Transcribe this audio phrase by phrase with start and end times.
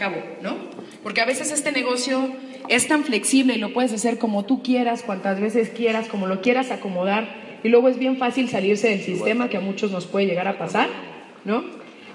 [0.00, 0.56] cabo, ¿no?
[1.02, 2.30] Porque a veces este negocio
[2.68, 6.40] es tan flexible y lo puedes hacer como tú quieras, cuantas veces quieras, como lo
[6.40, 7.28] quieras acomodar,
[7.62, 10.56] y luego es bien fácil salirse del sistema que a muchos nos puede llegar a
[10.56, 10.88] pasar,
[11.44, 11.62] ¿no?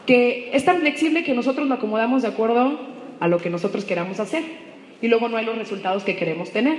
[0.07, 2.79] Que es tan flexible que nosotros lo acomodamos de acuerdo
[3.19, 4.43] a lo que nosotros queramos hacer,
[5.01, 6.77] y luego no hay los resultados que queremos tener,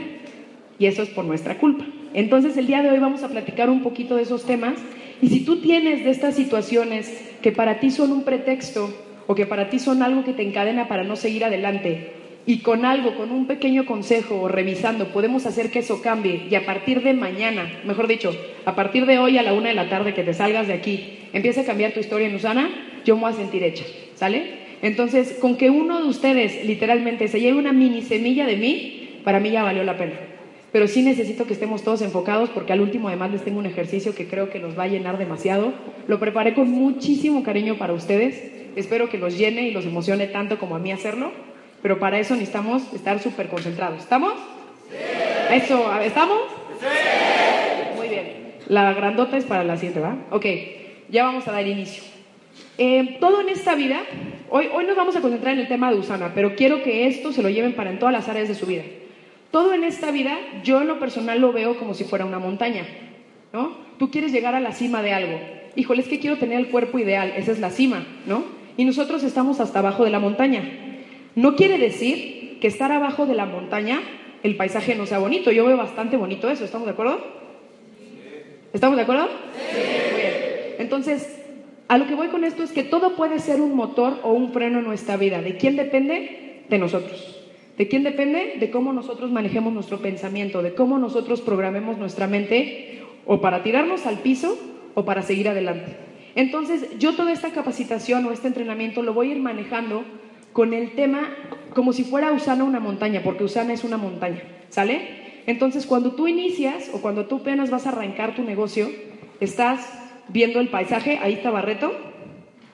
[0.80, 1.86] y eso es por nuestra culpa.
[2.14, 4.74] Entonces el día de hoy vamos a platicar un poquito de esos temas,
[5.22, 7.10] y si tú tienes de estas situaciones
[7.42, 8.92] que para ti son un pretexto
[9.26, 12.12] o que para ti son algo que te encadena para no seguir adelante,
[12.46, 16.54] y con algo, con un pequeño consejo o revisando, podemos hacer que eso cambie y
[16.54, 18.32] a partir de mañana, mejor dicho,
[18.64, 21.18] a partir de hoy a la una de la tarde que te salgas de aquí,
[21.32, 22.70] empiece a cambiar tu historia en Usana,
[23.04, 23.84] yo me voy a sentir hecha,
[24.14, 24.66] ¿sale?
[24.80, 29.40] Entonces, con que uno de ustedes literalmente se lleve una mini semilla de mí, para
[29.40, 30.14] mí ya valió la pena.
[30.70, 34.14] Pero sí necesito que estemos todos enfocados porque al último además les tengo un ejercicio
[34.14, 35.72] que creo que los va a llenar demasiado.
[36.06, 38.55] Lo preparé con muchísimo cariño para ustedes.
[38.76, 41.32] Espero que los llene y los emocione tanto como a mí hacerlo.
[41.82, 44.00] Pero para eso necesitamos estar súper concentrados.
[44.00, 44.34] ¿Estamos?
[44.90, 44.96] Sí.
[45.54, 46.38] Eso, ¿estamos?
[46.80, 47.96] Sí.
[47.96, 48.54] Muy bien.
[48.68, 50.16] La grandota es para la siguiente, ¿va?
[50.30, 50.46] Ok,
[51.08, 52.02] ya vamos a dar inicio.
[52.78, 54.00] Eh, todo en esta vida,
[54.50, 57.32] hoy, hoy nos vamos a concentrar en el tema de Usana, pero quiero que esto
[57.32, 58.82] se lo lleven para en todas las áreas de su vida.
[59.50, 62.84] Todo en esta vida, yo en lo personal lo veo como si fuera una montaña,
[63.52, 63.76] ¿no?
[63.98, 65.38] Tú quieres llegar a la cima de algo.
[65.76, 68.55] Híjole, es que quiero tener el cuerpo ideal, esa es la cima, ¿no?
[68.76, 70.62] Y nosotros estamos hasta abajo de la montaña.
[71.34, 74.00] No quiere decir que estar abajo de la montaña
[74.42, 75.50] el paisaje no sea bonito.
[75.50, 77.18] Yo veo bastante bonito eso, ¿estamos de acuerdo?
[78.72, 79.28] ¿Estamos de acuerdo?
[79.72, 79.78] Sí.
[80.12, 80.32] Muy bien.
[80.78, 81.42] Entonces,
[81.88, 84.52] a lo que voy con esto es que todo puede ser un motor o un
[84.52, 85.40] freno en nuestra vida.
[85.42, 86.62] ¿De quién depende?
[86.68, 87.44] De nosotros.
[87.76, 88.54] ¿De quién depende?
[88.58, 94.06] De cómo nosotros manejemos nuestro pensamiento, de cómo nosotros programemos nuestra mente o para tirarnos
[94.06, 94.58] al piso
[94.94, 96.05] o para seguir adelante.
[96.36, 100.04] Entonces, yo toda esta capacitación o este entrenamiento lo voy a ir manejando
[100.52, 101.30] con el tema
[101.74, 105.42] como si fuera Usana una montaña, porque Usana es una montaña, ¿sale?
[105.46, 108.90] Entonces, cuando tú inicias o cuando tú apenas vas a arrancar tu negocio,
[109.40, 109.80] estás
[110.28, 111.90] viendo el paisaje, ahí está Barreto,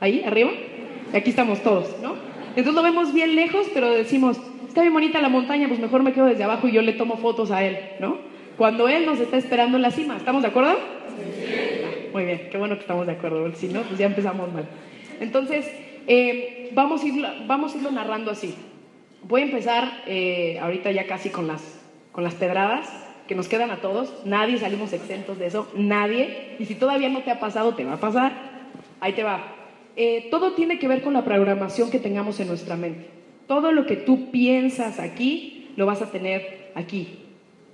[0.01, 0.51] ahí arriba,
[1.13, 2.15] y aquí estamos todos, ¿no?
[2.51, 6.13] Entonces lo vemos bien lejos, pero decimos, está bien bonita la montaña, pues mejor me
[6.13, 8.19] quedo desde abajo y yo le tomo fotos a él, ¿no?
[8.59, 10.77] Cuando él nos está esperando en la cima, ¿estamos de acuerdo?
[11.17, 11.82] Sí.
[12.13, 14.67] Muy bien, qué bueno que estamos de acuerdo, si no, pues ya empezamos mal.
[15.21, 15.71] Entonces,
[16.07, 18.55] eh, vamos, a irlo, vamos a irlo narrando así.
[19.23, 21.81] Voy a empezar eh, ahorita ya casi con las,
[22.13, 22.91] con las pedradas
[23.27, 27.23] que nos quedan a todos, nadie salimos exentos de eso, nadie, y si todavía no
[27.23, 28.33] te ha pasado, te va a pasar,
[29.01, 29.43] ahí te va.
[29.97, 33.07] Eh, todo tiene que ver con la programación que tengamos en nuestra mente.
[33.47, 37.21] Todo lo que tú piensas aquí, lo vas a tener aquí.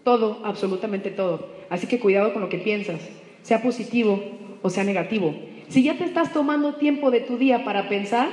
[0.05, 1.49] Todo, absolutamente todo.
[1.71, 3.01] Así que cuidado con lo que piensas,
[3.43, 4.23] sea positivo
[4.63, 5.35] o sea negativo.
[5.69, 8.29] Si ya te estás tomando tiempo de tu día para pensar,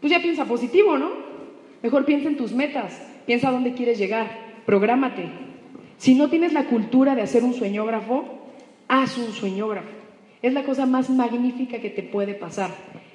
[0.00, 1.10] pues ya piensa positivo, ¿no?
[1.82, 4.30] Mejor piensa en tus metas, piensa dónde quieres llegar,
[4.66, 5.24] prográmate.
[5.96, 8.24] Si no tienes la cultura de hacer un sueñógrafo,
[8.88, 9.88] haz un sueñógrafo.
[10.42, 12.70] Es la cosa más magnífica que te puede pasar.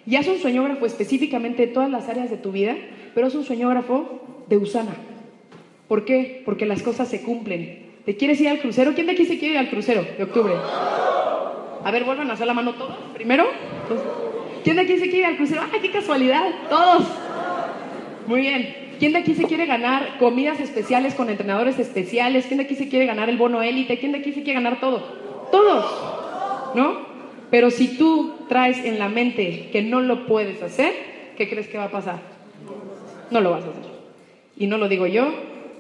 [0.05, 2.75] Y haz un sueñógrafo específicamente de todas las áreas de tu vida
[3.17, 4.95] pero es un sueñógrafo de Usana.
[5.87, 6.43] ¿Por qué?
[6.45, 7.86] Porque las cosas se cumplen.
[8.07, 8.93] ¿Te quieres ir al crucero?
[8.95, 10.53] ¿Quién de aquí se quiere ir al crucero de octubre?
[11.83, 12.95] A ver, vuelvan a hacer la mano todos.
[13.13, 13.45] Primero.
[14.63, 15.63] ¿Quién de aquí se quiere ir al crucero?
[15.73, 16.49] ¡Ay, qué casualidad!
[16.69, 17.03] Todos.
[18.25, 18.93] Muy bien.
[18.97, 22.45] ¿Quién de aquí se quiere ganar comidas especiales con entrenadores especiales?
[22.45, 23.99] ¿Quién de aquí se quiere ganar el bono élite?
[23.99, 24.99] ¿Quién de aquí se quiere ganar todo?
[25.51, 26.75] Todos.
[26.75, 26.99] ¿No?
[27.51, 30.93] Pero si tú traes en la mente que no lo puedes hacer,
[31.35, 32.37] ¿qué crees que va a pasar?
[33.31, 33.83] no lo vas a hacer.
[34.55, 35.27] Y no lo digo yo,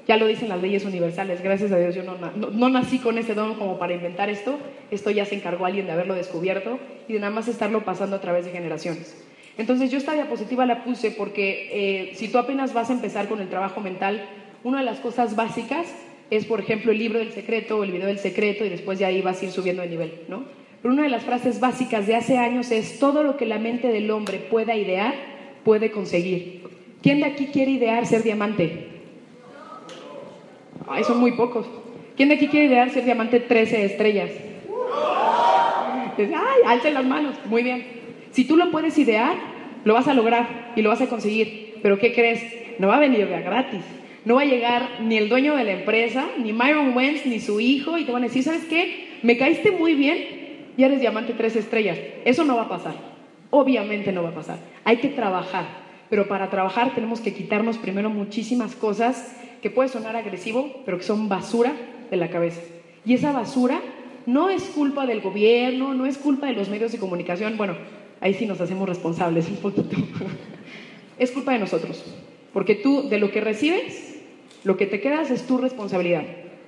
[0.07, 1.41] ya lo dicen las leyes universales.
[1.41, 4.57] Gracias a Dios yo no, nací con ese don como para inventar esto.
[4.89, 8.21] Esto ya se encargó alguien de haberlo descubierto y de nada más estarlo pasando a
[8.21, 9.21] través de generaciones.
[9.57, 13.41] Entonces yo esta diapositiva la puse porque eh, si tú apenas vas a empezar con
[13.41, 14.23] el trabajo mental,
[14.63, 15.87] una de las cosas básicas
[16.29, 19.07] es, por ejemplo, el libro del secreto o el video del secreto y después ya
[19.07, 20.43] ahí vas a ir subiendo de nivel, ¿no?
[20.81, 23.87] Pero una de las frases básicas de hace años es todo lo que la mente
[23.87, 25.15] del hombre pueda idear,
[25.63, 26.63] puede conseguir.
[27.01, 28.96] ¿Quién de aquí quiere idear ser diamante?
[30.87, 31.65] Ay, son muy pocos.
[32.15, 34.31] ¿Quién de aquí quiere idear ser diamante 13 estrellas?
[36.17, 37.35] Ay, alce las manos.
[37.45, 37.85] Muy bien.
[38.31, 39.35] Si tú lo puedes idear,
[39.83, 41.75] lo vas a lograr y lo vas a conseguir.
[41.81, 42.43] Pero ¿qué crees?
[42.79, 43.81] No va a venir gratis.
[44.25, 47.59] No va a llegar ni el dueño de la empresa, ni Myron Wentz, ni su
[47.59, 49.07] hijo, y te van a decir, ¿sabes qué?
[49.23, 50.17] Me caíste muy bien
[50.75, 51.97] y eres diamante tres estrellas.
[52.25, 52.93] Eso no va a pasar.
[53.49, 54.57] Obviamente no va a pasar.
[54.83, 55.86] Hay que trabajar.
[56.09, 61.03] Pero para trabajar tenemos que quitarnos primero muchísimas cosas que puede sonar agresivo, pero que
[61.03, 61.73] son basura
[62.09, 62.61] de la cabeza.
[63.05, 63.81] Y esa basura
[64.25, 67.57] no es culpa del gobierno, no es culpa de los medios de comunicación.
[67.57, 67.75] Bueno,
[68.21, 69.95] ahí sí nos hacemos responsables un poquito.
[71.17, 72.03] es culpa de nosotros.
[72.53, 74.19] Porque tú, de lo que recibes,
[74.63, 76.23] lo que te quedas es tu responsabilidad,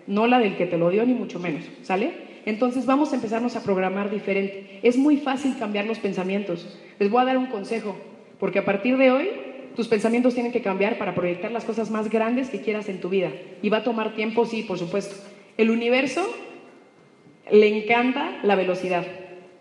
[0.07, 2.29] no la del que te lo dio, ni mucho menos, ¿sale?
[2.45, 4.79] Entonces vamos a empezarnos a programar diferente.
[4.83, 6.79] Es muy fácil cambiar los pensamientos.
[6.97, 7.95] Les voy a dar un consejo,
[8.39, 9.29] porque a partir de hoy
[9.75, 13.09] tus pensamientos tienen que cambiar para proyectar las cosas más grandes que quieras en tu
[13.09, 13.31] vida.
[13.61, 15.15] Y va a tomar tiempo, sí, por supuesto.
[15.57, 16.25] El universo
[17.51, 19.05] le encanta la velocidad.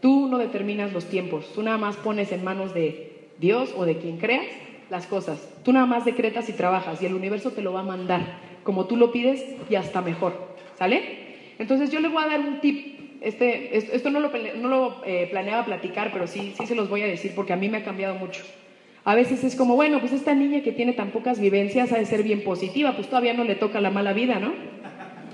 [0.01, 3.99] Tú no determinas los tiempos, tú nada más pones en manos de Dios o de
[3.99, 4.47] quien creas
[4.91, 5.49] las cosas.
[5.65, 8.87] Tú nada más decretas y trabajas y el universo te lo va a mandar como
[8.87, 10.35] tú lo pides y hasta mejor.
[10.77, 11.55] ¿Sale?
[11.59, 13.19] Entonces yo les voy a dar un tip.
[13.21, 17.03] Este, esto no lo, no lo eh, planeaba platicar, pero sí, sí se los voy
[17.03, 18.45] a decir porque a mí me ha cambiado mucho.
[19.08, 22.05] A veces es como, bueno, pues esta niña que tiene tan pocas vivencias ha de
[22.05, 24.52] ser bien positiva, pues todavía no le toca la mala vida, ¿no?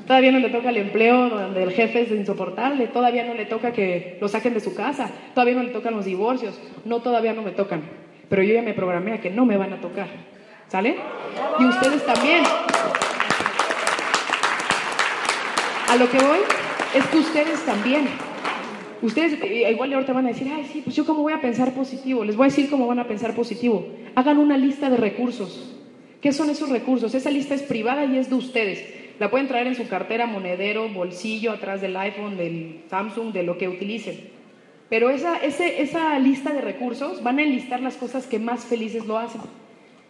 [0.06, 3.72] Todavía no le toca el empleo donde el jefe es insoportable, todavía no le toca
[3.72, 7.42] que lo saquen de su casa, todavía no le tocan los divorcios, no, todavía no
[7.42, 7.82] me tocan.
[8.28, 10.06] Pero yo ya me programé a que no me van a tocar.
[10.68, 10.94] ¿Sale?
[11.58, 12.44] Y ustedes también.
[15.88, 16.38] A lo que voy
[16.94, 18.06] es que ustedes también.
[19.04, 21.74] Ustedes eh, igual ahorita van a decir, ay, sí, pues yo cómo voy a pensar
[21.74, 22.24] positivo.
[22.24, 23.86] Les voy a decir cómo van a pensar positivo.
[24.14, 25.76] Hagan una lista de recursos.
[26.22, 27.14] ¿Qué son esos recursos?
[27.14, 28.82] Esa lista es privada y es de ustedes.
[29.18, 33.58] La pueden traer en su cartera, monedero, bolsillo, atrás del iPhone, del Samsung, de lo
[33.58, 34.30] que utilicen.
[34.88, 39.18] Pero esa, esa lista de recursos van a enlistar las cosas que más felices lo
[39.18, 39.42] hacen.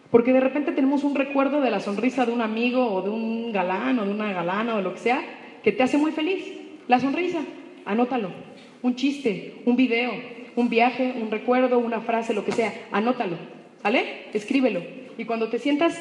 [0.09, 3.51] Porque de repente tenemos un recuerdo de la sonrisa de un amigo o de un
[3.51, 5.21] galán o de una galana o lo que sea
[5.61, 6.45] que te hace muy feliz.
[6.87, 7.41] La sonrisa,
[7.85, 8.44] anótalo.
[8.85, 10.11] Un chiste, un video,
[10.55, 13.35] un viaje, un recuerdo, una frase, lo que sea, anótalo.
[13.81, 14.27] ¿Sale?
[14.31, 14.79] Escríbelo.
[15.17, 15.99] Y cuando te sientas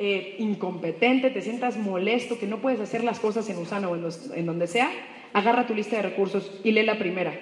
[0.00, 4.04] eh, incompetente, te sientas molesto, que no puedes hacer las cosas en Usana o en,
[4.34, 4.90] en donde sea,
[5.32, 7.32] agarra tu lista de recursos y lee la primera.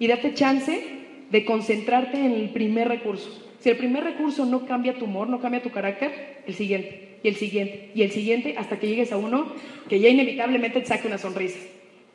[0.00, 0.82] Y date chance
[1.30, 3.48] de concentrarte en el primer recurso.
[3.60, 7.28] Si el primer recurso no cambia tu humor, no cambia tu carácter, el siguiente, y
[7.28, 9.52] el siguiente, y el siguiente, hasta que llegues a uno
[9.88, 11.60] que ya inevitablemente te saque una sonrisa.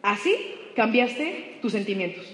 [0.01, 0.35] Así
[0.75, 2.25] cambiaste tus sentimientos.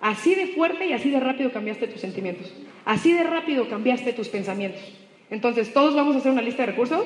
[0.00, 2.52] Así de fuerte y así de rápido cambiaste tus sentimientos.
[2.84, 4.82] Así de rápido cambiaste tus pensamientos.
[5.30, 7.04] Entonces, ¿todos vamos a hacer una lista de recursos?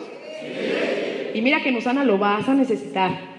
[1.33, 3.31] Y mira que en Usana lo vas a necesitar.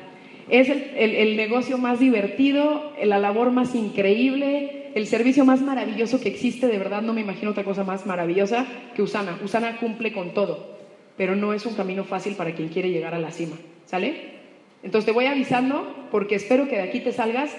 [0.50, 6.68] Es el, negocio más divertido, la labor más increíble, el servicio más maravilloso que existe.
[6.68, 8.66] De verdad, no me imagino otra cosa más maravillosa
[8.96, 9.38] que Usana.
[9.44, 10.78] Usana cumple con todo,
[11.16, 13.58] pero no es un camino fácil para quien quiere llegar a la cima.
[13.86, 14.41] ¿Sale?
[14.84, 17.56] Entonces te voy avisando porque espero que de aquí te salgas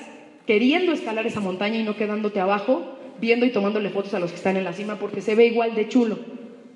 [0.47, 4.37] queriendo escalar esa montaña y no quedándote abajo, viendo y tomándole fotos a los que
[4.37, 6.19] están en la cima porque se ve igual de chulo.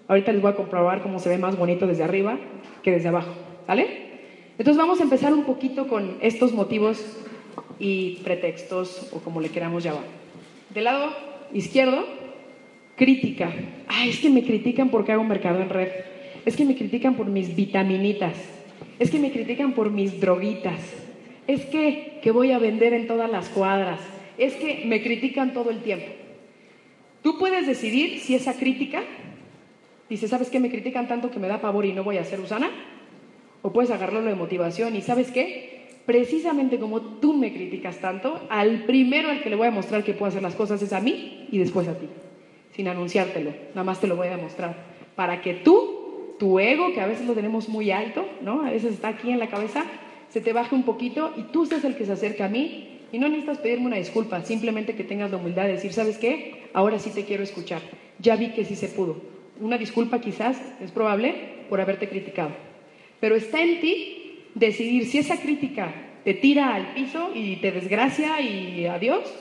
[0.08, 2.38] Ahorita les voy a comprobar cómo se ve más bonito desde arriba
[2.82, 3.32] que desde abajo.
[3.66, 4.06] ¿Vale?
[4.58, 7.04] Entonces vamos a empezar un poquito con estos motivos
[7.78, 10.04] y pretextos o como le queramos llamar.
[10.70, 11.10] Del lado
[11.52, 12.06] izquierdo,
[12.96, 13.52] crítica.
[13.88, 15.88] Ah, es que me critican porque hago mercado en red.
[16.44, 18.34] Es que me critican por mis vitaminitas.
[18.98, 20.80] Es que me critican por mis droguitas.
[21.46, 24.00] Es que, que voy a vender en todas las cuadras.
[24.38, 26.06] Es que me critican todo el tiempo.
[27.22, 29.02] Tú puedes decidir si esa crítica
[30.08, 30.60] Dice, ¿sabes qué?
[30.60, 32.70] Me critican tanto que me da pavor y no voy a ser Usana.
[33.62, 35.86] O puedes agarrarlo de motivación y ¿sabes qué?
[36.06, 40.12] Precisamente como tú me criticas tanto, al primero al que le voy a mostrar que
[40.12, 42.06] puedo hacer las cosas es a mí y después a ti.
[42.76, 44.76] Sin anunciártelo, nada más te lo voy a demostrar.
[45.16, 45.95] Para que tú,
[46.38, 48.62] tu ego, que a veces lo tenemos muy alto, ¿no?
[48.62, 49.84] A veces está aquí en la cabeza,
[50.28, 53.18] se te baje un poquito y tú seas el que se acerca a mí y
[53.18, 56.68] no necesitas pedirme una disculpa, simplemente que tengas la humildad de decir, ¿sabes qué?
[56.72, 57.80] Ahora sí te quiero escuchar.
[58.18, 61.34] Ya vi que sí se pudo una disculpa quizás, es probable,
[61.68, 62.50] por haberte criticado.
[63.20, 65.92] Pero está en ti decidir si esa crítica
[66.24, 69.32] te tira al piso y te desgracia y adiós,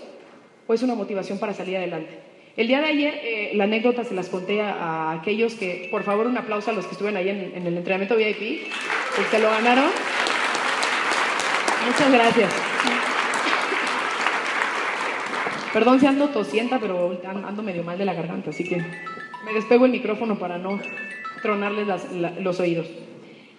[0.68, 2.25] o es una motivación para salir adelante.
[2.58, 6.26] El día de ayer, eh, la anécdota se las conté a, aquellos que, por favor,
[6.26, 9.50] un aplauso a los que estuvieron ahí en, en el entrenamiento VIP, que se lo
[9.50, 9.90] ganaron.
[11.86, 12.54] Muchas gracias.
[15.74, 19.84] Perdón si ando tosienta, pero ando medio mal de la garganta, así que me despego
[19.84, 20.80] el micrófono para no
[21.42, 21.86] tronarles
[22.40, 22.88] los oídos.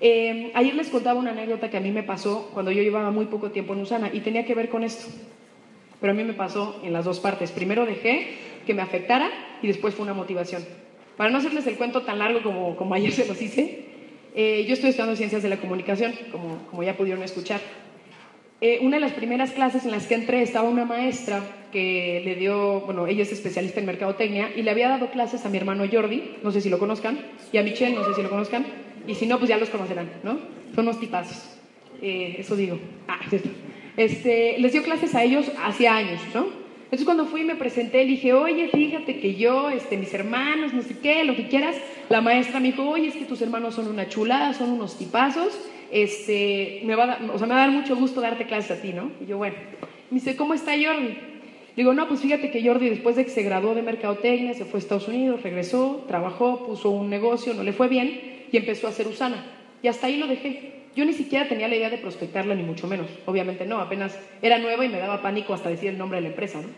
[0.01, 3.27] Eh, ayer les contaba una anécdota que a mí me pasó cuando yo llevaba muy
[3.27, 5.07] poco tiempo en Usana y tenía que ver con esto.
[6.01, 7.51] Pero a mí me pasó en las dos partes.
[7.51, 9.31] Primero dejé que me afectara
[9.63, 10.65] y después fue una motivación.
[11.17, 13.87] Para no hacerles el cuento tan largo como, como ayer se los hice,
[14.35, 17.61] eh, yo estoy estudiando ciencias de la comunicación, como, como ya pudieron escuchar.
[18.61, 21.43] Eh, una de las primeras clases en las que entré estaba una maestra
[21.73, 25.51] que le dio, bueno, ella es especialista en mercadotecnia y le había dado clases a
[25.51, 27.19] mi hermano Jordi, no sé si lo conozcan,
[27.53, 28.65] y a Michelle, no sé si lo conozcan,
[29.07, 30.39] y si no, pues ya los conocerán, ¿no?
[30.75, 31.59] Son unos tipazos,
[32.01, 32.79] eh, eso digo.
[33.09, 33.21] Ah,
[33.97, 36.66] este, les dio clases a ellos hace años, ¿no?
[36.87, 40.73] Entonces cuando fui y me presenté, le dije, oye, fíjate que yo, este, mis hermanos,
[40.73, 41.75] no sé qué, lo que quieras.
[42.09, 45.59] La maestra me dijo, oye, es que tus hermanos son una chulada, son unos tipazos,
[45.91, 48.81] este, me va a, o sea, me va a dar mucho gusto darte clases a
[48.81, 49.11] ti, ¿no?
[49.21, 49.57] Y yo, bueno,
[50.11, 51.19] me dice, ¿cómo está Jordi?
[51.77, 54.79] Digo, no, pues fíjate que Jordi después de que se graduó de Mercadotecnia, se fue
[54.79, 58.91] a Estados Unidos, regresó, trabajó, puso un negocio, no le fue bien y empezó a
[58.91, 59.45] hacer Usana.
[59.83, 60.76] Y hasta ahí lo dejé.
[60.97, 63.07] Yo ni siquiera tenía la idea de prospectarla, ni mucho menos.
[63.27, 66.29] Obviamente no, apenas era nueva y me daba pánico hasta decir el nombre de la
[66.31, 66.63] empresa.
[66.63, 66.69] ¿no?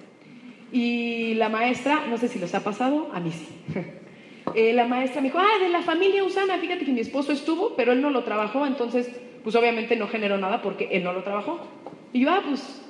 [0.73, 3.49] Y la maestra, no sé si les ha pasado, a mí sí.
[4.55, 7.77] Eh, la maestra me dijo, ah, de la familia Usana, fíjate que mi esposo estuvo,
[7.77, 9.11] pero él no lo trabajó, entonces,
[9.45, 11.61] pues obviamente no generó nada porque él no lo trabajó.
[12.15, 12.83] Y yo, ah, pues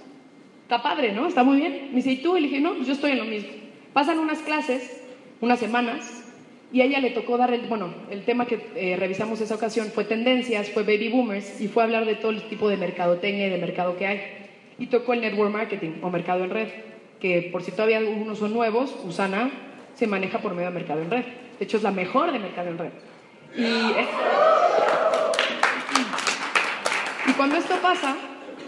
[0.63, 1.27] está padre, ¿no?
[1.27, 1.89] Está muy bien.
[1.91, 2.37] Me dice, ¿y tú?
[2.37, 3.51] Y le dije, no, pues yo estoy en lo mismo.
[3.93, 5.03] Pasan unas clases,
[5.41, 6.18] unas semanas,
[6.71, 9.89] y a ella le tocó dar el, bueno, el tema que eh, revisamos esa ocasión
[9.89, 13.51] fue tendencias, fue baby boomers, y fue hablar de todo el tipo de mercadotecnia y
[13.51, 14.21] de mercado que hay.
[14.79, 16.69] Y tocó el network marketing o mercado en red,
[17.21, 19.51] que por si todavía algunos son nuevos, Usana
[19.95, 21.25] se maneja por medio de mercado en red.
[21.59, 22.91] De hecho, es la mejor de mercado en red.
[23.57, 23.65] Y,
[27.31, 28.15] y cuando esto pasa,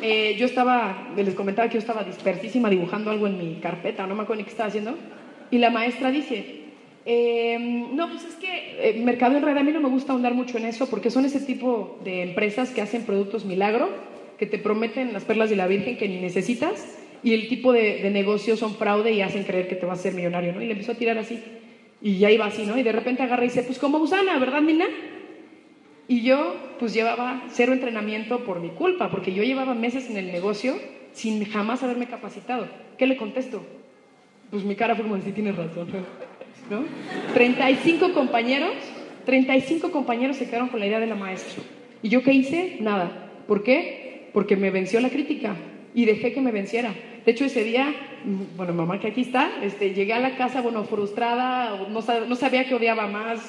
[0.02, 4.14] eh, yo estaba, les comentaba que yo estaba dispersísima dibujando algo en mi carpeta, no
[4.14, 4.96] me acuerdo ni qué estaba haciendo,
[5.50, 6.59] y la maestra dice,
[7.06, 7.58] eh,
[7.92, 10.66] no, pues es que eh, Mercado Red a mí no me gusta ahondar mucho en
[10.66, 13.88] eso porque son ese tipo de empresas que hacen productos milagro,
[14.38, 18.02] que te prometen las perlas de la Virgen que ni necesitas y el tipo de,
[18.02, 20.62] de negocios son fraude y hacen creer que te vas a ser millonario, ¿no?
[20.62, 21.42] Y le empezó a tirar así.
[22.02, 22.78] Y ya iba así, ¿no?
[22.78, 24.86] Y de repente agarra y dice, pues como Usana, ¿verdad, Nina?
[26.08, 30.32] Y yo, pues llevaba cero entrenamiento por mi culpa, porque yo llevaba meses en el
[30.32, 30.74] negocio
[31.12, 32.66] sin jamás haberme capacitado.
[32.98, 33.62] ¿Qué le contesto?
[34.50, 36.29] Pues mi cara fue como, sí, tienes razón, ¿no?
[37.34, 38.72] 35 compañeros,
[39.26, 41.62] 35 compañeros se quedaron con la idea de la maestra.
[42.02, 42.78] ¿Y yo qué hice?
[42.80, 43.30] Nada.
[43.46, 44.28] ¿Por qué?
[44.32, 45.56] Porque me venció la crítica
[45.94, 46.94] y dejé que me venciera.
[47.24, 47.94] De hecho, ese día,
[48.56, 52.66] bueno, mamá que aquí está, este, llegué a la casa, bueno, frustrada, no, no sabía
[52.66, 53.40] que odiaba más,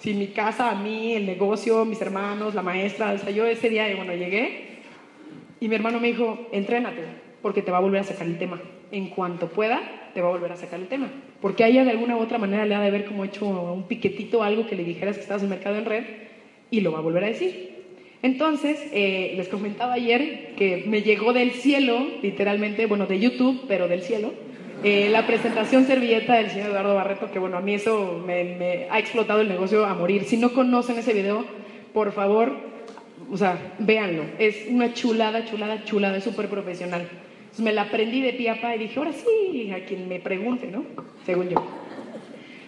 [0.00, 3.68] si mi casa, a mí, el negocio, mis hermanos, la maestra, o sea, yo ese
[3.68, 4.70] día, bueno, llegué
[5.60, 7.02] y mi hermano me dijo, entrénate,
[7.42, 8.60] porque te va a volver a sacar el tema.
[8.90, 9.80] En cuanto pueda,
[10.14, 11.10] te va a volver a sacar el tema.
[11.40, 13.84] Porque a ella de alguna u otra manera le ha de haber como hecho un
[13.84, 16.04] piquetito, algo que le dijeras que estabas en mercado en red,
[16.70, 17.70] y lo va a volver a decir.
[18.22, 23.88] Entonces, eh, les comentaba ayer que me llegó del cielo, literalmente, bueno, de YouTube, pero
[23.88, 24.32] del cielo,
[24.82, 28.98] eh, la presentación servilleta del señor Eduardo Barreto, que bueno, a mí eso me, ha
[28.98, 30.24] explotado el negocio a morir.
[30.24, 31.44] Si no conocen ese video,
[31.92, 32.56] por favor,
[33.30, 34.24] o sea, véanlo.
[34.38, 37.08] Es una chulada, chulada, chulada, es súper profesional.
[37.50, 40.20] Entonces me la aprendí de pie a pa y dije, ahora sí, a quien me
[40.20, 40.84] pregunte, ¿no?
[41.26, 41.56] Según yo.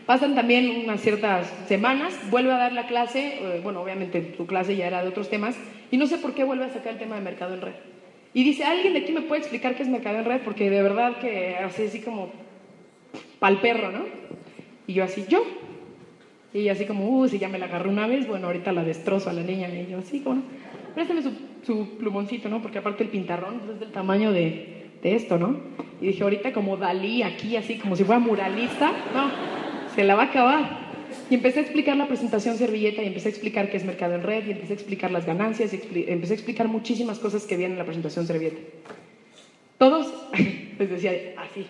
[0.06, 4.74] Pasan también unas ciertas semanas, vuelve a dar la clase, eh, bueno, obviamente su clase
[4.74, 5.56] ya era de otros temas,
[5.92, 7.74] y no sé por qué vuelve a sacar el tema de mercado en red.
[8.34, 10.40] Y dice, ¿alguien de aquí me puede explicar qué es mercado en red?
[10.40, 12.32] Porque de verdad que hace así como
[13.38, 14.00] pal perro, ¿no?
[14.88, 15.44] Y yo así, ¿yo?
[16.52, 19.30] Y así como, uh, si ya me la agarré una vez, bueno, ahorita la destrozo
[19.30, 19.68] a la niña.
[19.68, 20.42] Y yo así, como,
[20.94, 21.30] préstame su,
[21.62, 22.61] su plumoncito, ¿no?
[22.61, 25.61] Porque aparte el pintarrón es del tamaño de, de esto, ¿no?
[26.00, 29.31] Y dije, ahorita como Dalí aquí, así como si fuera muralista, no,
[29.95, 30.83] se la va a acabar.
[31.31, 34.23] Y empecé a explicar la presentación servilleta y empecé a explicar qué es mercado en
[34.23, 37.73] red y empecé a explicar las ganancias y empecé a explicar muchísimas cosas que vienen
[37.73, 38.61] en la presentación servilleta.
[39.78, 40.12] Todos
[40.78, 41.66] les decía así.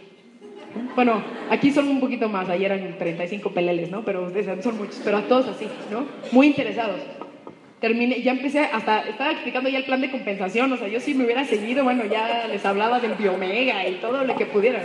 [0.94, 4.04] Bueno, aquí son un poquito más, ayer eran 35 peleles, ¿no?
[4.04, 4.32] Pero
[4.62, 6.06] son muchos, pero a todos así, ¿no?
[6.30, 7.00] Muy interesados.
[7.82, 11.14] Terminé, ya empecé, hasta estaba explicando ya el plan de compensación, o sea, yo si
[11.14, 14.80] me hubiera seguido, bueno, ya les hablaba del biomega y todo lo que pudiera.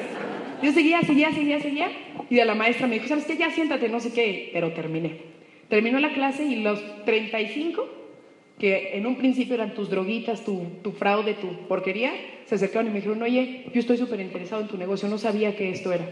[0.64, 1.90] Yo seguía, seguía, seguía, seguía.
[2.28, 3.38] Y de la maestra me dijo, ¿sabes qué?
[3.38, 4.50] Ya siéntate, no sé qué.
[4.52, 5.12] Pero terminé.
[5.70, 7.88] Terminó la clase y los 35,
[8.58, 12.14] que en un principio eran tus droguitas, tu, tu fraude, tu porquería,
[12.48, 15.56] se acercaron y me dijeron, oye, yo estoy súper interesado en tu negocio, no sabía
[15.56, 16.10] que esto era.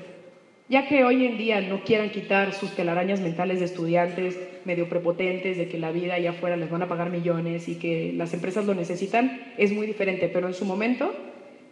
[0.70, 5.58] Ya que hoy en día no quieran quitar sus telarañas mentales de estudiantes medio prepotentes,
[5.58, 8.66] de que la vida allá afuera les van a pagar millones y que las empresas
[8.66, 10.28] lo necesitan, es muy diferente.
[10.28, 11.14] Pero en su momento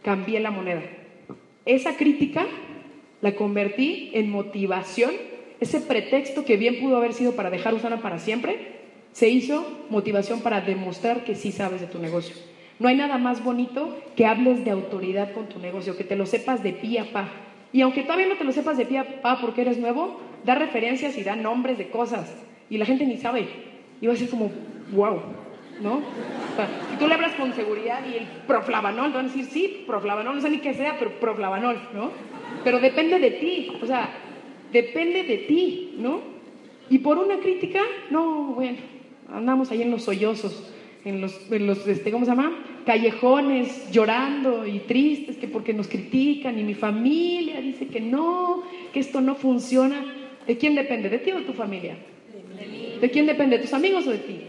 [0.02, 0.82] cambié la moneda.
[1.66, 2.46] Esa crítica
[3.22, 5.12] la convertí en motivación,
[5.60, 8.74] ese pretexto que bien pudo haber sido para dejar Usana para siempre,
[9.14, 12.36] se hizo motivación para demostrar que sí sabes de tu negocio.
[12.80, 16.26] No hay nada más bonito que hables de autoridad con tu negocio, que te lo
[16.26, 17.30] sepas de pie a pa.
[17.72, 20.56] Y aunque todavía no te lo sepas de pie a pa porque eres nuevo, da
[20.56, 22.34] referencias y da nombres de cosas.
[22.74, 23.46] Y la gente ni sabe.
[24.02, 24.52] Y va a ser como,
[24.94, 25.22] wow,
[25.80, 26.02] ¿no?
[26.90, 30.42] si tú le hablas con seguridad y el proflavanol, van a decir, sí, proflavanol, no
[30.42, 32.10] sé ni qué sea, pero proflavanol, ¿no?
[32.64, 34.10] Pero depende de ti, o sea,
[34.72, 36.22] depende de ti, ¿no?
[36.90, 38.78] Y por una crítica, no, bueno,
[39.32, 40.74] andamos ahí en los sollozos,
[41.06, 42.54] en los, en los este, ¿cómo se llama?
[42.88, 49.00] callejones llorando y tristes que porque nos critican y mi familia dice que no, que
[49.00, 50.04] esto no funciona.
[50.48, 51.10] ¿De quién depende?
[51.10, 51.98] ¿De ti o de tu familia?
[53.04, 53.58] ¿De quién depende?
[53.58, 54.40] ¿De tus amigos o de ti?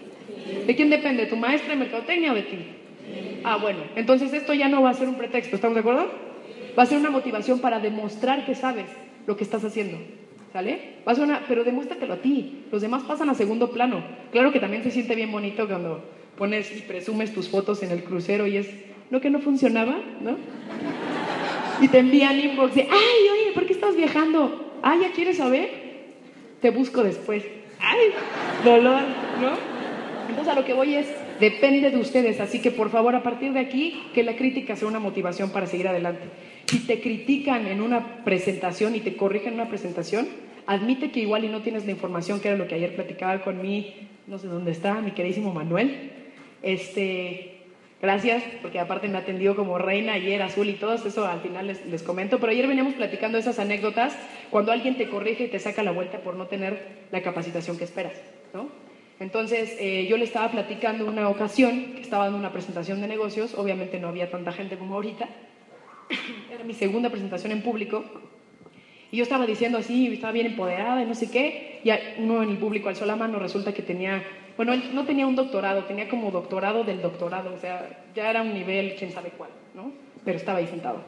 [0.64, 1.26] ¿De quién depende?
[1.26, 2.58] ¿Tu maestra de mercadotecnia o de ti?
[3.42, 6.08] Ah, bueno, entonces esto ya no va a ser un pretexto, ¿estamos de acuerdo?
[6.78, 8.86] Va a ser una motivación para demostrar que sabes
[9.26, 9.98] lo que estás haciendo.
[10.52, 10.98] ¿Sale?
[11.04, 12.60] Va a ser una, pero demuéstratelo a ti.
[12.70, 14.04] Los demás pasan a segundo plano.
[14.30, 16.04] Claro que también se siente bien bonito cuando
[16.38, 18.68] pones y presumes tus fotos en el crucero y es
[19.10, 20.36] lo que no funcionaba, ¿no?
[21.80, 24.78] Y te envían inbox de, ay, oye, ¿por qué estás viajando?
[24.80, 25.70] Ah, ¿ya quieres saber?
[26.60, 27.42] Te busco después.
[27.84, 28.12] Ay,
[28.64, 29.02] dolor,
[29.40, 29.74] ¿no?
[30.28, 31.06] Entonces a lo que voy es,
[31.38, 34.88] depende de ustedes, así que por favor a partir de aquí, que la crítica sea
[34.88, 36.24] una motivación para seguir adelante.
[36.66, 40.26] Si te critican en una presentación y te corrigen en una presentación,
[40.66, 43.60] admite que igual y no tienes la información, que era lo que ayer platicaba con
[43.60, 43.94] mi,
[44.26, 46.10] no sé dónde está, mi queridísimo Manuel.
[46.62, 47.53] Este,
[48.04, 51.84] gracias, porque aparte me atendió como reina ayer, azul y todo eso al final les,
[51.86, 54.16] les comento, pero ayer veníamos platicando esas anécdotas
[54.50, 57.84] cuando alguien te corrige y te saca la vuelta por no tener la capacitación que
[57.84, 58.14] esperas,
[58.52, 58.68] ¿no?
[59.20, 63.54] Entonces, eh, yo le estaba platicando una ocasión que estaba dando una presentación de negocios,
[63.54, 65.28] obviamente no había tanta gente como ahorita,
[66.52, 68.04] era mi segunda presentación en público,
[69.12, 72.50] y yo estaba diciendo así, estaba bien empoderada y no sé qué, y uno en
[72.50, 74.24] el público alzó la mano, resulta que tenía,
[74.56, 78.42] bueno, él no tenía un doctorado, tenía como doctorado del doctorado, o sea, ya era
[78.42, 79.92] un nivel, quién sabe cuál, ¿no?
[80.24, 80.98] Pero estaba ahí sentado.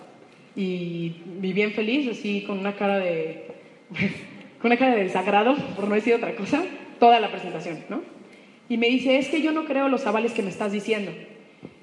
[0.57, 3.47] Y, bien feliz, así, con una cara de,
[4.61, 6.62] con una cara de desagrado, por no decir otra cosa,
[6.99, 8.00] toda la presentación, ¿no?
[8.69, 11.12] Y me dice, es que yo no creo los avales que me estás diciendo.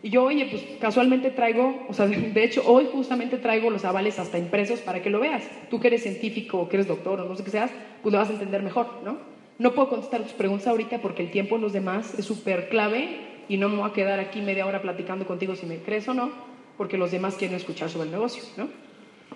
[0.02, 4.20] Y yo, oye, pues casualmente traigo, o sea, de hecho, hoy justamente traigo los avales
[4.20, 5.44] hasta impresos para que lo veas.
[5.70, 8.30] Tú que eres científico que eres doctor o no sé qué seas, pues lo vas
[8.30, 9.33] a entender mejor, ¿no?
[9.60, 13.20] No puedo contestar tus preguntas ahorita porque el tiempo en los demás es súper clave
[13.48, 16.14] y no me voy a quedar aquí media hora platicando contigo si me crees o
[16.14, 16.32] no,
[16.78, 18.68] porque los demás quieren escuchar sobre el negocio, ¿no?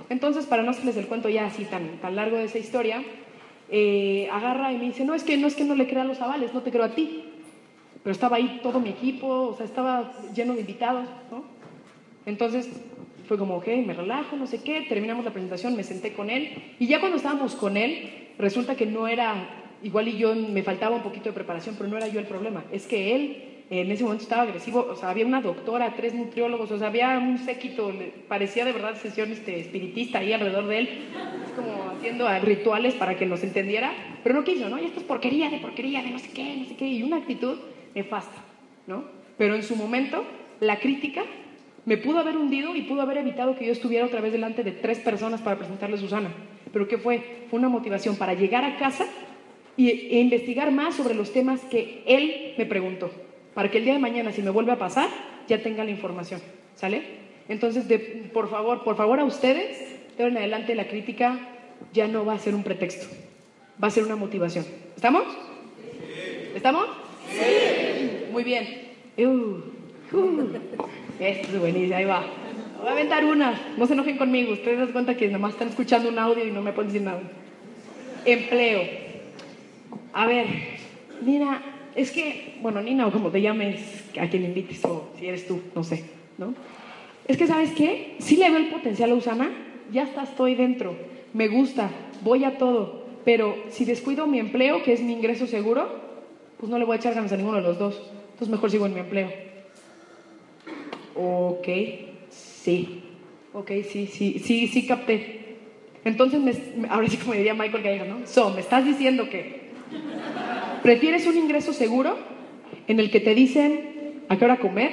[0.09, 3.03] Entonces, para no hacerles el cuento ya así tan, tan largo de esa historia,
[3.69, 6.21] eh, agarra y me dice, no, es que no es que no le crea los
[6.21, 7.25] avales, no te creo a ti.
[8.03, 11.43] Pero estaba ahí todo mi equipo, o sea, estaba lleno de invitados, ¿no?
[12.25, 12.69] Entonces
[13.27, 16.75] fue como, ok, me relajo, no sé qué, terminamos la presentación, me senté con él,
[16.79, 19.35] y ya cuando estábamos con él, resulta que no era,
[19.83, 22.63] igual y yo me faltaba un poquito de preparación, pero no era yo el problema,
[22.71, 26.71] es que él en ese momento estaba agresivo, o sea, había una doctora, tres nutriólogos,
[26.71, 27.91] o sea, había un séquito,
[28.27, 30.89] parecía de verdad sesión este, espiritista ahí alrededor de él,
[31.45, 33.91] es como haciendo rituales para que nos entendiera,
[34.23, 34.81] pero no quiso, ¿no?
[34.81, 37.17] Y esto es porquería, de porquería, de no sé qué, no sé qué, y una
[37.17, 37.57] actitud
[37.93, 38.41] nefasta,
[38.85, 39.03] ¿no?
[39.37, 40.23] Pero en su momento,
[40.61, 41.23] la crítica
[41.85, 44.71] me pudo haber hundido y pudo haber evitado que yo estuviera otra vez delante de
[44.71, 46.29] tres personas para presentarle a Susana.
[46.71, 47.45] Pero ¿qué fue?
[47.49, 49.05] Fue una motivación para llegar a casa
[49.77, 53.11] y, e investigar más sobre los temas que él me preguntó
[53.53, 55.09] para que el día de mañana, si me vuelve a pasar,
[55.47, 56.41] ya tenga la información.
[56.75, 57.01] ¿Sale?
[57.49, 57.97] Entonces, de,
[58.31, 59.79] por favor, por favor a ustedes,
[60.15, 61.39] de ahora en adelante la crítica
[61.91, 63.07] ya no va a ser un pretexto,
[63.81, 64.65] va a ser una motivación.
[64.95, 65.23] ¿Estamos?
[66.55, 66.85] ¿Estamos?
[67.31, 68.31] Sí.
[68.31, 68.67] Muy bien.
[69.17, 70.49] Uh, uh.
[71.19, 72.25] Esto es buenísimo, ahí va.
[72.79, 76.09] Voy a aventar unas, no se enojen conmigo, ustedes dan cuenta que nomás están escuchando
[76.09, 77.21] un audio y no me pueden decir nada.
[78.23, 79.06] Empleo.
[80.13, 80.47] A ver,
[81.21, 81.61] mira,
[81.95, 85.61] es que, bueno, Nina, o como te llames, a quien invites, o si eres tú,
[85.75, 86.05] no sé,
[86.37, 86.53] ¿no?
[87.27, 88.15] Es que, ¿sabes qué?
[88.19, 89.49] Sí le veo el potencial a Usana,
[89.91, 90.95] ya está, estoy dentro,
[91.33, 91.89] me gusta,
[92.21, 96.07] voy a todo, pero si descuido mi empleo, que es mi ingreso seguro,
[96.57, 98.01] pues no le voy a echar ganas a ninguno de los dos.
[98.31, 99.31] Entonces mejor sigo en mi empleo.
[101.15, 101.67] Ok,
[102.29, 103.03] sí.
[103.53, 105.57] Ok, sí, sí, sí, sí capté.
[106.05, 108.25] Entonces, me, ahora sí como diría Michael Gallagher, ¿no?
[108.27, 109.66] So, me estás diciendo que
[110.87, 112.15] ¿Prefieres un ingreso seguro
[112.87, 114.89] en el que te dicen a qué hora comer?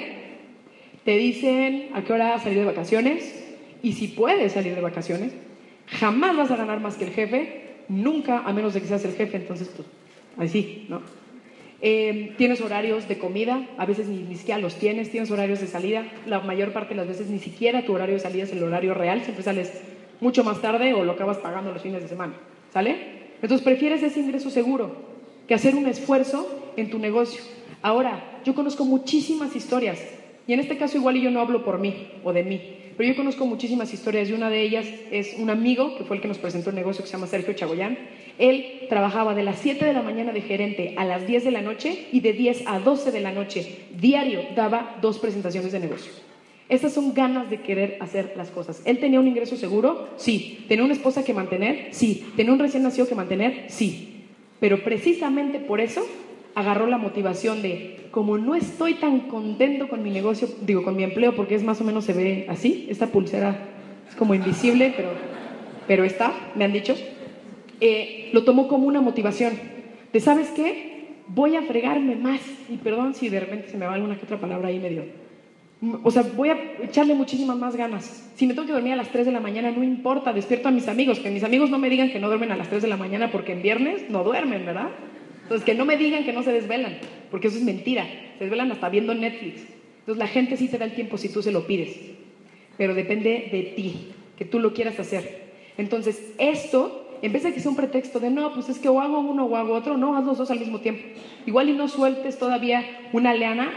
[1.04, 3.44] Te dicen a qué hora salir de vacaciones
[3.80, 5.32] y si puedes salir de vacaciones,
[5.86, 9.12] jamás vas a ganar más que el jefe, nunca, a menos de que seas el
[9.12, 9.86] jefe, entonces pues
[10.36, 11.00] así, ¿no?
[11.80, 15.68] Eh, tienes horarios de comida, a veces ni, ni, siquiera los tienes, tienes horarios de
[15.68, 18.64] salida, la mayor parte de las veces ni siquiera tu horario de salida es el
[18.64, 19.80] horario real, siempre sales
[20.20, 22.34] mucho más tarde o lo acabas pagando los fines de semana,
[22.72, 22.96] ¿sale?
[23.40, 25.03] Entonces prefieres ese ingreso seguro,
[25.46, 27.42] que hacer un esfuerzo en tu negocio.
[27.82, 30.00] Ahora, yo conozco muchísimas historias,
[30.46, 32.60] y en este caso igual yo no hablo por mí o de mí,
[32.96, 36.22] pero yo conozco muchísimas historias y una de ellas es un amigo que fue el
[36.22, 37.98] que nos presentó el negocio que se llama Sergio Chagoyán.
[38.38, 41.62] Él trabajaba de las 7 de la mañana de gerente a las 10 de la
[41.62, 46.12] noche y de 10 a 12 de la noche diario daba dos presentaciones de negocio.
[46.68, 48.80] Esas son ganas de querer hacer las cosas.
[48.84, 50.64] Él tenía un ingreso seguro, sí.
[50.66, 52.24] Tenía una esposa que mantener, sí.
[52.36, 54.13] Tenía un recién nacido que mantener, sí.
[54.64, 56.00] Pero precisamente por eso
[56.54, 61.02] agarró la motivación de, como no estoy tan contento con mi negocio, digo, con mi
[61.02, 63.58] empleo, porque es más o menos se ve así, esta pulsera
[64.08, 65.10] es como invisible, pero,
[65.86, 66.96] pero está, me han dicho,
[67.78, 69.52] eh, lo tomó como una motivación
[70.10, 71.18] de, ¿sabes qué?
[71.26, 74.40] Voy a fregarme más, y perdón si de repente se me va alguna que otra
[74.40, 75.04] palabra ahí medio.
[76.02, 78.30] O sea, voy a echarle muchísimas más ganas.
[78.36, 80.70] Si me tengo que dormir a las 3 de la mañana, no importa, despierto a
[80.70, 81.18] mis amigos.
[81.18, 83.30] Que mis amigos no me digan que no duermen a las 3 de la mañana
[83.32, 84.90] porque en viernes no duermen, ¿verdad?
[85.42, 86.96] Entonces, que no me digan que no se desvelan,
[87.30, 88.06] porque eso es mentira.
[88.38, 89.62] Se desvelan hasta viendo Netflix.
[90.00, 91.96] Entonces, la gente sí te da el tiempo si tú se lo pides,
[92.78, 95.52] pero depende de ti, que tú lo quieras hacer.
[95.76, 99.00] Entonces, esto, en vez de que sea un pretexto de no, pues es que o
[99.00, 101.02] hago uno o hago otro, no, haz los dos al mismo tiempo.
[101.46, 103.70] Igual y no sueltes todavía una leana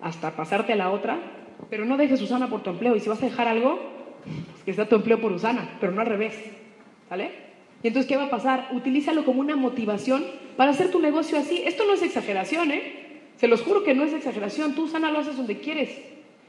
[0.00, 1.18] hasta pasarte a la otra,
[1.70, 2.96] pero no dejes Usana por tu empleo.
[2.96, 3.78] Y si vas a dejar algo,
[4.24, 6.34] pues que sea tu empleo por Usana, pero no al revés.
[7.08, 7.30] ¿Vale?
[7.82, 8.68] Y entonces, ¿qué va a pasar?
[8.72, 10.24] Utilízalo como una motivación
[10.56, 11.62] para hacer tu negocio así.
[11.64, 13.20] Esto no es exageración, ¿eh?
[13.36, 14.74] Se los juro que no es exageración.
[14.74, 15.90] Tú, Sana, lo haces donde quieres.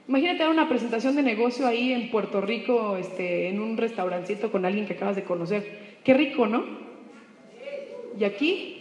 [0.07, 4.65] Imagínate dar una presentación de negocio ahí en Puerto Rico, este, en un restaurancito con
[4.65, 5.97] alguien que acabas de conocer.
[6.03, 6.63] Qué rico, ¿no?
[8.17, 8.76] Y aquí,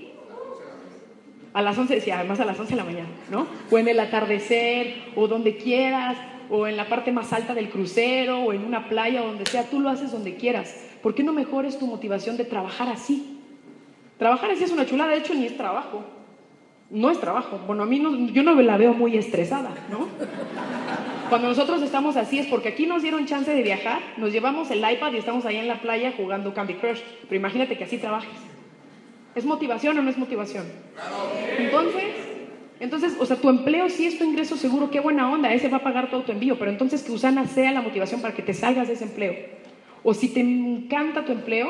[1.56, 3.46] a las 11, sí, además a las 11 de la mañana, ¿no?
[3.70, 6.18] O en el atardecer, o donde quieras,
[6.50, 9.62] o en la parte más alta del crucero, o en una playa, o donde sea,
[9.62, 10.76] tú lo haces donde quieras.
[11.02, 13.40] ¿Por qué no mejores tu motivación de trabajar así?
[14.18, 16.04] Trabajar así es una chulada, de hecho ni es trabajo.
[16.90, 17.58] No es trabajo.
[17.66, 20.08] Bueno, a mí no, yo no la veo muy estresada, ¿no?
[21.30, 24.80] Cuando nosotros estamos así es porque aquí nos dieron chance de viajar, nos llevamos el
[24.80, 27.00] iPad y estamos ahí en la playa jugando Candy Crush.
[27.22, 28.28] Pero imagínate que así trabajes.
[29.36, 30.64] ¿Es motivación o no es motivación?
[31.58, 32.04] Entonces,
[32.80, 35.76] entonces, o sea, tu empleo sí es tu ingreso seguro, qué buena onda, ese va
[35.76, 38.54] a pagar todo tu envío, pero entonces que Usana sea la motivación para que te
[38.54, 39.34] salgas de ese empleo.
[40.02, 41.68] O si te encanta tu empleo,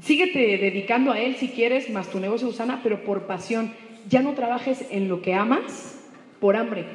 [0.00, 3.72] síguete dedicando a él si quieres, más tu negocio Usana, pero por pasión.
[4.08, 5.98] Ya no trabajes en lo que amas
[6.40, 6.86] por hambre,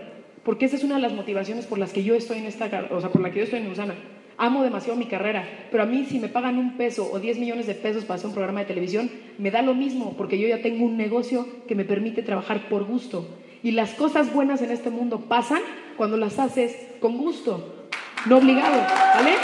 [0.43, 3.01] porque esa es una de las motivaciones por las que yo estoy en esta, o
[3.01, 3.93] sea, por la que yo estoy en Usana.
[4.41, 7.67] Amo demasiado mi carrera, pero a mí si me pagan un peso o 10 millones
[7.67, 10.61] de pesos para hacer un programa de televisión, me da lo mismo, porque yo ya
[10.61, 13.27] tengo un negocio que me permite trabajar por gusto.
[13.63, 15.59] Y las cosas buenas en este mundo pasan
[15.97, 17.89] cuando las haces con gusto,
[18.27, 18.81] no obligado,
[19.15, 19.35] ¿vale?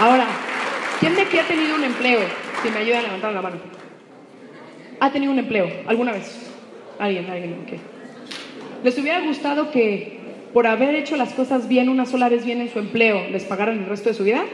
[0.00, 0.26] Ahora,
[1.00, 2.20] ¿quién de aquí ha tenido un empleo?
[2.62, 3.56] Si me ayuda a levantar la mano.
[5.00, 6.55] ¿Ha tenido un empleo alguna vez?
[6.98, 7.78] Alguien, alguien, ok.
[8.84, 10.18] ¿Les hubiera gustado que
[10.52, 13.78] por haber hecho las cosas bien una sola vez bien en su empleo, les pagaran
[13.78, 14.44] el resto de su vida?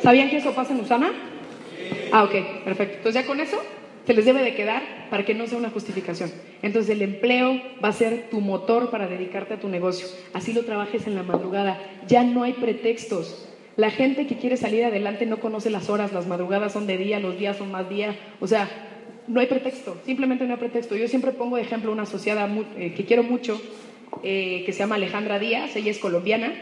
[0.00, 1.12] ¿Sabían que eso pasa en Usana?
[2.12, 2.96] Ah, ok, perfecto.
[2.98, 3.56] Entonces ya con eso
[4.06, 6.30] se les debe de quedar para que no sea una justificación.
[6.62, 10.06] Entonces el empleo va a ser tu motor para dedicarte a tu negocio.
[10.32, 11.80] Así lo trabajes en la madrugada.
[12.08, 13.48] Ya no hay pretextos.
[13.76, 17.20] La gente que quiere salir adelante no conoce las horas, las madrugadas son de día,
[17.20, 18.14] los días son más día.
[18.40, 18.68] O sea,
[19.28, 20.96] no hay pretexto, simplemente no hay pretexto.
[20.96, 23.60] Yo siempre pongo de ejemplo una asociada eh, que quiero mucho,
[24.22, 26.52] eh, que se llama Alejandra Díaz, ella es colombiana.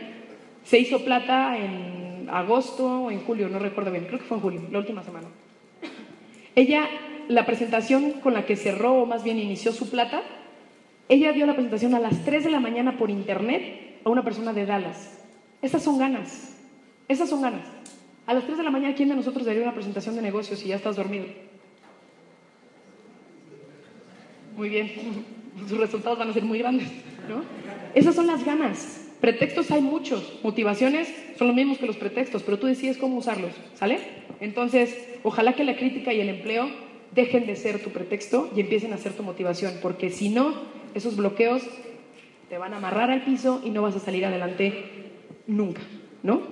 [0.64, 4.42] Se hizo plata en agosto o en julio, no recuerdo bien, creo que fue en
[4.42, 5.28] julio, la última semana.
[6.54, 6.88] Ella,
[7.28, 10.22] la presentación con la que cerró, o más bien inició su plata,
[11.08, 14.52] ella dio la presentación a las 3 de la mañana por internet a una persona
[14.52, 15.18] de Dallas.
[15.62, 16.56] Estas son ganas.
[17.08, 17.66] Esas son ganas.
[18.26, 20.68] A las 3 de la mañana, ¿quién de nosotros daría una presentación de negocios si
[20.68, 21.26] ya estás dormido?
[24.60, 24.92] Muy bien,
[25.70, 26.86] sus resultados van a ser muy grandes,
[27.30, 27.42] ¿no?
[27.94, 29.10] Esas son las ganas.
[29.18, 33.52] Pretextos hay muchos, motivaciones son los mismos que los pretextos, pero tú decides cómo usarlos,
[33.72, 34.00] ¿sale?
[34.38, 36.68] Entonces, ojalá que la crítica y el empleo
[37.14, 40.52] dejen de ser tu pretexto y empiecen a ser tu motivación, porque si no,
[40.94, 41.62] esos bloqueos
[42.50, 44.74] te van a amarrar al piso y no vas a salir adelante
[45.46, 45.80] nunca,
[46.22, 46.42] ¿no?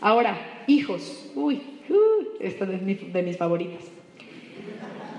[0.00, 1.32] Ahora, hijos.
[1.34, 1.60] Uy,
[2.38, 3.82] esta es de, mis favoritas.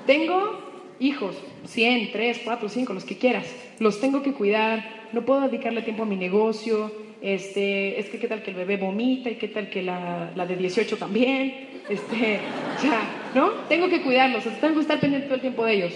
[0.06, 0.67] Tengo
[1.00, 3.46] hijos, 100, 3, 4, 5, los que quieras.
[3.80, 6.92] Los tengo que cuidar, no puedo dedicarle tiempo a mi negocio.
[7.22, 10.46] Este, es que qué tal que el bebé vomita y qué tal que la, la
[10.46, 11.68] de 18 también.
[11.88, 12.40] Este,
[12.84, 13.50] ya, ¿no?
[13.70, 15.94] Tengo que cuidarlos, tengo que estar pendiente todo el tiempo de ellos.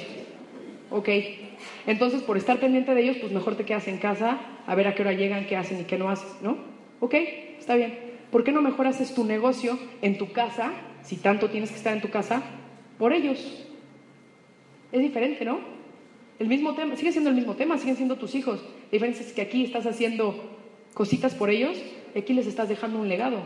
[0.89, 1.09] Ok.
[1.85, 4.95] Entonces, por estar pendiente de ellos, pues mejor te quedas en casa a ver a
[4.95, 6.57] qué hora llegan, qué hacen y qué no hacen, ¿no?
[7.01, 7.15] Ok,
[7.59, 7.97] está bien.
[8.31, 10.71] ¿Por qué no mejor haces tu negocio en tu casa,
[11.03, 12.41] si tanto tienes que estar en tu casa,
[12.97, 13.67] por ellos?
[14.91, 15.60] Es diferente, ¿no?
[16.39, 18.62] El mismo tema, sigue siendo el mismo tema, siguen siendo tus hijos.
[18.62, 20.36] La diferencia es que aquí estás haciendo
[20.93, 21.77] cositas por ellos
[22.15, 23.43] y aquí les estás dejando un legado.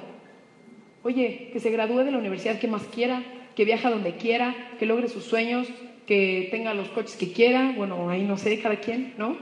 [1.03, 3.21] Oye, que se gradúe de la universidad que más quiera,
[3.55, 5.67] que viaja donde quiera, que logre sus sueños,
[6.07, 9.37] que tenga los coches que quiera, bueno, ahí no sé, cada quien, ¿no?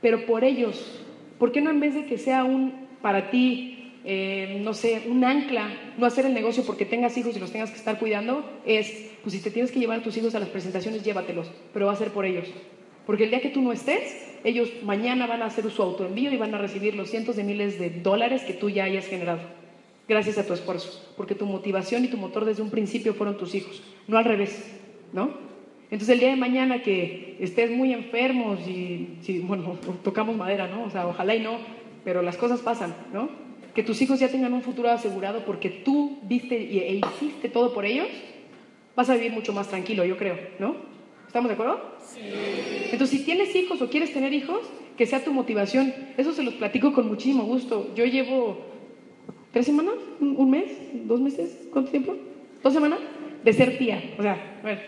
[0.00, 1.00] Pero por ellos,
[1.38, 5.22] ¿por qué no en vez de que sea un para ti eh, no sé, un
[5.22, 9.07] ancla, no hacer el negocio porque tengas hijos y los tengas que estar cuidando, es,
[9.22, 11.92] pues si te tienes que llevar a tus hijos a las presentaciones, llévatelos, pero va
[11.92, 12.48] a ser por ellos.
[13.06, 16.36] Porque el día que tú no estés, ellos mañana van a hacer su autoenvío y
[16.36, 19.40] van a recibir los cientos de miles de dólares que tú ya hayas generado,
[20.08, 23.54] gracias a tu esfuerzo, porque tu motivación y tu motor desde un principio fueron tus
[23.54, 24.72] hijos, no al revés,
[25.12, 25.48] ¿no?
[25.90, 30.84] Entonces el día de mañana que estés muy enfermos y, si, bueno, tocamos madera, ¿no?
[30.84, 31.58] O sea, ojalá y no,
[32.04, 33.30] pero las cosas pasan, ¿no?
[33.74, 37.86] Que tus hijos ya tengan un futuro asegurado porque tú viste e hiciste todo por
[37.86, 38.08] ellos,
[38.98, 40.74] vas a vivir mucho más tranquilo, yo creo, ¿no?
[41.24, 41.80] ¿Estamos de acuerdo?
[42.00, 42.20] Sí.
[42.90, 44.62] Entonces, si tienes hijos o quieres tener hijos,
[44.96, 45.94] que sea tu motivación.
[46.16, 47.94] Eso se los platico con muchísimo gusto.
[47.94, 48.58] Yo llevo
[49.52, 50.68] tres semanas, un mes,
[51.06, 52.16] dos meses, ¿cuánto tiempo?
[52.60, 52.98] ¿Dos semanas?
[53.44, 54.02] De ser tía.
[54.18, 54.84] O sea, a ver,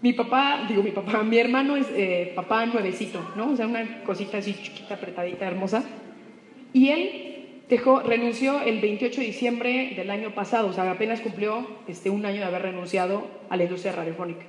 [0.00, 3.50] mi papá, digo mi papá, mi hermano es eh, papá nuevecito, ¿no?
[3.50, 5.84] O sea, una cosita así chiquita, apretadita, hermosa.
[6.72, 7.29] Y él
[7.70, 12.26] dejó, renunció el 28 de diciembre del año pasado, o sea, apenas cumplió este, un
[12.26, 14.44] año de haber renunciado a la industria radiofónica.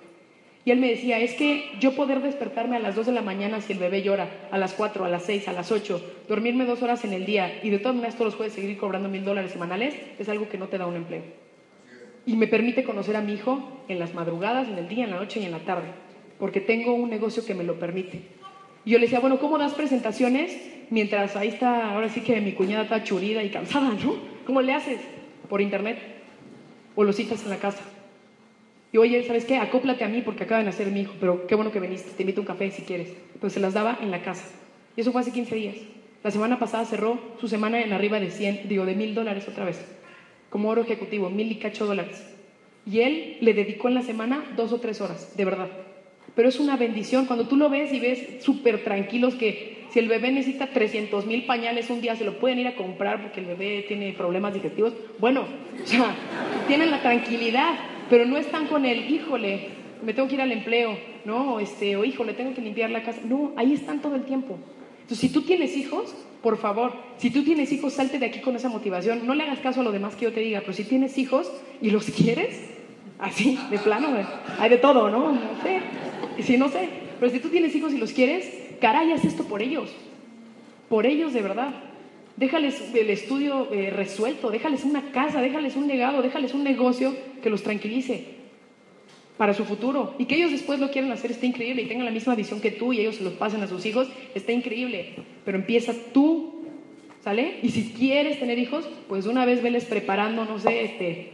[0.66, 3.62] Y él me decía, es que yo poder despertarme a las 2 de la mañana
[3.62, 6.84] si el bebé llora, a las 4, a las 6, a las 8, dormirme dos
[6.84, 9.52] horas en el día y de todas maneras todos los jueves seguir cobrando mil dólares
[9.52, 11.24] semanales, es algo que no te da un empleo
[12.26, 15.18] y me permite conocer a mi hijo en las madrugadas, en el día, en la
[15.18, 15.88] noche y en la tarde,
[16.40, 18.22] porque tengo un negocio que me lo permite.
[18.86, 20.56] Y yo le decía, bueno, ¿cómo das presentaciones
[20.92, 24.16] mientras ahí está, ahora sí que mi cuñada está churida y cansada, ¿no?
[24.46, 25.00] ¿Cómo le haces?
[25.50, 25.98] ¿Por internet?
[26.96, 27.82] ¿O lo citas en la casa?
[28.92, 29.58] Y oye, ¿sabes qué?
[29.58, 32.22] Acóplate a mí porque acaba de nacer mi hijo, pero qué bueno que viniste, te
[32.22, 33.14] invito a un café si quieres.
[33.40, 34.46] Pues se las daba en la casa.
[34.96, 35.76] Y eso fue hace 15 días.
[36.24, 39.66] La semana pasada cerró su semana en arriba de 100, digo, de mil dólares otra
[39.66, 39.84] vez
[40.52, 42.24] como oro ejecutivo, mil y cacho dólares.
[42.86, 45.70] Y él le dedicó en la semana dos o tres horas, de verdad.
[46.36, 50.08] Pero es una bendición cuando tú lo ves y ves súper tranquilos que si el
[50.08, 53.46] bebé necesita 300 mil pañales un día se lo pueden ir a comprar porque el
[53.46, 54.94] bebé tiene problemas digestivos.
[55.20, 55.44] Bueno,
[55.86, 56.16] sea,
[56.68, 57.74] tienen la tranquilidad,
[58.10, 59.68] pero no están con el, híjole,
[60.02, 61.60] me tengo que ir al empleo, ¿no?
[61.60, 63.20] Este, o híjole, tengo que limpiar la casa.
[63.26, 64.58] No, ahí están todo el tiempo.
[65.02, 68.56] Entonces, si tú tienes hijos, por favor, si tú tienes hijos, salte de aquí con
[68.56, 69.28] esa motivación.
[69.28, 71.52] No le hagas caso a lo demás que yo te diga, pero si tienes hijos
[71.82, 72.70] y los quieres,
[73.20, 74.08] así, de plano,
[74.58, 75.34] hay de todo, ¿no?
[75.34, 75.82] No sé.
[76.44, 76.88] Si no sé,
[77.20, 78.50] pero si tú tienes hijos y los quieres,
[78.82, 79.90] caray, haz esto por ellos.
[80.90, 81.74] Por ellos de verdad.
[82.36, 87.50] Déjales el estudio eh, resuelto, déjales una casa, déjales un legado, déjales un negocio que
[87.50, 88.42] los tranquilice
[89.38, 90.16] para su futuro.
[90.18, 92.72] Y que ellos después lo quieran hacer está increíble y tengan la misma visión que
[92.72, 95.14] tú y ellos se lo pasen a sus hijos, está increíble.
[95.46, 96.66] Pero empieza tú,
[97.24, 97.60] ¿sale?
[97.64, 101.32] Y si quieres tener hijos, pues una vez veles preparando, no sé, este,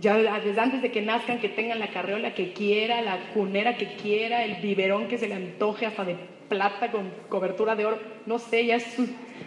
[0.00, 3.94] ya desde antes de que nazcan, que tengan la carreola que quiera, la cunera que
[3.94, 6.16] quiera, el biberón que se le antoje hasta de
[6.50, 8.78] plata con cobertura de oro, no sé, ya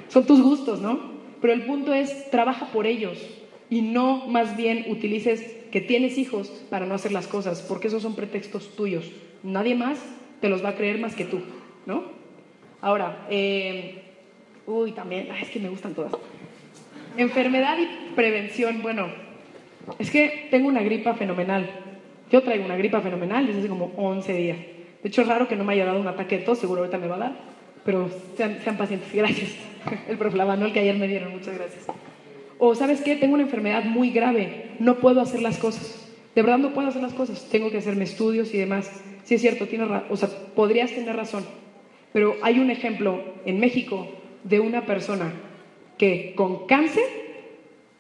[0.08, 1.14] son tus gustos, ¿no?
[1.40, 3.20] Pero el punto es, trabaja por ellos
[3.70, 8.02] y no más bien utilices que tienes hijos para no hacer las cosas, porque esos
[8.02, 9.12] son pretextos tuyos.
[9.44, 10.00] Nadie más
[10.40, 11.42] te los va a creer más que tú,
[11.86, 12.04] ¿no?
[12.82, 14.02] Ahora, eh,
[14.66, 16.14] uy, también, es que me gustan todas.
[17.18, 19.08] Enfermedad y prevención, bueno,
[20.00, 21.70] es que tengo una gripa fenomenal.
[22.32, 24.58] Yo traigo una gripa fenomenal desde hace como 11 días.
[25.04, 26.98] De hecho, es raro que no me haya dado un ataque de tos, seguro ahorita
[26.98, 27.36] me va a dar,
[27.86, 29.52] pero sean, sean pacientes, gracias.
[30.08, 31.86] El proflavanol que ayer me dieron, muchas gracias.
[32.58, 36.00] O sabes qué, tengo una enfermedad muy grave, no puedo hacer las cosas.
[36.34, 38.90] De verdad no puedo hacer las cosas, tengo que hacerme estudios y demás.
[39.24, 41.46] Sí es cierto, tienes o sea, podrías tener razón.
[42.14, 44.08] Pero hay un ejemplo en México
[44.44, 45.32] de una persona
[45.98, 47.04] que con cáncer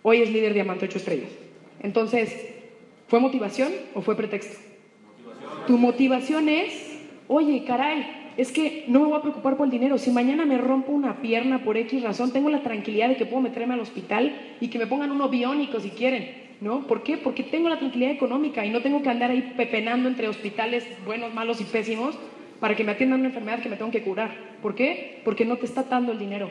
[0.01, 1.29] hoy es líder diamante 8 estrellas.
[1.81, 2.35] Entonces,
[3.07, 4.57] ¿fue motivación o fue pretexto?
[5.67, 6.82] Tu motivación es,
[7.27, 8.05] oye, caray,
[8.37, 9.97] es que no me voy a preocupar por el dinero.
[9.97, 13.41] Si mañana me rompo una pierna por X razón, tengo la tranquilidad de que puedo
[13.41, 16.43] meterme al hospital y que me pongan uno biónico si quieren.
[16.61, 16.87] ¿No?
[16.87, 17.17] ¿Por qué?
[17.17, 21.33] Porque tengo la tranquilidad económica y no tengo que andar ahí pepenando entre hospitales buenos,
[21.33, 22.17] malos y pésimos
[22.61, 24.31] para que me atiendan una enfermedad que me tengo que curar.
[24.61, 25.19] ¿Por qué?
[25.25, 26.49] Porque no te está dando el dinero.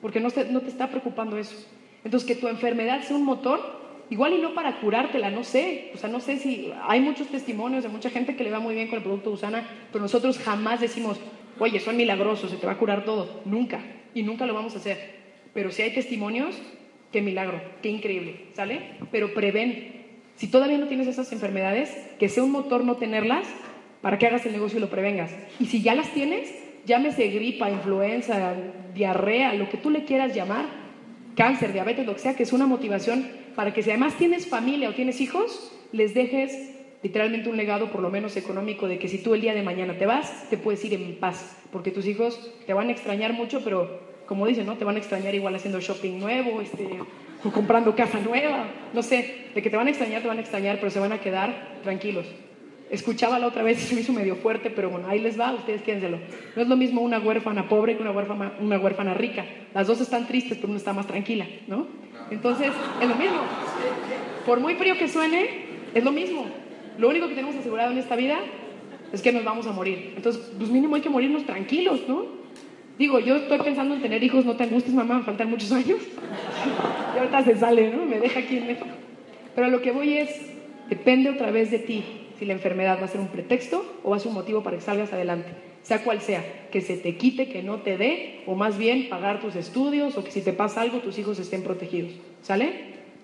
[0.00, 1.56] Porque no te, no te está preocupando eso.
[2.04, 3.81] Entonces, que tu enfermedad sea un motor
[4.12, 5.90] Igual y no para curártela, no sé.
[5.94, 8.74] O sea, no sé si hay muchos testimonios de mucha gente que le va muy
[8.74, 11.18] bien con el producto Usana, pero nosotros jamás decimos,
[11.58, 13.40] oye, son milagrosos, se te va a curar todo.
[13.46, 13.80] Nunca.
[14.12, 14.98] Y nunca lo vamos a hacer.
[15.54, 16.60] Pero si hay testimonios,
[17.10, 18.82] qué milagro, qué increíble, ¿sale?
[19.10, 20.02] Pero prevén.
[20.36, 23.48] Si todavía no tienes esas enfermedades, que sea un motor no tenerlas
[24.02, 25.34] para que hagas el negocio y lo prevengas.
[25.58, 28.56] Y si ya las tienes, llámese gripa, influenza,
[28.92, 30.66] diarrea, lo que tú le quieras llamar,
[31.34, 34.88] cáncer, diabetes, lo que sea, que es una motivación para que si además tienes familia
[34.88, 39.18] o tienes hijos, les dejes literalmente un legado, por lo menos económico, de que si
[39.18, 42.52] tú el día de mañana te vas, te puedes ir en paz, porque tus hijos
[42.66, 44.76] te van a extrañar mucho, pero como dicen, ¿no?
[44.76, 46.88] Te van a extrañar igual haciendo shopping nuevo, este,
[47.44, 50.40] o comprando casa nueva, no sé, de que te van a extrañar, te van a
[50.40, 52.26] extrañar, pero se van a quedar tranquilos.
[52.88, 55.52] Escuchaba la otra vez y se me hizo medio fuerte, pero bueno, ahí les va,
[55.52, 56.18] ustedes quédenselo.
[56.54, 59.44] No es lo mismo una huérfana pobre que una huérfana, una huérfana rica.
[59.74, 61.86] Las dos están tristes, pero una está más tranquila, ¿no?
[62.32, 63.40] Entonces, es lo mismo.
[64.46, 66.46] Por muy frío que suene, es lo mismo.
[66.98, 68.38] Lo único que tenemos asegurado en esta vida
[69.12, 70.14] es que nos vamos a morir.
[70.16, 72.24] Entonces, pues mínimo hay que morirnos tranquilos, ¿no?
[72.98, 75.98] Digo, yo estoy pensando en tener hijos, no te angusties, mamá, me faltan muchos años.
[77.14, 78.04] y ahorita se sale, ¿no?
[78.06, 78.86] Me deja aquí en México.
[79.54, 80.30] Pero lo que voy es,
[80.88, 82.04] depende otra vez de ti
[82.38, 84.76] si la enfermedad va a ser un pretexto o va a ser un motivo para
[84.76, 85.71] que salgas adelante.
[85.82, 89.40] Sea cual sea, que se te quite, que no te dé, o más bien pagar
[89.40, 92.12] tus estudios, o que si te pasa algo, tus hijos estén protegidos.
[92.42, 92.72] ¿Sale?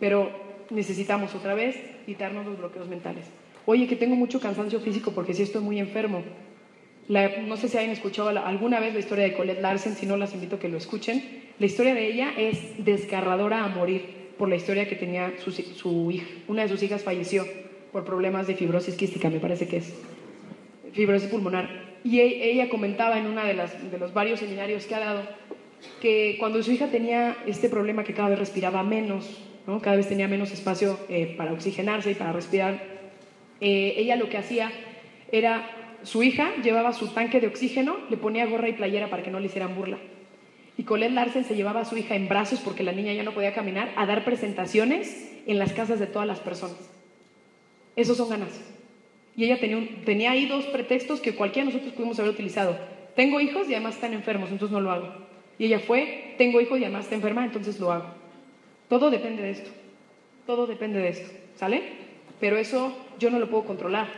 [0.00, 0.30] Pero
[0.70, 3.24] necesitamos otra vez quitarnos los bloqueos mentales.
[3.66, 6.22] Oye, que tengo mucho cansancio físico porque sí estoy muy enfermo.
[7.08, 10.34] no sé si hayan escuchado alguna vez la historia de Colette Larsen, si no las
[10.34, 11.22] invito a que lo escuchen.
[11.58, 16.10] La historia de ella es desgarradora a morir por la historia que tenía su, su
[16.10, 16.26] hija.
[16.46, 17.44] Una de sus hijas falleció
[17.92, 19.94] por problemas de fibrosis quística, me parece que es
[20.92, 21.87] fibrosis pulmonar.
[22.04, 25.22] Y e, ella comentaba en uno de, de los varios seminarios que ha dado
[26.00, 29.80] que cuando su hija tenía este problema que cada vez respiraba menos, ¿no?
[29.80, 32.82] cada vez tenía menos espacio eh, para oxigenarse y para respirar,
[33.60, 34.70] eh, ella lo que hacía
[35.30, 39.30] era, su hija llevaba su tanque de oxígeno, le ponía gorra y playera para que
[39.30, 39.98] no le hicieran burla.
[40.76, 43.34] Y Colette Larsen se llevaba a su hija en brazos porque la niña ya no
[43.34, 46.78] podía caminar a dar presentaciones en las casas de todas las personas.
[47.96, 48.60] Esos son ganas.
[49.38, 49.60] Y ella
[50.04, 52.76] tenía, ahí dos pretextos que cualquiera de nosotros pudimos haber utilizado.
[53.14, 55.14] Tengo hijos y además están enfermos, entonces no lo hago.
[55.60, 58.06] Y ella fue, tengo hijos y además está enferma, entonces lo hago.
[58.88, 59.70] Todo depende de esto.
[60.44, 61.30] Todo depende de esto.
[61.54, 61.82] ¿Sale?
[62.40, 64.08] Pero eso yo no lo puedo controlar.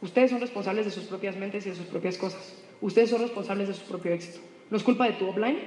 [0.00, 2.64] Ustedes son responsables de sus propias mentes y de sus propias cosas.
[2.80, 4.40] Ustedes son responsables de su propio éxito.
[4.70, 5.58] No es culpa de tu offline,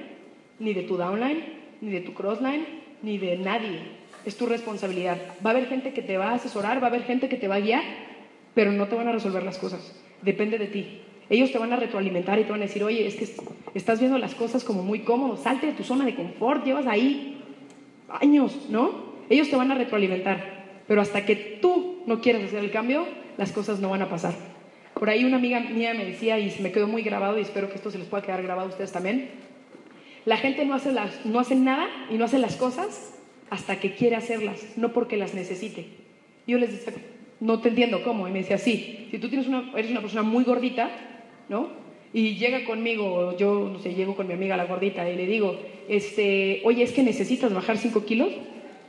[0.58, 1.44] ni de tu downline,
[1.80, 2.66] ni de tu crossline,
[3.02, 3.78] ni de nadie
[4.24, 5.16] es tu responsabilidad.
[5.46, 7.46] Va a haber gente que te va a asesorar, va a haber gente que te
[7.46, 7.84] va a guiar,
[8.56, 9.92] pero no te van a resolver las cosas.
[10.22, 11.02] Depende de ti.
[11.28, 13.28] Ellos te van a retroalimentar y te van a decir, oye, es que
[13.74, 17.38] estás viendo las cosas como muy cómodo, salte de tu zona de confort, llevas ahí
[18.08, 19.14] años, ¿no?
[19.28, 23.52] Ellos te van a retroalimentar, pero hasta que tú no quieras hacer el cambio, las
[23.52, 24.32] cosas no van a pasar.
[24.94, 27.68] Por ahí una amiga mía me decía, y se me quedó muy grabado, y espero
[27.68, 29.28] que esto se les pueda quedar grabado a ustedes también,
[30.24, 33.12] la gente no hace, las, no hace nada y no hace las cosas
[33.50, 35.88] hasta que quiere hacerlas, no porque las necesite.
[36.46, 36.94] Yo les decía,
[37.40, 38.28] no te entiendo cómo.
[38.28, 40.90] Y me decía, sí, si tú eres una persona muy gordita,
[41.48, 41.86] ¿no?
[42.12, 45.58] Y llega conmigo, yo, no sé, llego con mi amiga la gordita y le digo,
[45.88, 48.30] este, oye, es que necesitas bajar 5 kilos,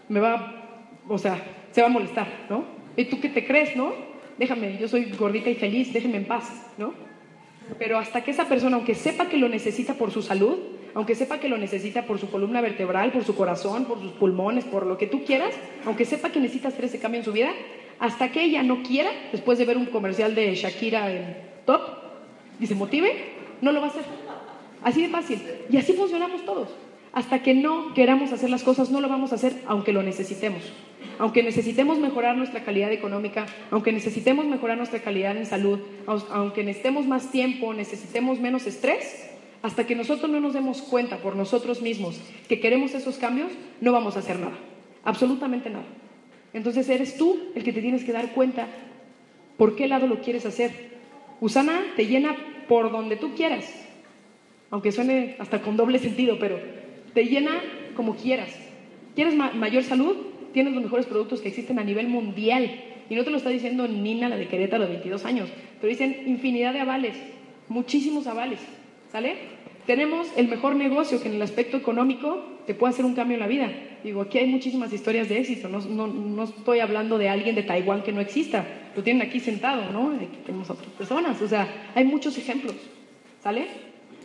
[0.08, 2.64] me va, o sea, se va a molestar, ¿no?
[2.96, 3.92] ¿Y tú qué te crees, no?
[4.38, 6.94] Déjame, yo soy gordita y feliz, déjeme en paz, ¿no?
[7.78, 10.58] Pero hasta que esa persona, aunque sepa que lo necesita por su salud,
[10.94, 14.64] aunque sepa que lo necesita por su columna vertebral, por su corazón, por sus pulmones,
[14.64, 15.54] por lo que tú quieras,
[15.86, 17.52] aunque sepa que necesita hacer ese cambio en su vida,
[18.00, 21.82] hasta que ella no quiera, después de ver un comercial de Shakira en Top,
[22.60, 23.12] y se motive,
[23.62, 24.04] no lo va a hacer.
[24.84, 25.42] Así de fácil.
[25.70, 26.70] Y así funcionamos todos.
[27.14, 30.62] Hasta que no queramos hacer las cosas, no lo vamos a hacer aunque lo necesitemos.
[31.20, 37.08] Aunque necesitemos mejorar nuestra calidad económica, aunque necesitemos mejorar nuestra calidad en salud, aunque necesitemos
[37.08, 39.28] más tiempo, necesitemos menos estrés,
[39.64, 43.92] hasta que nosotros no nos demos cuenta por nosotros mismos que queremos esos cambios, no
[43.92, 44.58] vamos a hacer nada.
[45.04, 45.86] Absolutamente nada.
[46.54, 48.68] Entonces eres tú el que te tienes que dar cuenta
[49.58, 50.72] por qué lado lo quieres hacer.
[51.42, 52.36] Usana te llena
[52.68, 53.66] por donde tú quieras,
[54.72, 56.60] aunque suene hasta con doble sentido, pero
[57.14, 57.62] te llena
[57.96, 58.50] como quieras.
[59.16, 60.16] ¿Quieres mayor salud?
[60.54, 62.70] Tienes los mejores productos que existen a nivel mundial.
[63.10, 66.24] Y no te lo está diciendo Nina, la de Querétaro, de 22 años, pero dicen
[66.28, 67.16] infinidad de avales,
[67.70, 68.60] muchísimos avales.
[69.12, 69.36] ¿Sale?
[69.86, 73.40] Tenemos el mejor negocio que en el aspecto económico te puede hacer un cambio en
[73.40, 73.72] la vida.
[74.04, 75.70] Digo, aquí hay muchísimas historias de éxito.
[75.70, 78.66] No, no, no estoy hablando de alguien de Taiwán que no exista.
[78.94, 80.12] Lo tienen aquí sentado, ¿no?
[80.12, 81.42] Aquí tenemos a otras personas.
[81.42, 82.76] O sea, hay muchos ejemplos.
[83.42, 83.68] ¿Sale?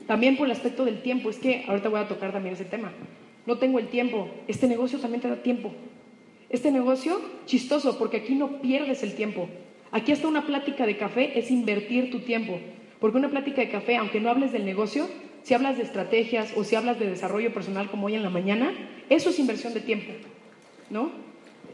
[0.08, 1.30] También por el aspecto del tiempo.
[1.30, 2.90] Es que ahorita voy a tocar también ese tema.
[3.46, 4.28] No tengo el tiempo.
[4.48, 5.72] Este negocio también te da tiempo.
[6.50, 9.48] Este negocio, chistoso, porque aquí no pierdes el tiempo.
[9.92, 12.58] Aquí hasta una plática de café es invertir tu tiempo.
[12.98, 15.06] Porque una plática de café, aunque no hables del negocio,
[15.42, 18.72] si hablas de estrategias o si hablas de desarrollo personal como hoy en la mañana,
[19.08, 20.12] eso es inversión de tiempo,
[20.90, 21.10] ¿no?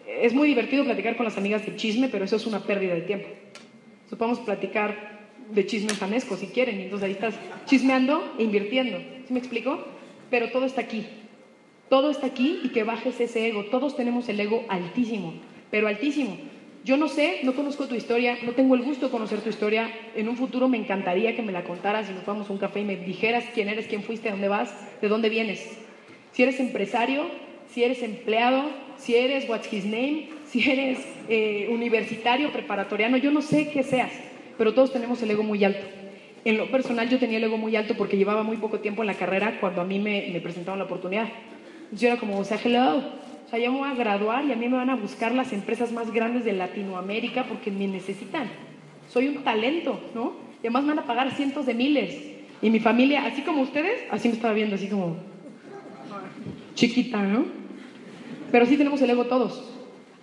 [0.07, 3.03] Es muy divertido platicar con las amigas de chisme, pero eso es una pérdida de
[3.03, 3.29] tiempo.
[4.09, 5.19] Supongamos platicar
[5.51, 7.35] de chisme fanesco si quieren, entonces ahí estás
[7.67, 8.99] chismeando e invirtiendo.
[9.27, 9.85] ¿Sí me explico?
[10.31, 11.07] Pero todo está aquí.
[11.89, 13.65] Todo está aquí y que bajes ese ego.
[13.67, 15.35] Todos tenemos el ego altísimo,
[15.71, 16.37] pero altísimo.
[16.89, 19.91] Yo no sé, no conozco tu historia, no tengo el gusto de conocer tu historia.
[20.17, 22.81] En un futuro me encantaría que me la contaras y nos fuéramos a un café
[22.81, 24.73] y me dijeras quién eres, quién fuiste, dónde vas,
[25.03, 25.79] de dónde vienes.
[26.33, 27.27] Si eres empresario,
[27.69, 33.43] si eres empleado, si eres what's his name, si eres eh, universitario, preparatoriano, yo no
[33.43, 34.13] sé qué seas,
[34.57, 35.85] pero todos tenemos el ego muy alto.
[36.47, 39.09] En lo personal yo tenía el ego muy alto porque llevaba muy poco tiempo en
[39.09, 41.29] la carrera cuando a mí me, me presentaron la oportunidad.
[41.93, 43.03] Yo era como, o sea, hello,
[43.49, 45.55] o sea, yo me voy a graduar y a mí me van a buscar las
[45.55, 48.47] empresas más grandes de Latinoamérica porque me necesitan.
[49.09, 50.35] Soy un talento, ¿no?
[50.63, 52.15] Y además me van a pagar cientos de miles.
[52.61, 55.17] Y mi familia, así como ustedes, así me estaba viendo, así como
[56.75, 57.47] chiquita, ¿no?
[58.53, 59.73] Pero sí tenemos el ego todos.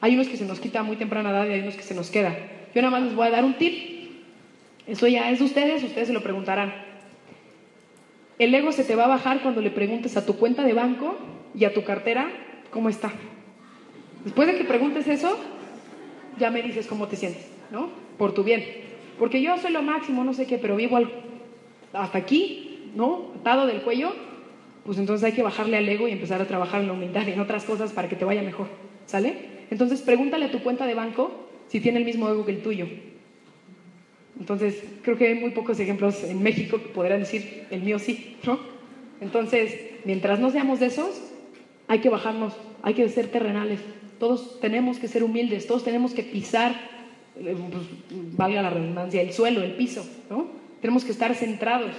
[0.02, 2.12] Hay unos que se nos quita muy temprana edad y hay unos que se nos
[2.12, 2.38] queda.
[2.76, 3.74] Yo nada más les voy a dar un tip.
[4.86, 6.76] Eso ya es de ustedes, ustedes se lo preguntarán.
[8.38, 11.18] El ego se te va a bajar cuando le preguntes a tu cuenta de banco
[11.56, 12.30] y a tu cartera
[12.76, 13.10] ¿Cómo está?
[14.26, 15.38] Después de que preguntes eso,
[16.38, 17.88] ya me dices cómo te sientes, ¿no?
[18.18, 18.66] Por tu bien.
[19.18, 21.00] Porque yo soy lo máximo, no sé qué, pero vivo
[21.94, 23.32] hasta aquí, ¿no?
[23.40, 24.14] Atado del cuello,
[24.84, 27.32] pues entonces hay que bajarle al ego y empezar a trabajar en la humildad y
[27.32, 28.68] en otras cosas para que te vaya mejor,
[29.06, 29.38] ¿sale?
[29.72, 32.88] Entonces pregúntale a tu cuenta de banco si tiene el mismo ego que el tuyo.
[34.38, 38.36] Entonces, creo que hay muy pocos ejemplos en México que podrán decir, el mío sí,
[38.46, 38.60] ¿no?
[39.22, 41.32] Entonces, mientras no seamos de esos,
[41.88, 43.80] hay que bajarnos, hay que ser terrenales.
[44.20, 46.74] Todos tenemos que ser humildes, todos tenemos que pisar,
[47.38, 47.84] eh, pues,
[48.38, 50.48] valga la redundancia, el suelo, el piso, ¿no?
[50.82, 51.92] Tenemos que estar centrados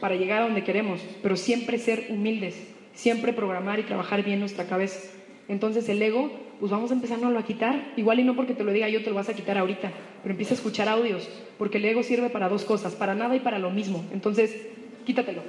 [0.00, 2.56] para llegar a donde queremos, pero siempre ser humildes,
[2.94, 5.00] siempre programar y trabajar bien nuestra cabeza.
[5.48, 6.30] Entonces el ego,
[6.60, 9.10] pues vamos a empezarnos a quitar, igual y no porque te lo diga yo te
[9.10, 11.28] lo vas a quitar ahorita, pero empieza a escuchar audios,
[11.58, 14.04] porque el ego sirve para dos cosas, para nada y para lo mismo.
[14.12, 14.66] Entonces,
[15.04, 15.42] quítatelo,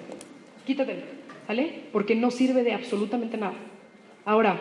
[0.65, 1.01] quítatelo,
[1.47, 1.83] ¿vale?
[1.91, 3.55] Porque no sirve de absolutamente nada.
[4.25, 4.57] Ahora,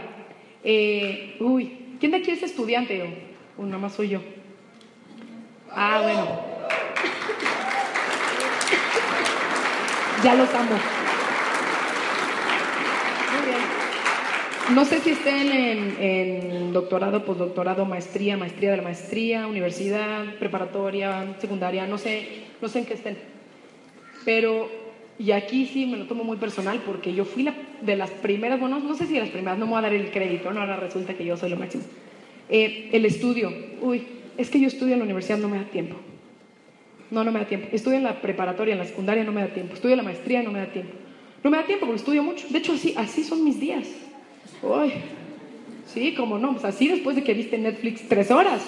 [0.64, 3.28] eh, uy, ¿quién de aquí es estudiante?
[3.56, 4.20] O, nada más soy yo.
[5.70, 6.26] Ah, bueno.
[10.24, 10.70] Ya los amo.
[13.32, 14.74] Muy bien.
[14.74, 21.36] No sé si estén en, en doctorado, postdoctorado, maestría, maestría de la maestría, universidad, preparatoria,
[21.38, 23.18] secundaria, no sé, no sé en qué estén.
[24.24, 24.68] Pero
[25.18, 27.54] y aquí sí me lo tomo muy personal porque yo fui la,
[27.84, 29.94] de las primeras, bueno, no sé si de las primeras, no me voy a dar
[29.94, 31.84] el crédito, no, ahora resulta que yo soy lo máximo.
[32.48, 34.02] Eh, el estudio, uy,
[34.36, 35.96] es que yo estudio en la universidad, no me da tiempo.
[37.10, 37.68] No, no me da tiempo.
[37.72, 39.74] Estudio en la preparatoria, en la secundaria, no me da tiempo.
[39.74, 40.94] Estudio en la maestría, no me da tiempo.
[41.44, 42.46] No me da tiempo porque estudio mucho.
[42.48, 43.86] De hecho, así, así son mis días.
[44.62, 44.92] Uy,
[45.86, 48.62] Sí, como no, pues así después de que viste Netflix tres horas.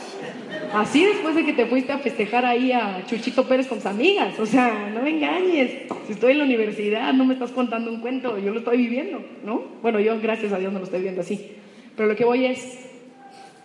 [0.73, 4.39] Así después de que te fuiste a festejar ahí a Chuchito Pérez con sus amigas.
[4.41, 5.71] O sea, no me engañes.
[6.07, 9.25] Si estoy en la universidad, no me estás contando un cuento, yo lo estoy viviendo,
[9.45, 9.63] ¿no?
[9.83, 11.53] Bueno, yo gracias a Dios no lo estoy viendo así.
[11.97, 12.91] Pero lo que voy es,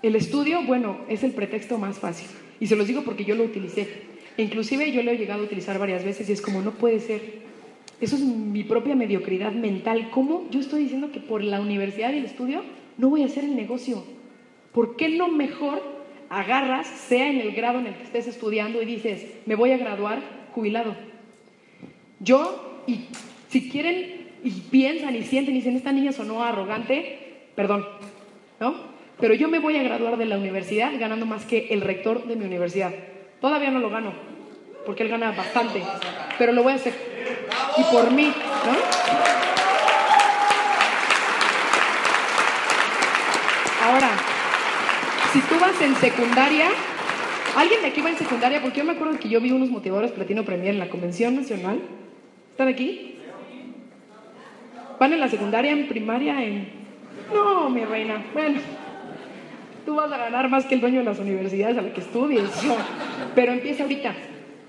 [0.03, 2.27] el estudio, bueno, es el pretexto más fácil.
[2.59, 3.87] Y se los digo porque yo lo utilicé.
[4.37, 7.49] inclusive yo lo he llegado a utilizar varias veces y es como, no puede ser.
[7.99, 10.09] Eso es mi propia mediocridad mental.
[10.11, 12.61] ¿Cómo yo estoy diciendo que por la universidad y el estudio
[12.99, 14.03] no voy a hacer el negocio.
[14.73, 15.81] ¿Por qué no mejor
[16.29, 19.77] agarras, sea en el grado en el que estés estudiando y dices, me voy a
[19.77, 20.21] graduar
[20.53, 20.95] jubilado?
[22.19, 23.05] Yo, y
[23.47, 27.85] si quieren y piensan y sienten y dicen, esta niña sonó arrogante, perdón,
[28.59, 28.75] ¿no?
[29.17, 32.35] Pero yo me voy a graduar de la universidad ganando más que el rector de
[32.35, 32.93] mi universidad.
[33.39, 34.11] Todavía no lo gano,
[34.85, 35.81] porque él gana bastante,
[36.37, 36.93] pero lo voy a hacer.
[37.77, 39.48] Y por mí, ¿no?
[43.89, 44.11] Ahora,
[45.33, 46.67] si tú vas en secundaria,
[47.57, 48.61] ¿alguien de aquí va en secundaria?
[48.61, 51.81] Porque yo me acuerdo que yo vi unos motivadores Platino Premier en la Convención Nacional.
[52.51, 53.15] ¿Están aquí?
[54.99, 56.69] ¿Van en la secundaria, en primaria, en...?
[57.33, 58.23] No, mi reina.
[58.31, 58.59] Bueno,
[59.87, 62.47] tú vas a ganar más que el dueño de las universidades a la que estudies.
[63.33, 64.13] Pero empieza ahorita.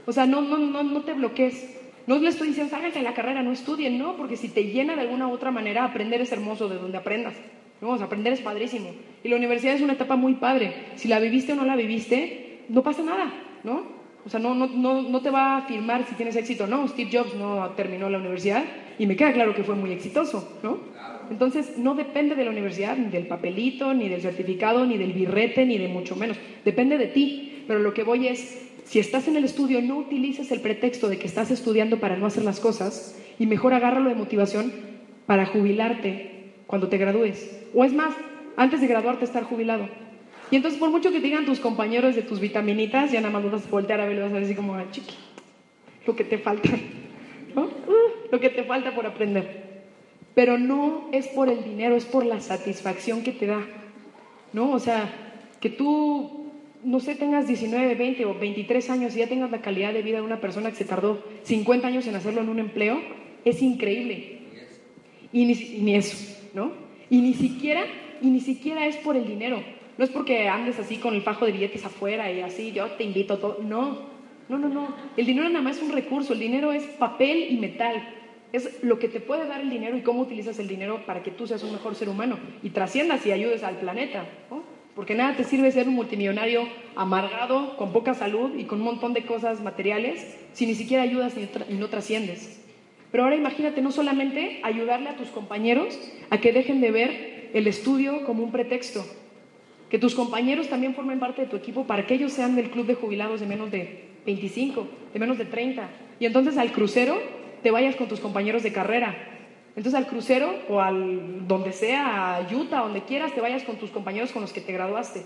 [0.07, 1.79] O sea, no, no, no, no te bloquees.
[2.07, 5.03] No le estoy diciendo, ságanse la carrera, no estudien, no, porque si te llena de
[5.03, 7.35] alguna otra manera, aprender es hermoso de donde aprendas.
[7.83, 8.91] Aprender es padrísimo.
[9.24, 10.74] Y la universidad es una etapa muy padre.
[10.97, 13.33] Si la viviste o no la viviste, no pasa nada,
[13.64, 14.01] ¿no?
[14.24, 16.87] O sea, no, no, no, no te va a afirmar si tienes éxito no.
[16.89, 18.64] Steve Jobs no terminó la universidad
[18.99, 20.78] y me queda claro que fue muy exitoso, ¿no?
[21.31, 25.64] Entonces, no depende de la universidad, ni del papelito, ni del certificado, ni del birrete,
[25.64, 26.37] ni de mucho menos.
[26.64, 27.64] Depende de ti.
[27.66, 31.18] Pero lo que voy es, si estás en el estudio, no utilices el pretexto de
[31.18, 34.72] que estás estudiando para no hacer las cosas y mejor agárralo de motivación
[35.26, 36.30] para jubilarte
[36.71, 37.51] cuando te gradúes.
[37.75, 38.14] O es más,
[38.57, 39.89] antes de graduarte estar jubilado.
[40.53, 43.51] Y entonces por mucho que te digan tus compañeros de tus vitaminitas, ya nada más
[43.51, 45.16] vas a voltear a ver y vas a decir como, chiqui,
[46.07, 46.71] lo que te falta,
[47.57, 47.62] ¿no?
[47.64, 49.83] Uh, lo que te falta por aprender.
[50.37, 53.66] Pero no es por el dinero, es por la satisfacción que te da,
[54.53, 54.71] ¿no?
[54.71, 55.12] O sea,
[55.61, 56.47] que tú
[56.85, 60.18] no sé, tengas 19, 20 o 23 años y ya tengas la calidad de vida
[60.18, 63.01] de una persona que se tardó 50 años en hacerlo en un empleo,
[63.45, 64.39] es increíble.
[65.33, 66.72] Y ni, ni eso, ¿no?
[67.09, 67.84] Y ni siquiera,
[68.20, 69.62] y ni siquiera es por el dinero.
[69.98, 73.05] No es porque andes así con el fajo de billetes afuera y así, yo te
[73.05, 73.59] invito a todo.
[73.62, 73.98] No,
[74.48, 74.94] no, no, no.
[75.16, 76.32] El dinero nada más es un recurso.
[76.32, 78.03] El dinero es papel y metal.
[78.53, 81.30] Es lo que te puede dar el dinero y cómo utilizas el dinero para que
[81.30, 84.24] tú seas un mejor ser humano y trasciendas y ayudes al planeta.
[84.94, 89.12] Porque nada te sirve ser un multimillonario amargado, con poca salud y con un montón
[89.12, 92.59] de cosas materiales si ni siquiera ayudas y no trasciendes.
[93.11, 95.98] Pero ahora imagínate no solamente ayudarle a tus compañeros
[96.30, 99.04] a que dejen de ver el estudio como un pretexto,
[99.88, 102.86] que tus compañeros también formen parte de tu equipo para que ellos sean del club
[102.86, 105.88] de jubilados de menos de 25, de menos de 30.
[106.20, 107.18] Y entonces al crucero
[107.62, 109.16] te vayas con tus compañeros de carrera.
[109.74, 113.90] Entonces al crucero o al donde sea, a Utah, donde quieras, te vayas con tus
[113.90, 115.22] compañeros con los que te graduaste.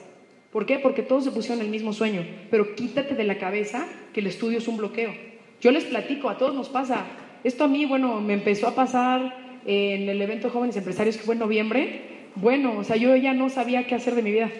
[0.50, 0.78] ¿Por qué?
[0.78, 2.24] Porque todos se pusieron el mismo sueño.
[2.50, 5.12] Pero quítate de la cabeza que el estudio es un bloqueo.
[5.60, 7.04] Yo les platico, a todos nos pasa.
[7.44, 11.34] Esto a mí, bueno, me empezó a pasar en el evento Jóvenes Empresarios que fue
[11.34, 14.50] en noviembre bueno, o sea, yo ya no sabía qué hacer de mi vida.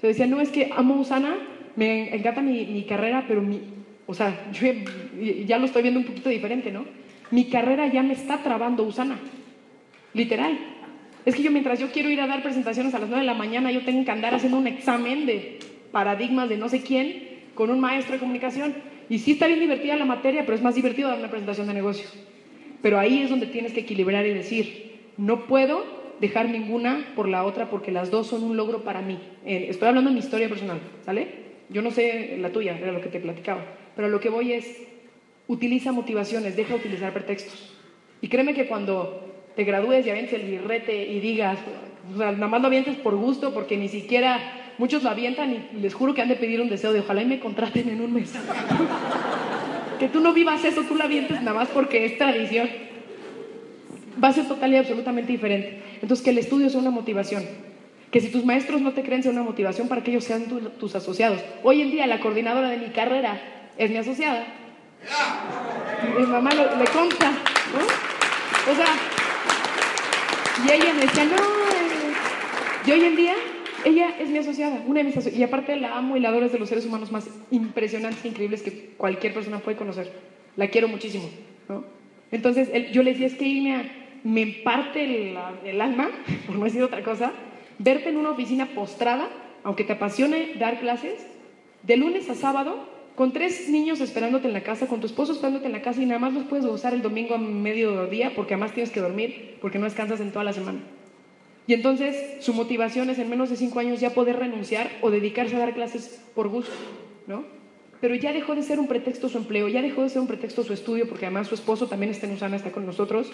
[0.00, 1.36] Se decía, no, es que amo Usana,
[1.76, 3.60] me encanta mi, carrera, pero mi,
[4.06, 4.66] o sea, yo
[5.46, 6.84] ya lo estoy viendo un poquito diferente, ¿no?
[7.30, 9.18] Mi carrera ya me está trabando Usana,
[10.12, 10.58] literal.
[11.24, 13.34] Es que yo mientras yo quiero ir a dar presentaciones a las 9 de la
[13.34, 15.60] mañana, yo tengo que andar haciendo un examen de
[15.92, 18.74] paradigmas de no sé quién con un maestro de comunicación.
[19.08, 21.74] Y sí está bien divertida la materia, pero es más divertido dar una presentación de
[21.74, 22.08] negocio.
[22.80, 25.84] Pero ahí es donde tienes que equilibrar y decir, no puedo
[26.20, 29.18] dejar ninguna por la otra porque las dos son un logro para mí.
[29.44, 31.28] Eh, estoy hablando de mi historia personal, ¿sale?
[31.68, 33.64] Yo no sé la tuya, era lo que te platicaba.
[33.96, 34.82] Pero lo que voy es,
[35.48, 37.74] utiliza motivaciones, deja de utilizar pretextos.
[38.20, 41.58] Y créeme que cuando te gradúes y avientes el birrete y digas,
[42.14, 44.40] o sea, nada más lo avientes por gusto, porque ni siquiera
[44.78, 47.26] muchos lo avientan y les juro que han de pedir un deseo de ojalá y
[47.26, 48.32] me contraten en un mes.
[49.98, 52.68] que tú no vivas eso, tú lo avientes nada más porque es tradición
[54.22, 55.82] va a ser total y absolutamente diferente.
[56.00, 57.44] Entonces, que el estudio sea una motivación.
[58.10, 60.44] Que si tus maestros no te creen, sea una motivación para que ellos sean
[60.78, 61.40] tus asociados.
[61.62, 63.40] Hoy en día, la coordinadora de mi carrera
[63.78, 64.44] es mi asociada.
[66.18, 67.32] Mi mamá le consta.
[68.70, 68.86] O sea,
[70.64, 72.12] y ella me decía, no, eh".
[72.86, 73.34] y hoy en día,
[73.84, 75.40] ella es mi asociada, una de mis asociadas.
[75.40, 78.28] Y aparte la amo y la adoro, es de los seres humanos más impresionantes e
[78.28, 80.10] increíbles que cualquier persona puede conocer.
[80.56, 81.28] La quiero muchísimo.
[82.30, 86.10] Entonces, yo le decía, es que irme me parte el, alma,
[86.46, 87.32] por no decir otra cosa,
[87.78, 89.28] verte en una oficina postrada,
[89.64, 91.26] aunque te apasione dar clases,
[91.82, 95.66] de lunes a sábado, con tres niños esperándote en la casa, con tu esposo esperándote
[95.66, 98.72] en la casa y nada más los puedes gozar el domingo a mediodía porque además
[98.72, 100.80] tienes que dormir, porque no descansas en toda la semana.
[101.66, 105.56] Y entonces su motivación es en menos de cinco años ya poder renunciar o dedicarse
[105.56, 106.72] a dar clases por gusto,
[107.26, 107.44] ¿no?
[108.00, 110.64] Pero ya dejó de ser un pretexto su empleo, ya dejó de ser un pretexto
[110.64, 113.30] su estudio, porque además su esposo también está en Usana, está con nosotros,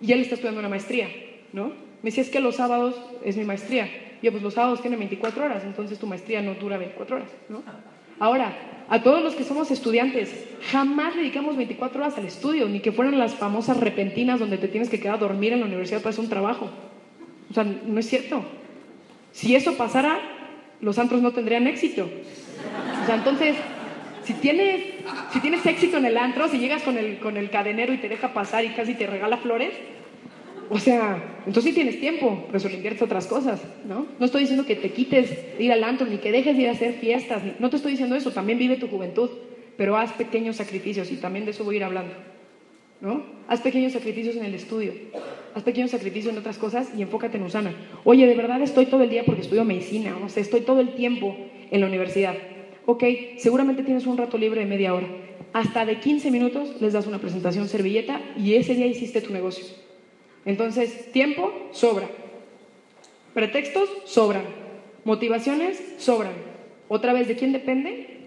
[0.00, 1.08] y él está estudiando una maestría,
[1.52, 1.66] ¿no?
[2.02, 3.88] Me decía, es que los sábados es mi maestría.
[4.22, 7.28] Y yo, pues los sábados tienen 24 horas, entonces tu maestría no dura 24 horas,
[7.50, 7.62] ¿no?
[8.18, 8.56] Ahora,
[8.88, 13.18] a todos los que somos estudiantes, jamás dedicamos 24 horas al estudio, ni que fueran
[13.18, 16.24] las famosas repentinas donde te tienes que quedar a dormir en la universidad para hacer
[16.24, 16.70] un trabajo.
[17.54, 18.44] O sea, no es cierto.
[19.30, 20.18] Si eso pasara,
[20.80, 22.10] los antros no tendrían éxito.
[23.00, 23.54] O sea, entonces,
[24.24, 24.82] si tienes,
[25.32, 28.08] si tienes éxito en el antro, si llegas con el, con el cadenero y te
[28.08, 29.72] deja pasar y casi te regala flores,
[30.68, 34.08] o sea, entonces sí tienes tiempo, pero eso inviertes otras cosas, ¿no?
[34.18, 35.30] No estoy diciendo que te quites
[35.60, 38.16] ir al antro, ni que dejes de ir a hacer fiestas, no te estoy diciendo
[38.16, 39.30] eso, también vive tu juventud,
[39.76, 42.14] pero haz pequeños sacrificios y también de eso voy a ir hablando,
[43.00, 43.22] ¿no?
[43.46, 44.92] Haz pequeños sacrificios en el estudio,
[45.54, 47.74] haz pequeños sacrificios en otras cosas y enfócate en Usana.
[48.04, 50.94] Oye, de verdad estoy todo el día porque estudio medicina, o sea, estoy todo el
[50.94, 51.36] tiempo
[51.70, 52.34] en la universidad
[52.86, 53.04] ok,
[53.38, 55.06] seguramente tienes un rato libre de media hora.
[55.52, 59.64] Hasta de 15 minutos les das una presentación servilleta y ese día hiciste tu negocio.
[60.44, 62.08] Entonces, tiempo sobra.
[63.32, 64.44] Pretextos sobran.
[65.04, 66.32] Motivaciones sobran.
[66.88, 68.26] Otra vez, ¿de quién depende?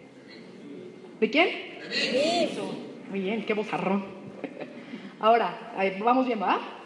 [1.20, 1.50] ¿De quién?
[1.92, 2.74] Eso.
[3.10, 4.06] Muy bien, qué bozarrón.
[5.20, 6.77] Ahora, vamos bien, ¿va?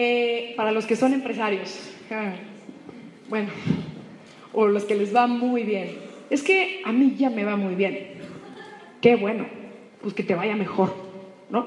[0.00, 1.90] Eh, para los que son empresarios,
[3.28, 3.48] bueno,
[4.52, 5.98] o los que les va muy bien,
[6.30, 8.12] es que a mí ya me va muy bien.
[9.00, 9.46] Qué bueno,
[10.00, 10.94] pues que te vaya mejor,
[11.50, 11.66] ¿no?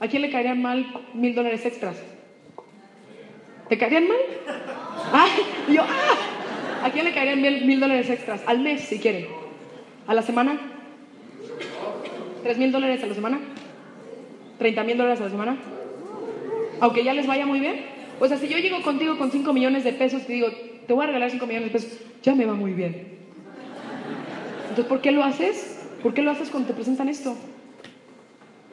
[0.00, 1.96] ¿A quién le caerían mal mil dólares extras?
[3.70, 4.18] ¿Te caerían mal?
[5.14, 5.28] Ah,
[5.72, 8.42] yo, ah, ¿A quién le caerían mil, dólares extras?
[8.46, 9.28] Al mes, si quieren.
[10.06, 10.60] ¿A la semana?
[12.42, 13.40] ¿Tres mil dólares a la semana?
[14.58, 15.56] ¿Treinta mil dólares a la semana?
[16.80, 17.84] Aunque ya les vaya muy bien.
[18.18, 20.48] O sea, si yo llego contigo con cinco millones de pesos y te digo,
[20.86, 23.16] te voy a regalar cinco millones de pesos, ya me va muy bien.
[24.62, 25.86] Entonces, ¿por qué lo haces?
[26.02, 27.36] ¿Por qué lo haces cuando te presentan esto?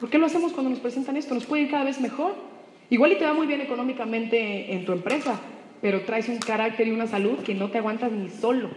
[0.00, 1.34] ¿Por qué lo hacemos cuando nos presentan esto?
[1.34, 2.34] Nos puede ir cada vez mejor.
[2.90, 5.40] Igual y te va muy bien económicamente en tu empresa,
[5.80, 8.70] pero traes un carácter y una salud que no te aguantas ni solo.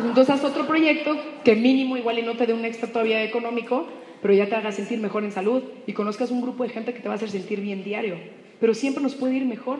[0.00, 3.88] Entonces haz otro proyecto que mínimo igual y no te dé un extra todavía económico,
[4.22, 7.00] pero ya te haga sentir mejor en salud y conozcas un grupo de gente que
[7.00, 8.16] te va a hacer sentir bien diario.
[8.60, 9.78] Pero siempre nos puede ir mejor.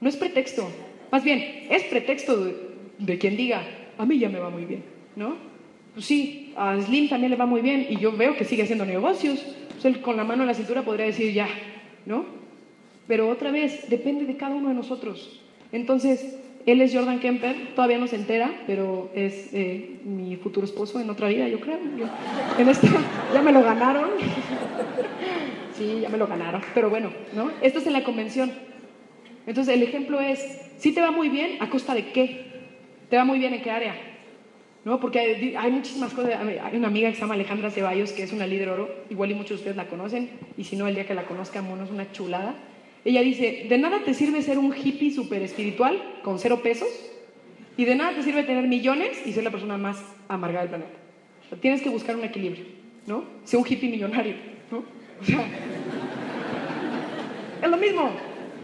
[0.00, 0.68] No es pretexto.
[1.10, 2.52] Más bien, es pretexto
[2.98, 3.62] de, quien diga,
[3.96, 4.82] a mí ya me va muy bien,
[5.16, 5.36] ¿no?
[5.94, 8.84] Pues sí, a Slim también le va muy bien y yo veo que sigue haciendo
[8.84, 9.44] negocios.
[9.80, 11.48] Pues con la mano en la cintura podría decir ya,
[12.04, 12.24] ¿no?
[13.06, 15.40] Pero otra vez, depende de cada uno de nosotros.
[15.72, 16.38] Entonces,
[16.70, 21.08] él es Jordan Kemper, todavía no se entera, pero es eh, mi futuro esposo en
[21.08, 21.78] otra vida, yo creo.
[22.58, 22.88] en esta,
[23.32, 24.10] ya me lo ganaron.
[25.78, 26.60] sí, ya me lo ganaron.
[26.74, 27.50] Pero bueno, ¿no?
[27.62, 28.52] Esto es en la convención.
[29.46, 32.46] Entonces, el ejemplo es, si te va muy bien, ¿a costa de qué?
[33.08, 33.94] ¿Te va muy bien en qué área?
[34.84, 35.00] ¿No?
[35.00, 36.34] Porque hay, hay, muchísimas cosas.
[36.34, 39.34] Hay una amiga que se llama Alejandra Ceballos, que es una líder oro, igual y
[39.34, 41.90] muchos de ustedes la conocen, y si no, el día que la conozcan, bueno, es
[41.90, 42.54] una chulada.
[43.08, 46.90] Ella dice, de nada te sirve ser un hippie súper espiritual con cero pesos
[47.74, 49.96] y de nada te sirve tener millones y ser la persona más
[50.28, 50.98] amargada del planeta.
[51.58, 52.66] tienes que buscar un equilibrio,
[53.06, 53.24] ¿no?
[53.44, 54.34] Ser un hippie millonario,
[54.70, 54.84] ¿no?
[55.22, 55.40] O sea,
[57.62, 58.10] es lo mismo.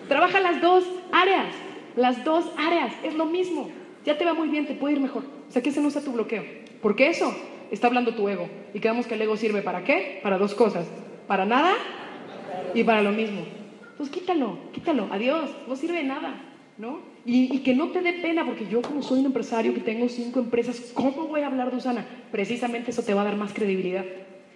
[0.08, 1.54] Trabaja las dos áreas,
[1.96, 3.70] las dos áreas, es lo mismo.
[4.04, 5.22] Ya te va muy bien, te puede ir mejor.
[5.48, 6.44] O sea, que ese no sea tu bloqueo.
[6.82, 7.34] Porque eso
[7.70, 8.46] está hablando tu ego.
[8.74, 10.20] Y quedamos que el ego sirve para qué?
[10.22, 10.86] Para dos cosas.
[11.26, 11.72] Para nada
[12.74, 13.63] y para lo mismo.
[13.96, 16.34] Pues quítalo, quítalo, adiós, no sirve de nada,
[16.78, 17.00] ¿no?
[17.24, 20.40] Y, que no te dé pena, porque yo como soy un empresario que tengo cinco
[20.40, 22.04] empresas, ¿cómo voy a hablar de Usana?
[22.30, 24.04] Precisamente eso te va a dar más credibilidad.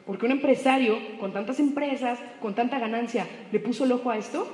[0.05, 4.47] Porque un empresario con tantas empresas, con tanta ganancia, le puso el ojo a esto,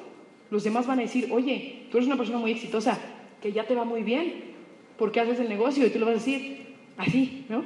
[0.51, 2.99] los demás van a decir, oye, tú eres una persona muy exitosa,
[3.41, 4.55] que ya te va muy bien,
[4.99, 5.87] ¿por qué haces el negocio?
[5.87, 7.65] Y tú lo vas a decir, así, ¿no?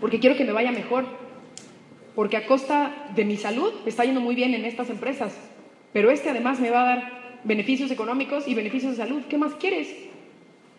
[0.00, 1.04] Porque quiero que me vaya mejor,
[2.16, 5.36] porque a costa de mi salud me está yendo muy bien en estas empresas,
[5.92, 9.22] pero este además me va a dar beneficios económicos y beneficios de salud.
[9.28, 9.94] ¿Qué más quieres?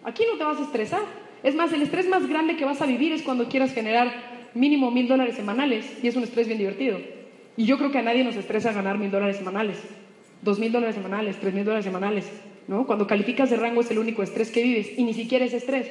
[0.04, 1.04] Aquí no te vas a estresar.
[1.44, 4.12] Es más, el estrés más grande que vas a vivir es cuando quieras generar
[4.56, 7.00] mínimo mil dólares semanales y es un estrés bien divertido.
[7.56, 9.78] Y yo creo que a nadie nos estresa ganar mil dólares semanales,
[10.42, 12.26] dos mil dólares semanales, tres mil dólares semanales.
[12.68, 12.88] ¿no?
[12.88, 15.88] Cuando calificas de rango es el único estrés que vives y ni siquiera es estrés.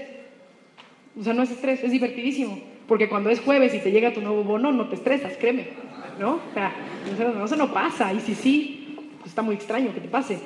[1.19, 2.76] O sea, no es estrés, es divertidísimo.
[2.87, 5.69] Porque cuando es jueves y te llega tu nuevo bono, no te estresas, créeme.
[6.21, 6.35] ¿No?
[6.35, 6.73] O sea,
[7.45, 8.13] eso no pasa.
[8.13, 10.39] Y si sí, pues está muy extraño que te pase.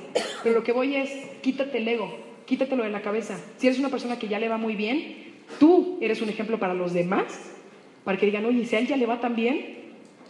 [0.43, 1.11] Pero lo que voy es,
[1.43, 2.17] quítate el ego,
[2.47, 3.39] quítatelo de la cabeza.
[3.59, 6.75] Si eres una persona que ya le va muy bien, tú eres un ejemplo para
[6.75, 7.57] los demás,
[8.05, 9.81] para que digan, oye, si a él ya le va tan bien,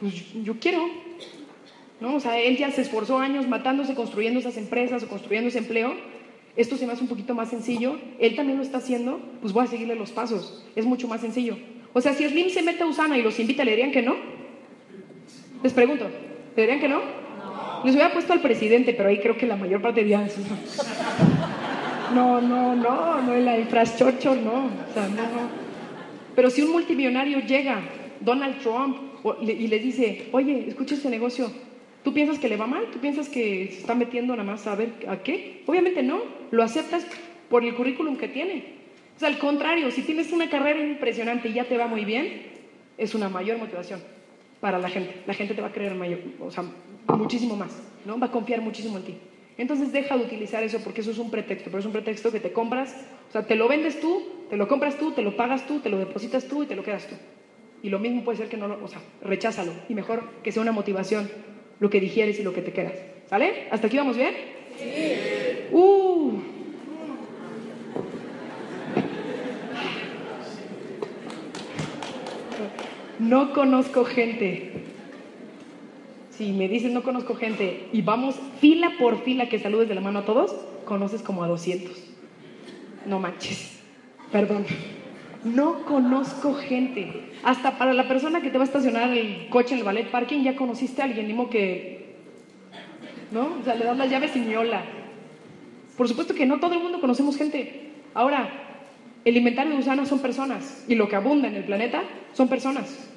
[0.01, 0.85] pues yo quiero.
[2.01, 2.17] ¿No?
[2.17, 5.95] O sea, él ya se esforzó años matándose, construyendo esas empresas o construyendo ese empleo.
[6.57, 7.99] Esto se me hace un poquito más sencillo.
[8.19, 10.67] Él también lo está haciendo, pues voy a seguirle los pasos.
[10.75, 11.57] Es mucho más sencillo.
[11.93, 14.17] O sea, si Slim se mete a Usana y los invita, ¿le dirían que no?
[15.63, 16.09] Les pregunto,
[16.57, 17.01] ¿le dirían que no?
[17.85, 20.41] Les hubiera puesto al presidente, pero ahí creo que la mayor parte diría eso.
[22.15, 24.67] No, no, no, no, la infraestructura no.
[24.67, 25.71] O sea, no, no.
[26.35, 27.81] Pero si un multimillonario llega,
[28.21, 28.97] Donald Trump,
[29.43, 31.51] y le dice, oye, escucha este negocio,
[32.03, 32.87] ¿tú piensas que le va mal?
[32.93, 35.63] ¿Tú piensas que se está metiendo nada más a ver a qué?
[35.67, 36.21] Obviamente no,
[36.51, 37.07] lo aceptas
[37.49, 38.80] por el currículum que tiene.
[39.21, 42.41] O sea, al contrario, si tienes una carrera impresionante y ya te va muy bien,
[42.97, 44.01] es una mayor motivación
[44.61, 45.15] para la gente.
[45.27, 46.65] La gente te va a creer mayor, o sea,
[47.19, 47.71] muchísimo más,
[48.07, 48.19] ¿no?
[48.19, 49.19] Va a confiar muchísimo en ti.
[49.59, 52.41] Entonces deja de utilizar eso porque eso es un pretexto, pero es un pretexto que
[52.41, 52.97] te compras,
[53.29, 55.91] o sea, te lo vendes tú, te lo compras tú, te lo pagas tú, te
[55.91, 57.15] lo depositas tú y te lo quedas tú.
[57.83, 60.63] Y lo mismo puede ser que no lo, o sea, recházalo y mejor que sea
[60.63, 61.31] una motivación
[61.79, 62.95] lo que digieres y lo que te quedas.
[63.29, 63.69] ¿Sale?
[63.71, 64.35] ¿Hasta aquí vamos bien?
[64.79, 65.73] Sí.
[65.73, 66.00] Uh.
[73.31, 74.73] No conozco gente.
[76.37, 80.01] Si me dices no conozco gente y vamos fila por fila que saludes de la
[80.01, 80.53] mano a todos,
[80.85, 81.93] conoces como a 200.
[83.07, 83.79] No manches.
[84.33, 84.67] Perdón.
[85.45, 87.31] No conozco gente.
[87.45, 90.43] Hasta para la persona que te va a estacionar el coche en el ballet parking
[90.43, 92.17] ya conociste a alguien, ni que.
[93.31, 93.59] ¿No?
[93.61, 94.83] O sea, le das las llaves y miola.
[95.97, 97.93] Por supuesto que no todo el mundo conocemos gente.
[98.13, 98.51] Ahora,
[99.25, 102.03] el inventario de gusanos son personas y lo que abunda en el planeta
[102.33, 103.10] son personas.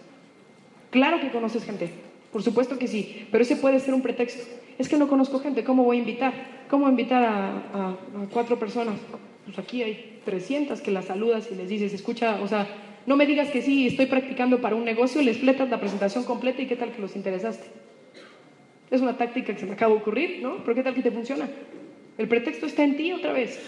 [0.94, 1.90] Claro que conoces gente,
[2.32, 4.44] por supuesto que sí, pero ese puede ser un pretexto.
[4.78, 6.34] Es que no conozco gente, ¿cómo voy a invitar?
[6.70, 7.96] ¿Cómo invitar a,
[8.32, 9.00] cuatro personas?
[9.44, 12.68] Pues aquí hay 300 que las saludas y les dices, escucha, o sea,
[13.08, 16.62] no me digas que sí, estoy practicando para un negocio, les fletas la presentación completa
[16.62, 17.66] y qué tal que los interesaste.
[18.92, 20.58] Es una táctica que se me acaba de ocurrir, ¿no?
[20.58, 21.50] Pero qué tal que te funciona.
[22.20, 23.60] El pretexto está en ti otra vez.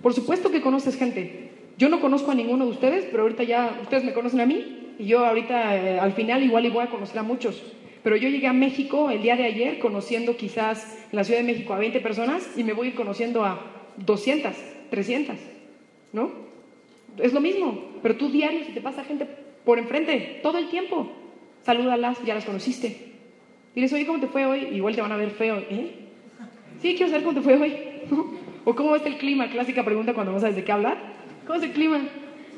[0.00, 3.78] Por supuesto que conoces gente, Yo no conozco a ninguno de ustedes, pero ahorita ya
[3.82, 6.90] ustedes me conocen a mí y yo ahorita eh, al final igual y voy a
[6.90, 7.62] conocer a muchos.
[8.02, 11.46] Pero yo llegué a México el día de ayer conociendo quizás en la Ciudad de
[11.46, 13.58] México a 20 personas y me voy a ir conociendo a
[13.96, 14.54] 200,
[14.90, 15.36] 300,
[16.12, 16.30] ¿no?
[17.18, 19.26] Es lo mismo, pero tú diario si te pasa gente
[19.64, 21.10] por enfrente, todo el tiempo,
[21.62, 23.14] salúdalas, ya las conociste.
[23.74, 24.68] Diles, oye, ¿cómo te fue hoy?
[24.72, 25.94] Igual te van a ver feo, ¿eh?
[26.82, 27.74] Sí, quiero saber cómo te fue hoy.
[28.64, 30.98] o cómo es el clima, clásica pregunta cuando no sabes de qué hablar.
[31.46, 32.00] ¿Cómo es el clima?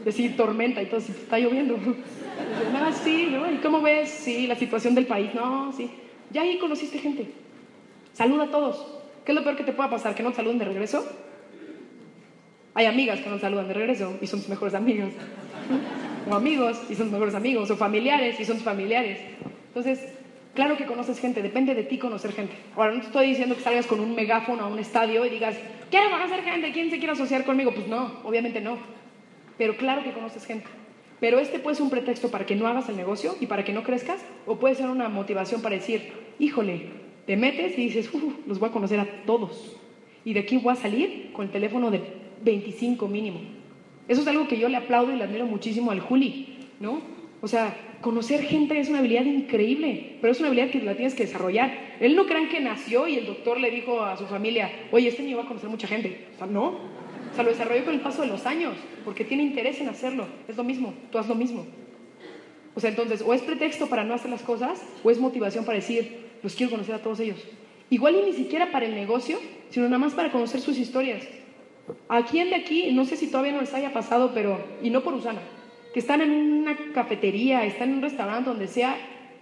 [0.05, 1.79] Decir tormenta y todo, si está lloviendo.
[2.75, 3.51] Ah, sí, ¿no?
[3.51, 4.09] ¿Y cómo ves?
[4.11, 5.33] Sí, la situación del país.
[5.35, 5.91] No, sí.
[6.31, 7.31] Ya ahí conociste gente.
[8.13, 8.87] Saluda a todos.
[9.25, 10.15] ¿Qué es lo peor que te pueda pasar?
[10.15, 11.07] ¿Que no te saluden de regreso?
[12.75, 15.13] Hay amigas que no te saludan de regreso y son tus mejores amigos.
[16.29, 17.71] O amigos y son tus mejores amigos.
[17.71, 19.19] O familiares y son tus familiares.
[19.69, 20.01] Entonces,
[20.55, 21.43] claro que conoces gente.
[21.43, 22.55] Depende de ti conocer gente.
[22.75, 25.57] Ahora, no te estoy diciendo que salgas con un megáfono a un estadio y digas,
[25.91, 26.73] quiero conocer gente.
[26.73, 27.73] ¿Quién se quiere asociar conmigo?
[27.73, 28.79] Pues no, obviamente no.
[29.63, 30.67] Pero claro que conoces gente.
[31.21, 33.73] Pero este puede ser un pretexto para que no hagas el negocio y para que
[33.73, 36.11] no crezcas, o puede ser una motivación para decir,
[36.41, 36.87] híjole,
[37.29, 38.11] te metes y dices,
[38.49, 39.77] los voy a conocer a todos.
[40.25, 42.03] Y de aquí voy a salir con el teléfono de
[42.43, 43.39] 25 mínimo.
[44.09, 47.01] Eso es algo que yo le aplaudo y le admiro muchísimo al Juli, ¿no?
[47.41, 51.15] O sea, conocer gente es una habilidad increíble, pero es una habilidad que la tienes
[51.15, 51.73] que desarrollar.
[52.01, 55.23] Él no crean que nació y el doctor le dijo a su familia, oye, este
[55.23, 56.27] niño va a conocer mucha gente.
[56.35, 56.81] O sea, no,
[57.33, 58.75] o sea, lo desarrolló con el paso de los años,
[59.05, 60.27] porque tiene interés en hacerlo.
[60.49, 61.67] Es lo mismo, tú haz lo mismo.
[62.75, 65.77] O sea, entonces, o es pretexto para no hacer las cosas, o es motivación para
[65.77, 67.43] decir, los quiero conocer a todos ellos.
[67.89, 69.39] Igual y ni siquiera para el negocio,
[69.71, 71.27] sino nada más para conocer sus historias.
[72.09, 75.03] ¿A quién de aquí, no sé si todavía no les haya pasado, pero, y no
[75.03, 75.41] por Usana,
[75.93, 78.97] que están en una cafetería, están en un restaurante, donde sea,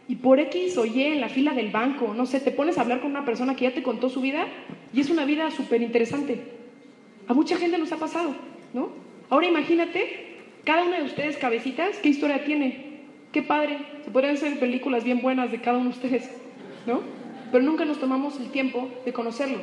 [0.09, 2.83] y por X o Y en la fila del banco, no sé, te pones a
[2.83, 4.47] hablar con una persona que ya te contó su vida
[4.93, 6.60] y es una vida súper interesante.
[7.29, 8.35] A mucha gente nos ha pasado,
[8.73, 8.91] ¿no?
[9.29, 13.01] Ahora imagínate, cada una de ustedes, cabecitas, ¿qué historia tiene?
[13.33, 16.31] Qué padre, se podrían hacer películas bien buenas de cada uno de ustedes,
[16.87, 17.01] ¿no?
[17.53, 19.63] Pero nunca nos tomamos el tiempo de conocerlos.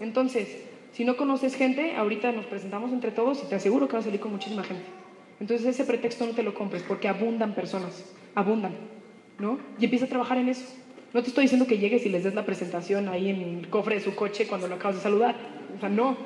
[0.00, 4.04] Entonces, si no conoces gente, ahorita nos presentamos entre todos y te aseguro que vas
[4.04, 4.84] a salir con muchísima gente.
[5.40, 8.04] Entonces ese pretexto no te lo compres porque abundan personas,
[8.34, 8.72] abundan,
[9.38, 9.58] ¿no?
[9.78, 10.64] Y empieza a trabajar en eso.
[11.14, 13.96] No te estoy diciendo que llegues y les des la presentación ahí en el cofre
[13.96, 15.36] de su coche cuando lo acabas de saludar.
[15.76, 16.16] O sea, no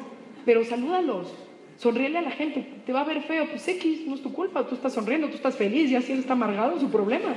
[0.44, 1.32] pero salúdalos,
[1.78, 2.66] sonríele a la gente.
[2.86, 5.36] Te va a ver feo, pues X, no es tu culpa, tú estás sonriendo, tú
[5.36, 7.34] estás feliz, y así él está amargado, su problema.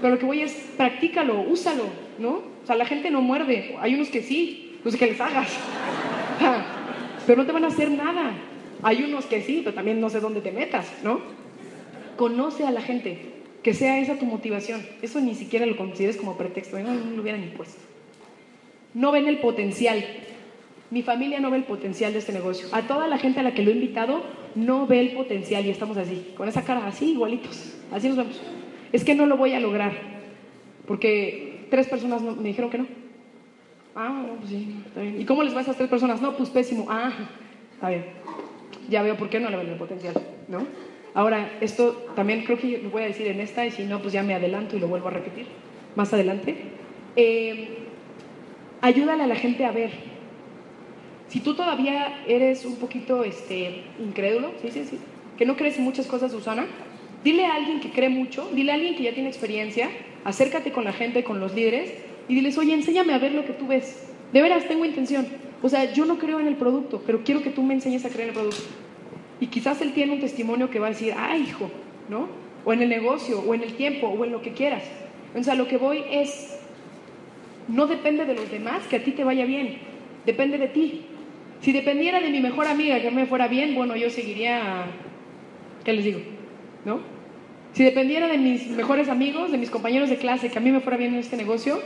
[0.00, 1.84] Pero lo que voy es, practícalo, úsalo,
[2.18, 2.42] ¿no?
[2.62, 5.48] O sea, la gente no muerde, hay unos que sí, no sé que les hagas,
[7.26, 8.32] pero no te van a hacer nada.
[8.82, 11.20] Hay unos que sí, pero también no sé dónde te metas, ¿no?
[12.16, 13.18] Conoce a la gente,
[13.62, 14.86] que sea esa tu motivación.
[15.00, 17.80] Eso ni siquiera lo consideres como pretexto, no lo hubieran impuesto.
[18.92, 20.04] No ven el potencial,
[20.90, 22.68] mi familia no ve el potencial de este negocio.
[22.72, 24.22] A toda la gente a la que lo he invitado
[24.54, 27.74] no ve el potencial y estamos así, con esa cara así, igualitos.
[27.92, 28.40] Así nos vemos.
[28.92, 29.92] Es que no lo voy a lograr,
[30.86, 32.86] porque tres personas me dijeron que no.
[33.96, 35.20] Ah, pues sí, está bien.
[35.20, 36.20] ¿Y cómo les va a esas tres personas?
[36.20, 36.86] No, pues pésimo.
[36.88, 37.12] Ah,
[37.72, 38.04] está bien.
[38.88, 40.14] Ya veo por qué no le ven el potencial,
[40.48, 40.66] ¿no?
[41.14, 44.12] Ahora, esto también creo que lo voy a decir en esta y si no, pues
[44.12, 45.46] ya me adelanto y lo vuelvo a repetir
[45.94, 46.56] más adelante.
[47.14, 47.78] Eh,
[48.80, 49.90] ayúdale a la gente a ver
[51.34, 54.98] si tú todavía eres un poquito este, incrédulo, ¿sí, sí, sí,
[55.36, 56.64] que no crees en muchas cosas, Susana,
[57.24, 59.90] dile a alguien que cree mucho, dile a alguien que ya tiene experiencia,
[60.22, 61.92] acércate con la gente, con los líderes
[62.28, 64.12] y diles, oye, enséñame a ver lo que tú ves.
[64.32, 65.26] De veras, tengo intención.
[65.60, 68.10] O sea, yo no creo en el producto, pero quiero que tú me enseñes a
[68.10, 68.62] creer en el producto.
[69.40, 71.68] Y quizás él tiene un testimonio que va a decir, ah, hijo,
[72.08, 72.28] ¿no?
[72.64, 74.84] O en el negocio, o en el tiempo, o en lo que quieras.
[75.36, 76.60] O sea, lo que voy es,
[77.66, 79.78] no depende de los demás que a ti te vaya bien,
[80.26, 81.06] depende de ti.
[81.64, 84.84] Si dependiera de mi mejor amiga que me fuera bien, bueno, yo seguiría,
[85.82, 86.20] ¿qué les digo?
[86.84, 87.00] ¿No?
[87.72, 90.80] Si dependiera de mis mejores amigos, de mis compañeros de clase, que a mí me
[90.80, 91.80] fuera bien en este negocio,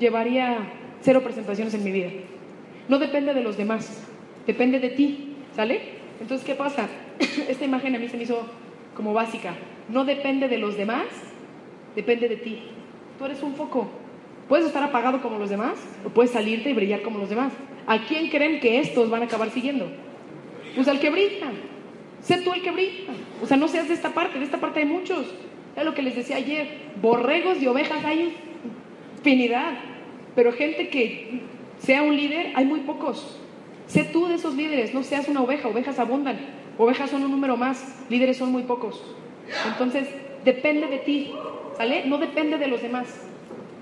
[0.00, 0.58] llevaría
[1.00, 2.08] cero presentaciones en mi vida.
[2.88, 4.02] No depende de los demás,
[4.48, 5.80] depende de ti, ¿sale?
[6.20, 6.88] Entonces, ¿qué pasa?
[7.48, 8.44] Esta imagen a mí se me hizo
[8.96, 9.54] como básica.
[9.90, 11.06] No depende de los demás,
[11.94, 12.62] depende de ti.
[13.16, 13.88] Tú eres un foco.
[14.48, 15.74] Puedes estar apagado como los demás
[16.04, 17.52] o puedes salirte y brillar como los demás.
[17.86, 19.86] ¿A quién creen que estos van a acabar siguiendo?
[20.74, 21.52] Pues al que brilla.
[22.20, 23.12] Sé tú el que brilla.
[23.42, 25.26] O sea, no seas de esta parte, de esta parte hay muchos.
[25.76, 26.68] Es lo que les decía ayer.
[27.00, 28.34] Borregos y ovejas hay
[29.16, 29.78] infinidad.
[30.34, 31.40] Pero gente que
[31.78, 33.40] sea un líder, hay muy pocos.
[33.86, 35.68] Sé tú de esos líderes, no seas una oveja.
[35.68, 36.38] Ovejas abundan.
[36.78, 38.04] Ovejas son un número más.
[38.08, 39.02] Líderes son muy pocos.
[39.66, 40.08] Entonces,
[40.44, 41.32] depende de ti.
[41.76, 42.06] ¿Sale?
[42.06, 43.06] No depende de los demás.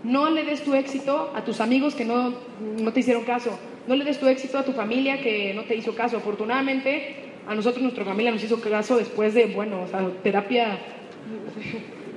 [0.05, 2.35] No le des tu éxito a tus amigos que no,
[2.81, 3.59] no te hicieron caso.
[3.87, 6.17] No le des tu éxito a tu familia que no te hizo caso.
[6.17, 10.79] Afortunadamente, A nosotros, nuestra familia nos hizo caso después de, bueno, o sea, terapia,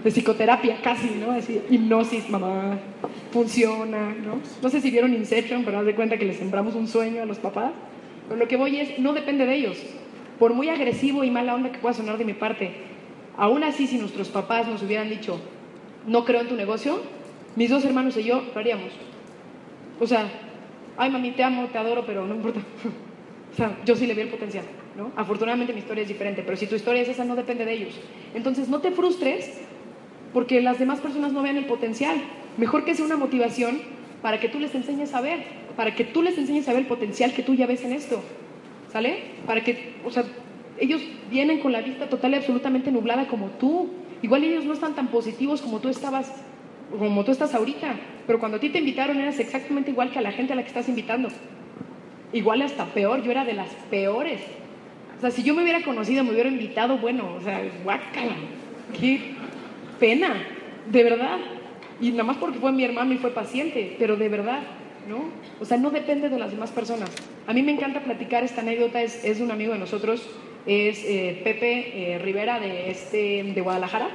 [0.04, 1.32] de psicoterapia casi, ¿no?
[1.32, 2.78] Así, hipnosis, mamá,
[3.32, 4.40] funciona, ¿no?
[4.62, 7.26] No sé si vieron Inception, pero haz de cuenta que les sembramos un sueño a
[7.26, 7.72] los papás.
[8.28, 9.78] Pero lo que voy es, no depende de ellos.
[10.38, 12.74] Por muy agresivo y mala onda que pueda sonar de mi parte,
[13.36, 15.40] aún así, si nuestros papás nos hubieran dicho,
[16.06, 17.02] no creo en tu negocio,
[17.56, 18.92] mis dos hermanos y yo lo haríamos.
[20.00, 20.30] O sea,
[20.98, 22.60] ay mami, te amo, te adoro, pero no importa.
[23.54, 24.66] o sea, yo sí le vi el potencial,
[24.98, 25.12] ¿no?
[25.16, 28.00] Afortunadamente mi historia es diferente, pero si tu historia es esa, no depende de ellos.
[28.34, 29.62] Entonces, no te frustres
[30.34, 32.18] porque las demás personas no vean el potencial.
[32.58, 33.80] Mejor que sea una motivación
[34.22, 35.40] para que tú les enseñes a ver,
[35.78, 38.22] para que tú les enseñes a ver el potencial que tú ya ves en esto.
[38.92, 39.20] ¿Sale?
[39.46, 40.24] Para que, o sea,
[40.78, 43.90] ellos vienen con la vista total y absolutamente nublada como tú.
[44.22, 46.32] Igual ellos no están tan positivos como tú estabas
[46.92, 47.96] como tú estás ahorita,
[48.28, 50.62] pero cuando a ti te invitaron eras exactamente igual que a la gente a la
[50.62, 51.30] que estás invitando.
[52.34, 54.42] Igual hasta peor, yo era de las peores.
[55.18, 58.36] O sea, si yo me hubiera conocido, me hubiera invitado, bueno, o sea, guácala,
[59.00, 59.20] qué
[60.00, 60.34] pena,
[60.92, 61.40] de verdad.
[62.02, 64.60] Y nada más porque fue mi hermano y fue paciente, pero de verdad,
[65.08, 65.30] ¿no?
[65.62, 67.10] O sea, no depende de las demás personas.
[67.48, 70.28] A mí me encanta platicar esta anécdota, es, es un amigo de nosotros,
[70.66, 74.10] es eh, Pepe eh, Rivera de, este, de Guadalajara.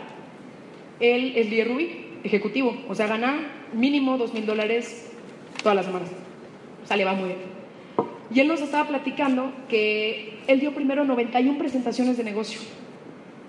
[0.98, 3.38] Él es líder Rubí, ejecutivo, o sea, gana
[3.72, 5.10] mínimo dos mil dólares
[5.62, 6.10] todas las semanas.
[6.90, 7.38] O le va muy bien.
[8.32, 12.60] Y él nos estaba platicando que él dio primero 91 presentaciones de negocio.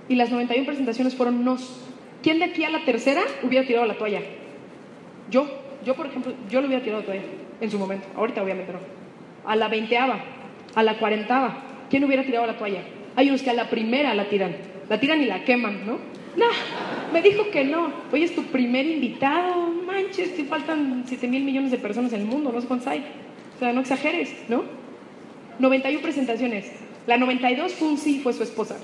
[0.10, 1.82] Y las 91 presentaciones fueron nos.
[2.24, 4.22] ¿Quién de aquí a la tercera hubiera tirado la toalla?
[5.30, 5.48] Yo,
[5.86, 7.24] yo por ejemplo, yo lo hubiera tirado la toalla
[7.62, 8.08] en su momento.
[8.16, 8.80] Ahorita obviamente no.
[9.46, 10.20] A la veinteava,
[10.76, 12.82] a la cuarentava, ¿quién hubiera tirado la toalla?
[13.16, 14.56] Hay unos que a la primera la tiran.
[14.90, 15.94] La tiran y la queman, ¿no?
[16.36, 16.46] No,
[17.12, 17.92] me dijo que no.
[18.12, 19.68] Oye, es tu primer invitado.
[19.86, 23.06] Manches, te faltan 7 mil millones de personas en el mundo, no sé cuántos hay.
[23.56, 24.64] O sea, no exageres, ¿no?
[25.60, 26.72] 91 presentaciones.
[27.08, 28.78] La 92 fue un sí, fue su esposa.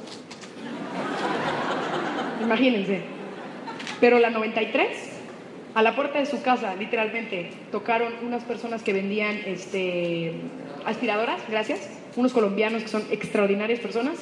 [2.41, 3.01] Imagínense.
[3.99, 4.87] Pero la 93,
[5.73, 10.33] a la puerta de su casa, literalmente, tocaron unas personas que vendían este,
[10.85, 14.17] aspiradoras, gracias, unos colombianos que son extraordinarias personas,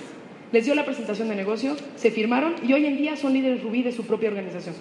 [0.56, 3.84] les dio la presentación de negocio, se firmaron y hoy en día son líderes rubí
[3.84, 4.74] de su propia organización.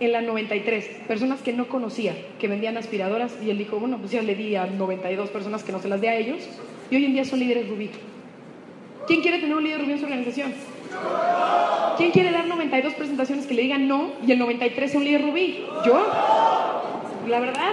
[0.00, 4.10] En la 93, personas que no conocía, que vendían aspiradoras, y él dijo, bueno, pues
[4.10, 6.46] ya le di a 92 personas que no se las dé a ellos,
[6.90, 7.88] y hoy en día son líderes rubí.
[9.06, 10.52] ¿Quién quiere tener un líder rubí en su organización?
[11.96, 15.22] ¿Quién quiere dar 92 presentaciones que le digan no y el 93 sea un líder
[15.22, 15.64] rubí?
[15.86, 16.06] ¿Yo?
[17.26, 17.72] La verdad,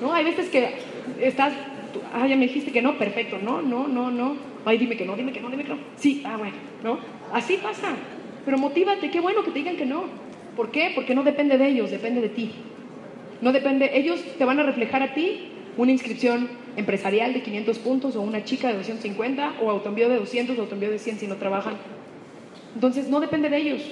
[0.00, 0.14] ¿no?
[0.14, 0.76] Hay veces que
[1.20, 1.52] estás,
[2.14, 5.16] ah, ya me dijiste que no, perfecto, no, no, no, no Ay, dime que no,
[5.16, 5.78] dime que no, dime que no.
[5.96, 6.52] Sí, ah, bueno,
[6.84, 6.98] ¿no?
[7.32, 7.96] Así pasa.
[8.44, 10.04] Pero motívate, qué bueno que te digan que no.
[10.56, 10.92] ¿Por qué?
[10.94, 12.50] Porque no depende de ellos, depende de ti.
[13.40, 18.16] No depende, ellos te van a reflejar a ti una inscripción empresarial de 500 puntos
[18.16, 21.36] o una chica de 250 o autoenvío de 200 o autoenvío de 100 si no
[21.36, 21.78] trabajan.
[22.74, 23.82] Entonces, no depende de ellos.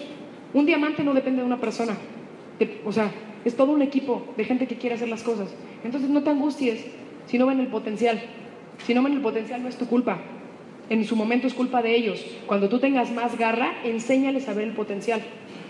[0.53, 1.97] Un diamante no depende de una persona.
[2.85, 3.11] o sea,
[3.47, 5.55] es todo un equipo de gente que quiere hacer las cosas.
[5.85, 6.85] Entonces, no te angusties
[7.25, 8.21] si no ven el potencial.
[8.85, 10.21] Si no ven el potencial, no es tu culpa.
[10.89, 12.25] En su momento es culpa de ellos.
[12.47, 15.21] Cuando tú tengas más garra, enséñales a ver el potencial.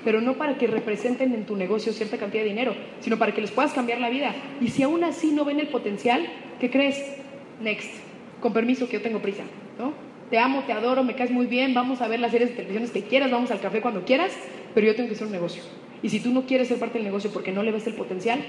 [0.04, 3.40] Pero no para que representen en tu negocio cierta cantidad de dinero, sino para que
[3.40, 4.34] les puedas cambiar la vida.
[4.60, 6.26] Y si aún así no ven el potencial,
[6.60, 7.02] ¿qué crees?
[7.60, 7.90] Next.
[8.40, 9.42] Con permiso, que yo tengo prisa.
[9.78, 9.92] ¿no?
[10.30, 12.90] Te amo, te adoro, me caes muy bien, vamos a ver las series de televisión
[12.90, 14.32] que quieras, vamos al café cuando quieras,
[14.74, 15.62] pero yo tengo que hacer un negocio.
[16.02, 18.40] Y si tú no quieres ser parte del negocio porque no le ves el potencial,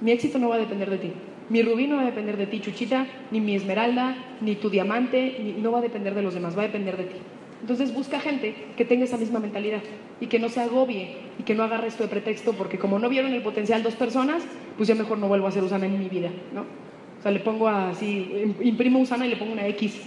[0.00, 1.12] mi éxito no va a depender de ti.
[1.50, 5.54] Mi rubí no va a depender de ti, Chuchita, ni mi esmeralda, ni tu diamante,
[5.58, 7.16] no va a depender de los demás, va a depender de ti.
[7.60, 9.80] Entonces busca gente que tenga esa misma mentalidad
[10.20, 13.08] y que no se agobie y que no agarre esto de pretexto porque como no
[13.08, 14.42] vieron el potencial dos personas,
[14.76, 16.62] pues ya mejor no vuelvo a ser Usana en mi vida, ¿no?
[16.62, 20.00] O sea, le pongo así, imprimo Usana y le pongo una X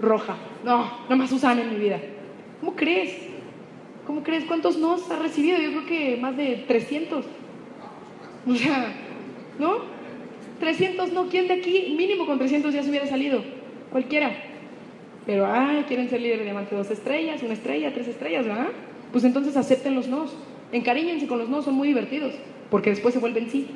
[0.00, 0.36] roja.
[0.64, 2.00] No, no más Usana en mi vida.
[2.60, 3.14] ¿Cómo crees?
[4.06, 4.44] ¿Cómo crees?
[4.44, 5.58] ¿Cuántos nos ha recibido?
[5.58, 7.24] Yo creo que más de 300.
[8.48, 8.92] O sea,
[9.58, 9.95] ¿no?
[10.60, 13.42] 300 no, ¿quién de aquí mínimo con 300 ya se hubiera salido?
[13.90, 14.30] Cualquiera.
[15.26, 18.68] Pero, ay, quieren ser líder de diamante, dos estrellas, una estrella, tres estrellas, ¿verdad?
[19.10, 20.36] Pues entonces acepten los nos.
[20.72, 22.34] Encariñense con los nos, son muy divertidos,
[22.70, 23.66] porque después se vuelven sí.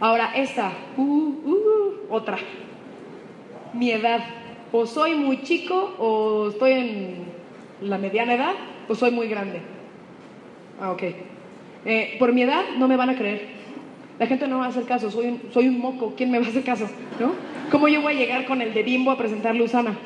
[0.00, 2.38] Ahora, esta, uh, uh, otra.
[3.72, 4.20] Mi edad.
[4.72, 7.24] O soy muy chico, o estoy en
[7.80, 8.54] la mediana edad,
[8.88, 9.60] o soy muy grande.
[10.80, 11.02] Ah, ok.
[11.86, 13.53] Eh, por mi edad no me van a creer.
[14.24, 16.38] La gente no me va a hacer caso, soy un, soy un moco, ¿quién me
[16.38, 16.88] va a hacer caso?
[17.20, 17.32] ¿No?
[17.70, 19.98] ¿Cómo yo voy a llegar con el de Bimbo a presentarle a Usana?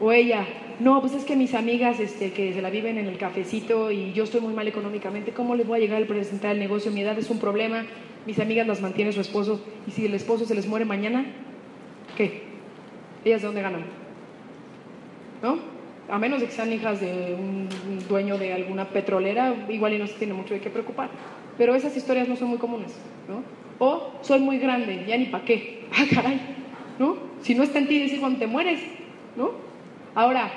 [0.00, 0.46] O ella,
[0.80, 4.14] no, pues es que mis amigas este, que se la viven en el cafecito y
[4.14, 6.90] yo estoy muy mal económicamente, ¿cómo les voy a llegar a presentar el negocio?
[6.90, 7.84] Mi edad es un problema,
[8.24, 11.26] mis amigas las mantiene su esposo y si el esposo se les muere mañana,
[12.16, 12.42] ¿qué?
[13.22, 13.84] ¿Ellas de dónde ganan?
[15.42, 15.58] ¿no?
[16.08, 17.68] A menos de que sean hijas de un
[18.08, 21.10] dueño de alguna petrolera, igual y no se tiene mucho de qué preocupar.
[21.58, 22.94] Pero esas historias no son muy comunes,
[23.28, 23.42] ¿no?
[23.78, 25.76] O soy muy grande, ya ni para qué.
[25.98, 26.40] Ah, caray,
[26.98, 27.16] ¿no?
[27.42, 28.80] Si no está en ti decir cuando te mueres,
[29.36, 29.52] ¿no?
[30.14, 30.50] Ahora,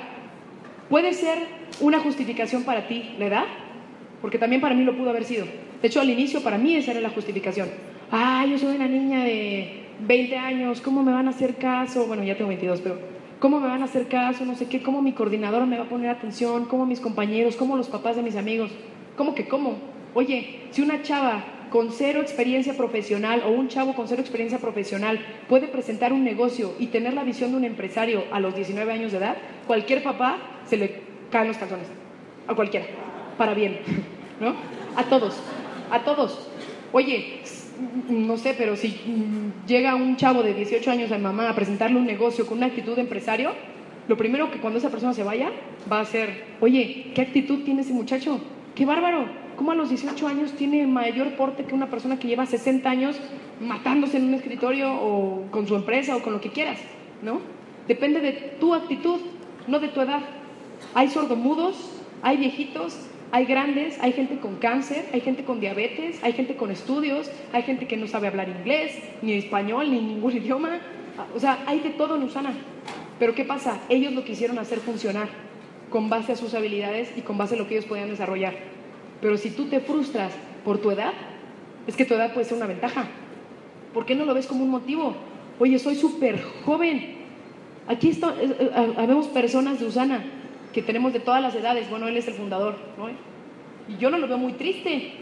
[0.88, 1.38] ¿puede ser
[1.80, 3.44] una justificación para ti la edad?
[4.20, 5.46] Porque también para mí lo pudo haber sido.
[5.80, 7.68] De hecho, al inicio para mí esa era la justificación.
[8.10, 12.06] Ah, yo soy una niña de 20 años, ¿cómo me van a hacer caso?
[12.06, 12.98] Bueno, ya tengo 22, pero
[13.38, 14.44] ¿cómo me van a hacer caso?
[14.44, 16.66] No sé qué, ¿cómo mi coordinador me va a poner atención?
[16.66, 17.56] ¿Cómo mis compañeros?
[17.56, 18.70] ¿Cómo los papás de mis amigos?
[19.16, 19.76] ¿Cómo que cómo?
[20.14, 25.20] Oye, si una chava con cero experiencia profesional o un chavo con cero experiencia profesional
[25.48, 29.12] puede presentar un negocio y tener la visión de un empresario a los 19 años
[29.12, 29.36] de edad,
[29.66, 31.00] cualquier papá se le
[31.30, 31.86] caen los calzones.
[32.48, 32.86] A cualquiera.
[33.38, 33.78] Para bien.
[34.40, 34.54] ¿No?
[34.96, 35.40] A todos.
[35.90, 36.48] A todos.
[36.92, 37.40] Oye,
[38.08, 38.96] no sé, pero si
[39.66, 42.96] llega un chavo de 18 años a mamá a presentarle un negocio con una actitud
[42.96, 43.52] de empresario,
[44.08, 45.52] lo primero que cuando esa persona se vaya
[45.90, 48.40] va a ser, oye, ¿qué actitud tiene ese muchacho?
[48.74, 49.26] ¡Qué bárbaro!
[49.60, 53.16] ¿Cómo a los 18 años tiene mayor porte que una persona que lleva 60 años
[53.60, 56.78] matándose en un escritorio o con su empresa o con lo que quieras?
[57.20, 57.42] ¿No?
[57.86, 59.20] Depende de tu actitud,
[59.66, 60.22] no de tu edad.
[60.94, 61.76] Hay sordomudos,
[62.22, 66.70] hay viejitos, hay grandes, hay gente con cáncer, hay gente con diabetes, hay gente con
[66.70, 70.80] estudios, hay gente que no sabe hablar inglés, ni español, ni ningún idioma.
[71.36, 72.54] O sea, hay de todo en Usana.
[73.18, 73.78] Pero ¿qué pasa?
[73.90, 75.28] Ellos lo quisieron hacer funcionar
[75.90, 78.79] con base a sus habilidades y con base a lo que ellos podían desarrollar.
[79.20, 80.32] Pero si tú te frustras
[80.64, 81.12] por tu edad,
[81.86, 83.06] es que tu edad puede ser una ventaja.
[83.92, 85.14] ¿Por qué no lo ves como un motivo?
[85.58, 87.16] Oye, soy súper joven.
[87.88, 90.22] Aquí está, eh, eh, habemos personas de Usana
[90.72, 91.90] que tenemos de todas las edades.
[91.90, 93.08] Bueno, él es el fundador, ¿no?
[93.10, 95.12] Y yo no lo veo muy triste.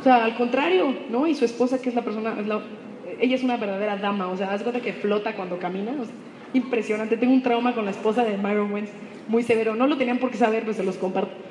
[0.00, 1.26] O sea, al contrario, ¿no?
[1.26, 2.34] Y su esposa, que es la persona,
[3.20, 5.92] ella es una verdadera dama, o sea, haz cuenta que flota cuando camina.
[6.54, 7.16] impresionante.
[7.16, 8.90] Tengo un trauma con la esposa de Myron Wentz
[9.28, 9.76] muy severo.
[9.76, 11.47] No lo tenían por qué saber, pues se los comparto.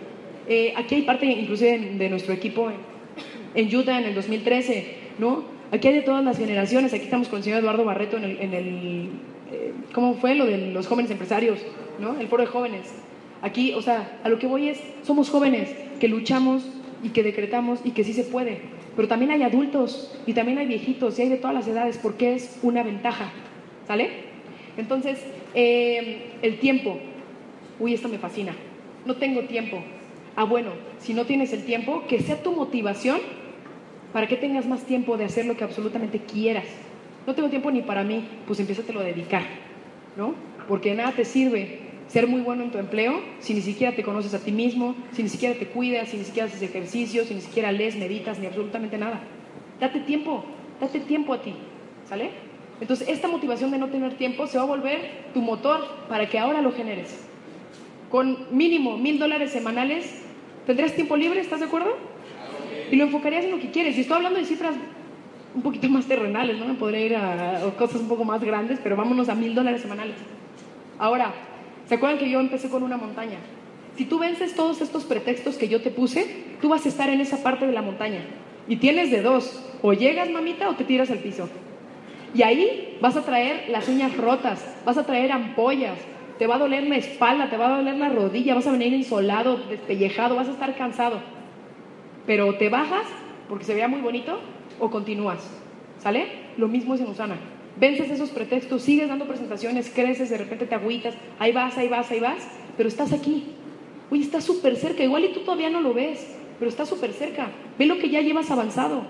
[0.48, 2.72] Eh, aquí hay parte inclusive de, nuestro equipo
[3.54, 5.44] en, Utah en el 2013, ¿no?
[5.72, 6.94] Aquí hay de todas las generaciones.
[6.94, 9.10] Aquí estamos con el señor Eduardo Barreto en el,
[9.52, 11.60] eh, ¿cómo fue lo de los jóvenes empresarios?
[12.00, 12.20] ¿no?
[12.20, 12.94] El foro de jóvenes.
[13.42, 15.70] Aquí, o sea, a lo que voy es, somos jóvenes
[16.00, 16.64] que luchamos
[17.04, 18.60] y que decretamos y que sí se puede.
[18.96, 22.34] Pero también hay adultos y también hay viejitos y hay de todas las edades porque
[22.34, 23.32] es una ventaja.
[23.88, 24.10] ¿Sale?
[24.78, 25.24] Entonces,
[25.54, 26.98] eh, el tiempo.
[27.80, 28.54] Uy, esto me fascina.
[29.06, 29.84] No tengo tiempo.
[30.38, 30.70] Ah, bueno,
[31.00, 33.20] si no tienes el tiempo, que sea tu motivación
[34.14, 36.66] para que tengas más tiempo de hacer lo que absolutamente quieras.
[37.26, 39.42] No tengo tiempo ni para mí, pues empiézatelo a dedicar,
[40.16, 40.36] ¿no?
[40.68, 44.36] Porque nada te sirve ser muy bueno en tu empleo si ni siquiera te conoces
[44.36, 47.42] a ti mismo, si ni siquiera te cuidas, si ni siquiera haces ejercicio, si ni
[47.42, 49.20] siquiera lees, meditas, ni absolutamente nada.
[49.80, 50.46] Date tiempo,
[50.80, 51.56] date tiempo a ti,
[52.08, 52.30] ¿sale?
[52.80, 56.38] Entonces, esta motivación de no tener tiempo se va a volver tu motor para que
[56.38, 57.24] ahora lo generes.
[58.12, 60.27] Con mínimo mil dólares semanales,
[60.68, 61.40] ¿tendrías tiempo libre?
[61.40, 61.98] ¿Estás de acuerdo?
[62.92, 63.98] Y lo enfocarías en lo que quieres.
[63.98, 64.76] Y estoy hablando de cifras
[65.56, 66.66] un poquito más terrenales, ¿no?
[66.66, 70.16] Me podría ir a, cosas un poco más grandes, pero vámonos a mil dólares semanales.
[71.00, 71.34] Ahora,
[71.88, 73.38] ¿Se acuerdan que yo empecé con una montaña?
[73.96, 77.22] Si tú vences todos estos pretextos que yo te puse, tú vas a estar en
[77.22, 78.20] esa parte de la montaña.
[78.68, 81.48] Y tienes de dos, o llegas mamita o te tiras al piso.
[82.36, 85.98] Y ahí vas a traer las uñas rotas, vas a traer ampollas,
[86.38, 88.94] te va a doler la espalda, te va a doler la rodilla, vas a venir
[88.94, 91.20] insolado, despellejado, vas a estar cansado.
[92.26, 93.08] Pero te bajas
[93.50, 94.40] porque se vea muy bonito
[94.80, 95.50] o continúas.
[96.00, 96.28] ¿Sale?
[96.58, 97.38] Lo mismo es en Usana
[97.80, 102.10] vences esos pretextos, sigues dando presentaciones, creces, de repente te agüitas, ahí vas, ahí vas,
[102.12, 103.54] ahí vas, pero estás aquí.
[104.10, 107.50] Oye, estás súper cerca, igual y tú todavía no lo ves, pero estás súper cerca.
[107.78, 109.04] Ve lo que ya llevas avanzado,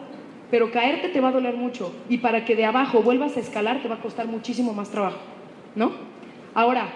[0.50, 3.82] pero caerte te va a doler mucho y para que de abajo vuelvas a escalar
[3.82, 5.20] te va a costar muchísimo más trabajo,
[5.76, 5.92] ¿no?
[6.54, 6.88] Ahora,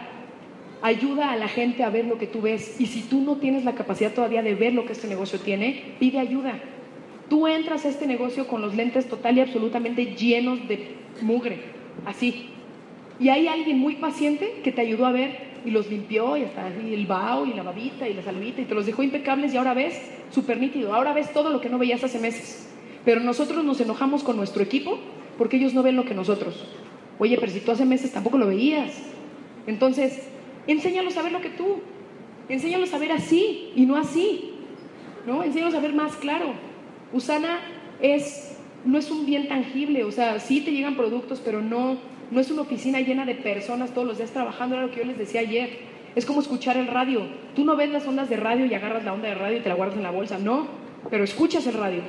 [0.82, 3.64] ayuda a la gente a ver lo que tú ves y si tú no tienes
[3.64, 6.60] la capacidad todavía de ver lo que este negocio tiene, pide ayuda.
[7.30, 11.60] Tú entras a este negocio con los lentes total y absolutamente llenos de mugre,
[12.06, 12.48] así.
[13.20, 16.68] Y hay alguien muy paciente que te ayudó a ver y los limpió y hasta
[16.68, 19.76] el bao y la babita y la salvita y te los dejó impecables y ahora
[19.76, 20.02] ves
[20.32, 22.68] súper nítido, ahora ves todo lo que no veías hace meses.
[23.06, 24.98] Pero nosotros nos enojamos con nuestro equipo
[25.38, 26.66] porque ellos no ven lo que nosotros.
[27.20, 28.92] Oye, pero si tú hace meses tampoco lo veías.
[29.68, 30.31] Entonces,
[30.68, 31.80] enséñalos a ver lo que tú.
[32.50, 34.52] Enséñalos a ver así y no así.
[35.26, 35.44] ¿No?
[35.44, 36.54] Enséñalos a ver más claro.
[37.14, 37.60] Usana
[38.02, 41.98] es, no es un bien tangible, o sea, sí te llegan productos, pero no,
[42.32, 45.06] no es una oficina llena de personas todos los días trabajando, era lo que yo
[45.06, 45.92] les decía ayer.
[46.16, 47.22] Es como escuchar el radio.
[47.56, 49.70] Tú no ves las ondas de radio y agarras la onda de radio y te
[49.70, 50.68] la guardas en la bolsa, no,
[51.10, 52.02] pero escuchas el radio,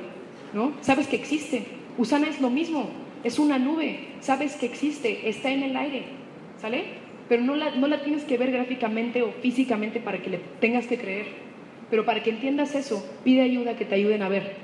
[0.53, 0.73] ¿no?
[0.81, 1.65] Sabes que existe.
[1.97, 2.89] Usana es lo mismo,
[3.23, 6.05] es una nube, sabes que existe, está en el aire,
[6.57, 7.02] ¿sale?
[7.29, 10.87] Pero no la, no la tienes que ver gráficamente o físicamente para que le tengas
[10.87, 11.27] que creer.
[11.89, 14.55] Pero para que entiendas eso, pide ayuda que te ayuden a ver.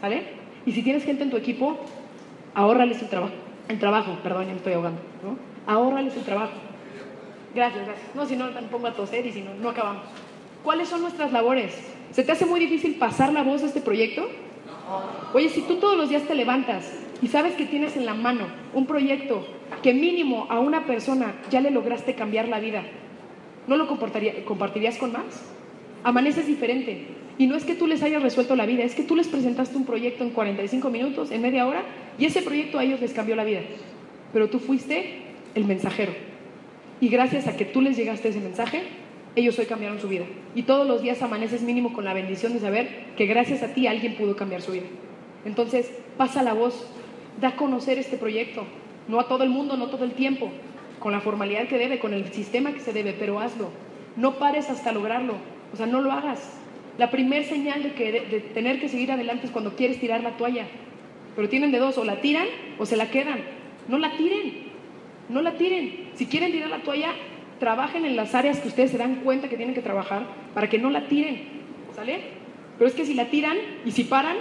[0.00, 0.22] ¿Sale?
[0.66, 1.78] Y si tienes gente en tu equipo,
[2.54, 3.34] ahórrales el trabajo.
[3.68, 5.00] El trabajo, perdón, ya me estoy ahogando.
[5.22, 5.36] ¿no?
[5.72, 6.52] Ahórrales el trabajo.
[7.54, 8.14] Gracias, gracias.
[8.14, 10.04] No, si no, me pongo a toser y si no, no acabamos.
[10.64, 11.76] ¿Cuáles son nuestras labores?
[12.12, 14.28] ¿Se te hace muy difícil pasar la voz de este proyecto?
[15.34, 16.90] Oye, si tú todos los días te levantas
[17.22, 19.46] y sabes que tienes en la mano un proyecto
[19.82, 22.82] que mínimo a una persona ya le lograste cambiar la vida,
[23.68, 25.50] ¿no lo compartirías con más?
[26.02, 27.06] Amaneces diferente.
[27.38, 29.76] Y no es que tú les hayas resuelto la vida, es que tú les presentaste
[29.76, 31.82] un proyecto en 45 minutos, en media hora,
[32.18, 33.60] y ese proyecto a ellos les cambió la vida.
[34.32, 35.22] Pero tú fuiste
[35.54, 36.12] el mensajero.
[37.00, 38.82] Y gracias a que tú les llegaste ese mensaje,
[39.34, 40.24] ellos hoy cambiaron su vida.
[40.54, 43.86] Y todos los días amaneces mínimo con la bendición de saber que gracias a ti
[43.86, 44.86] alguien pudo cambiar su vida.
[45.44, 46.86] Entonces, pasa la voz,
[47.40, 48.64] da a conocer este proyecto.
[49.08, 50.50] No a todo el mundo, no todo el tiempo,
[50.98, 53.70] con la formalidad que debe, con el sistema que se debe, pero hazlo.
[54.16, 55.34] No pares hasta lograrlo.
[55.72, 56.58] O sea, no lo hagas.
[56.98, 60.36] La primer señal de, que, de tener que seguir adelante es cuando quieres tirar la
[60.36, 60.66] toalla.
[61.34, 62.46] Pero tienen de dos, o la tiran
[62.78, 63.40] o se la quedan.
[63.88, 64.52] No la tiren,
[65.28, 66.10] no la tiren.
[66.14, 67.12] Si quieren tirar la toalla,
[67.58, 70.78] trabajen en las áreas que ustedes se dan cuenta que tienen que trabajar para que
[70.78, 71.42] no la tiren,
[71.94, 72.20] ¿sale?
[72.76, 74.36] Pero es que si la tiran y si paran,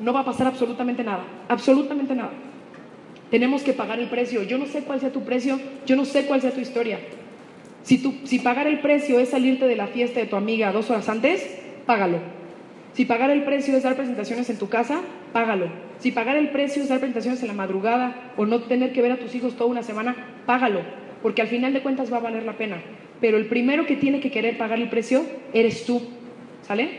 [0.00, 2.32] no va a pasar absolutamente nada, absolutamente nada.
[3.30, 4.42] Tenemos que pagar el precio.
[4.42, 6.98] Yo no sé cuál sea tu precio, yo no sé cuál sea tu historia.
[7.82, 10.90] Si, tu, si pagar el precio es salirte de la fiesta de tu amiga dos
[10.90, 12.18] horas antes, págalo.
[12.92, 15.00] Si pagar el precio es dar presentaciones en tu casa,
[15.32, 15.68] págalo.
[15.98, 19.12] Si pagar el precio es dar presentaciones en la madrugada o no tener que ver
[19.12, 20.14] a tus hijos toda una semana,
[20.46, 20.80] págalo
[21.24, 22.82] porque al final de cuentas va a valer la pena.
[23.18, 25.24] Pero el primero que tiene que querer pagar el precio
[25.54, 26.02] eres tú,
[26.60, 26.90] ¿sale?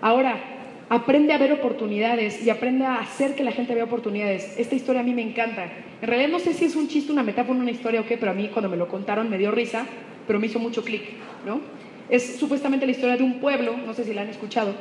[0.00, 0.59] Ahora,
[0.90, 4.58] aprende a ver oportunidades y aprende a hacer que la gente vea oportunidades.
[4.58, 5.70] Esta historia a mí me encanta.
[6.02, 8.32] En realidad no sé si es un chiste, una metáfora, una historia o qué, pero
[8.32, 9.86] a mí cuando me lo contaron me dio risa,
[10.26, 11.02] pero me hizo mucho clic,
[11.46, 11.60] ¿no?
[12.08, 14.74] Es supuestamente la historia de un pueblo, no sé si la han escuchado,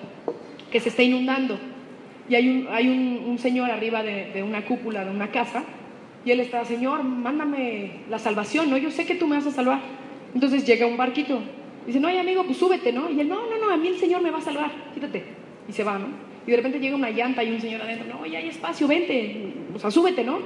[0.71, 1.59] que se está inundando.
[2.27, 5.63] Y hay un, hay un, señor arriba de, de una cúpula de una casa
[6.25, 8.77] y él está, Señor, mándame la salvación, ¿no?
[8.77, 9.79] Yo sé que tú me vas a salvar.
[10.33, 11.39] Entonces llega un barquito.
[11.85, 13.11] Dice, no, amigo, pues súbete, ¿no?
[13.11, 15.38] Y él, no, no, no, a mí el Señor me va a salvar, quítate.
[15.69, 16.07] Y se va, ¿no?
[16.47, 19.53] Y de repente llega una llanta y un señor adentro, no, ya hay espacio, vente,
[19.73, 20.39] o sea, súbete, ¿no?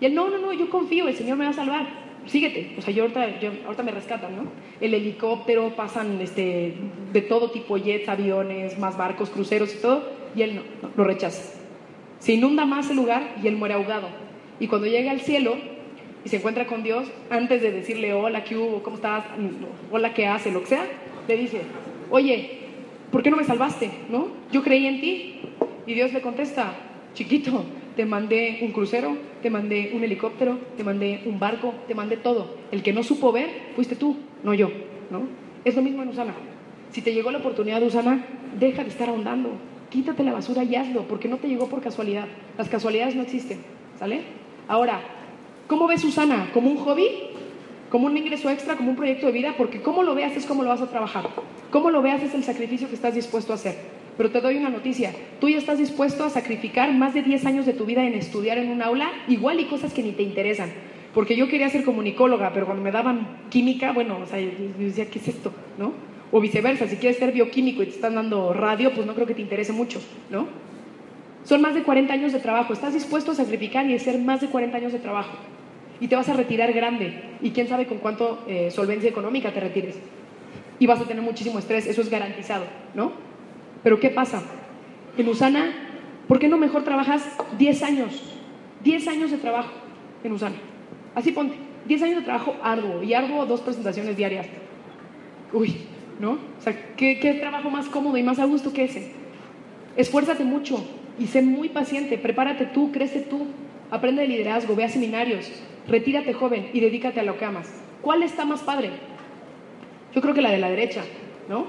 [0.00, 1.86] Y él, no, no, no, yo confío, el Señor me va a salvar,
[2.26, 2.74] síguete.
[2.78, 4.44] O sea, yo ahorita, yo, ahorita me rescatan, ¿no?
[4.80, 6.74] El helicóptero, pasan este,
[7.12, 11.04] de todo tipo, jets, aviones, más barcos, cruceros y todo, y él no, no lo
[11.04, 11.60] rechaza.
[12.18, 14.08] Se inunda más el lugar y él muere ahogado.
[14.58, 15.56] Y cuando llega al cielo
[16.24, 18.82] y se encuentra con Dios, antes de decirle, hola, ¿qué hubo?
[18.82, 19.24] ¿Cómo estás?
[19.90, 20.50] Hola, ¿qué hace?
[20.50, 20.86] Lo que sea,
[21.28, 21.62] le dice,
[22.10, 22.61] oye,
[23.12, 23.90] ¿por qué no me salvaste?
[24.10, 24.28] ¿No?
[24.50, 25.40] Yo creí en ti.
[25.86, 26.74] Y Dios le contesta,
[27.14, 32.16] chiquito, te mandé un crucero, te mandé un helicóptero, te mandé un barco, te mandé
[32.16, 32.56] todo.
[32.70, 34.70] El que no supo ver fuiste tú, no yo.
[35.10, 35.22] ¿no?
[35.64, 36.34] Es lo mismo en Usana.
[36.90, 38.24] Si te llegó la oportunidad de Usana,
[38.58, 39.50] deja de estar ahondando.
[39.90, 42.26] Quítate la basura y hazlo, porque no te llegó por casualidad.
[42.56, 43.58] Las casualidades no existen.
[43.98, 44.22] ¿Sale?
[44.68, 45.00] Ahora,
[45.66, 46.50] ¿cómo ves Susana?
[46.54, 47.08] ¿Como un hobby?
[47.92, 48.74] ¿Como un ingreso extra?
[48.74, 49.54] ¿Como un proyecto de vida?
[49.58, 51.28] Porque cómo lo veas es cómo lo vas a trabajar.
[51.70, 53.76] Cómo lo veas es el sacrificio que estás dispuesto a hacer.
[54.16, 55.12] Pero te doy una noticia.
[55.42, 58.56] Tú ya estás dispuesto a sacrificar más de 10 años de tu vida en estudiar
[58.56, 60.72] en un aula, igual y cosas que ni te interesan.
[61.12, 65.10] Porque yo quería ser comunicóloga, pero cuando me daban química, bueno, o sea, yo decía,
[65.10, 65.52] ¿qué es esto?
[65.76, 65.92] ¿No?
[66.30, 69.34] O viceversa, si quieres ser bioquímico y te están dando radio, pues no creo que
[69.34, 70.46] te interese mucho, ¿no?
[71.44, 72.72] Son más de 40 años de trabajo.
[72.72, 75.36] Estás dispuesto a sacrificar y hacer más de 40 años de trabajo.
[76.02, 77.22] Y te vas a retirar grande.
[77.40, 79.96] Y quién sabe con cuánto eh, solvencia económica te retires.
[80.80, 81.86] Y vas a tener muchísimo estrés.
[81.86, 83.12] Eso es garantizado, ¿no?
[83.84, 84.42] Pero ¿qué pasa?
[85.16, 85.72] En Usana,
[86.26, 87.24] ¿por qué no mejor trabajas
[87.56, 88.20] 10 años?
[88.82, 89.70] 10 años de trabajo
[90.24, 90.56] en Usana.
[91.14, 91.54] Así ponte.
[91.86, 93.04] 10 años de trabajo arduo.
[93.04, 94.48] Y arduo dos presentaciones diarias.
[95.52, 95.76] Uy,
[96.18, 96.32] ¿no?
[96.32, 99.12] O sea, ¿qué, qué trabajo más cómodo y más a gusto que ese?
[99.96, 100.84] Esfuérzate mucho
[101.16, 103.46] y sé muy paciente, prepárate tú, crece tú,
[103.92, 105.48] aprende de liderazgo, ve a seminarios,
[105.88, 107.72] retírate joven y dedícate a lo que amas.
[108.00, 108.90] ¿Cuál está más padre?
[110.14, 111.02] Yo creo que la de la derecha,
[111.48, 111.66] ¿no?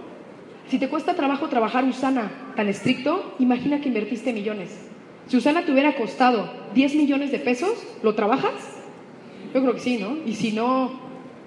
[0.67, 4.89] Si te cuesta trabajo trabajar Usana tan estricto, imagina que invertiste millones.
[5.27, 8.81] Si Usana te hubiera costado 10 millones de pesos, ¿lo trabajas?
[9.53, 10.17] Yo creo que sí, ¿no?
[10.25, 10.91] Y si no,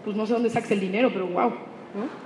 [0.05, 2.25] pues no sé dónde sacas el dinero, pero wow, ¿no?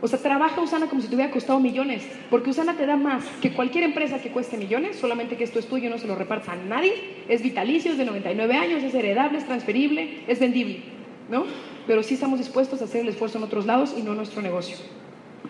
[0.00, 3.24] O sea, trabaja Usana como si te hubiera costado millones, porque Usana te da más
[3.40, 6.50] que cualquier empresa que cueste millones, solamente que esto es tuyo, no se lo repartas
[6.50, 6.92] a nadie,
[7.28, 10.80] es vitalicio, es de 99 años, es heredable, es transferible, es vendible,
[11.30, 11.44] ¿no?
[11.86, 14.42] Pero sí estamos dispuestos a hacer el esfuerzo en otros lados y no en nuestro
[14.42, 14.76] negocio.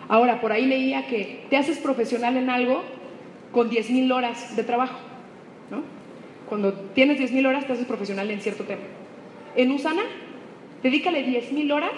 [0.07, 2.83] Ahora, por ahí leía que te haces profesional en algo
[3.51, 4.99] con 10.000 horas de trabajo,
[5.69, 5.81] ¿no?
[6.47, 8.83] Cuando tienes 10.000 horas te haces profesional en cierto tema.
[9.55, 10.03] En Usana
[10.85, 11.93] Dedícale 10.000 horas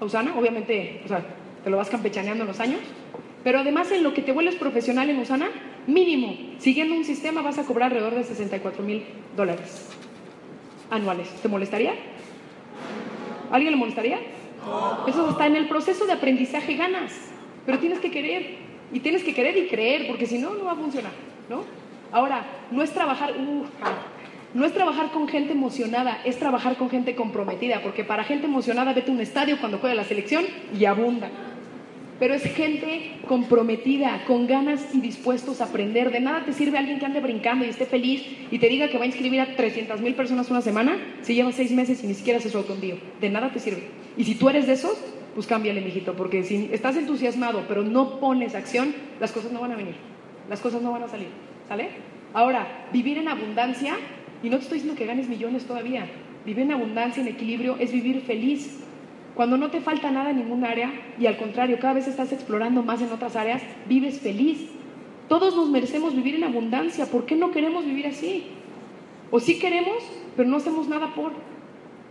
[0.00, 1.22] a Usana, obviamente, o sea,
[1.64, 2.80] te lo vas campechaneando en los años,
[3.44, 5.48] pero además en lo que te vuelves profesional en Usana,
[5.86, 9.04] mínimo, siguiendo un sistema vas a cobrar alrededor de 64 mil
[9.36, 9.88] dólares
[10.90, 11.28] anuales.
[11.42, 11.94] ¿Te molestaría?
[13.50, 14.18] ¿Alguien le molestaría?
[15.08, 17.12] Eso está en el proceso de aprendizaje ganas,
[17.66, 18.56] pero tienes que querer,
[18.92, 21.12] y tienes que querer y creer, porque si no, no va a funcionar,
[21.48, 21.64] ¿no?
[22.12, 23.64] Ahora, no es trabajar, uh,
[24.54, 28.92] no es trabajar con gente emocionada, es trabajar con gente comprometida, porque para gente emocionada
[28.92, 30.44] vete a un estadio cuando juega la selección
[30.78, 31.30] y abunda.
[32.22, 36.12] Pero es gente comprometida, con ganas y dispuestos a aprender.
[36.12, 38.96] De nada te sirve alguien que ande brincando y esté feliz y te diga que
[38.96, 42.14] va a inscribir a 300 mil personas una semana si lleva seis meses y ni
[42.14, 42.94] siquiera hace su autoenvío.
[43.20, 43.88] De nada te sirve.
[44.16, 44.96] Y si tú eres de esos,
[45.34, 49.72] pues cámbiale, mijito, porque si estás entusiasmado pero no pones acción, las cosas no van
[49.72, 49.96] a venir.
[50.48, 51.26] Las cosas no van a salir.
[51.66, 51.88] ¿Sale?
[52.34, 53.96] Ahora, vivir en abundancia
[54.44, 56.06] y no te estoy diciendo que ganes millones todavía.
[56.46, 58.78] Vivir en abundancia, en equilibrio, es vivir feliz.
[59.34, 62.82] Cuando no te falta nada en ningún área y al contrario, cada vez estás explorando
[62.82, 64.68] más en otras áreas, vives feliz.
[65.28, 67.06] Todos nos merecemos vivir en abundancia.
[67.06, 68.44] ¿Por qué no queremos vivir así?
[69.30, 70.02] O sí queremos,
[70.36, 71.32] pero no hacemos nada por.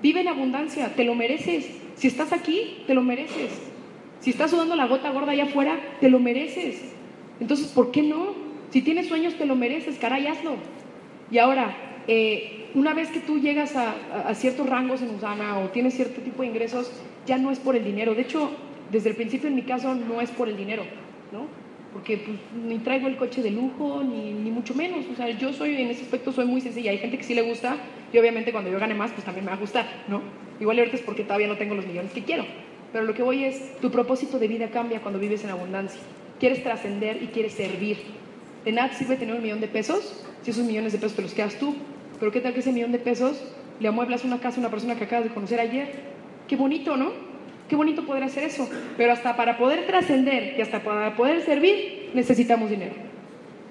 [0.01, 1.69] Vive en abundancia, te lo mereces.
[1.95, 3.51] Si estás aquí, te lo mereces.
[4.19, 6.93] Si estás sudando la gota gorda allá afuera, te lo mereces.
[7.39, 8.33] Entonces, ¿por qué no?
[8.71, 10.55] Si tienes sueños, te lo mereces, caray, hazlo.
[11.29, 11.75] Y ahora,
[12.07, 16.41] eh, una vez que tú llegas a, ciertos rangos en Usana o tienes cierto tipo
[16.41, 16.91] de ingresos,
[17.31, 18.13] ya no es por el dinero.
[18.13, 18.51] De hecho,
[18.91, 20.83] desde el principio en mi caso no es por el dinero,
[21.31, 21.47] ¿no?
[21.93, 25.05] Porque pues, ni traigo el coche de lujo, ni, mucho menos.
[25.09, 26.91] O sea, yo soy, en ese aspecto soy muy sencilla.
[26.91, 27.77] Hay gente que sí le gusta
[28.11, 30.21] y obviamente cuando yo gane más, pues también me va a gustar, ¿no?
[30.59, 32.43] Igual ahorita es porque todavía no tengo los millones que quiero.
[32.91, 36.01] Pero lo que voy es, tu propósito de vida cambia cuando vives en abundancia.
[36.37, 37.95] Quieres trascender y quieres servir.
[38.65, 41.33] De nada sirve tener un millón de pesos si esos millones de pesos te los
[41.33, 41.75] quedas tú.
[42.19, 43.41] Pero qué tal que ese millón de pesos
[43.79, 46.11] le amueblas una casa a una persona que acabas de conocer ayer.
[46.51, 47.13] Qué bonito, ¿no?
[47.69, 48.69] Qué bonito poder hacer eso.
[48.97, 52.91] Pero hasta para poder trascender y hasta para poder servir necesitamos dinero.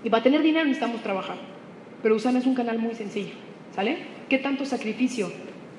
[0.02, 1.36] Y para tener dinero necesitamos trabajar.
[2.02, 3.34] Pero Usana es un canal muy sencillo,
[3.74, 3.98] ¿sale?
[4.30, 5.30] ¿Qué tanto sacrificio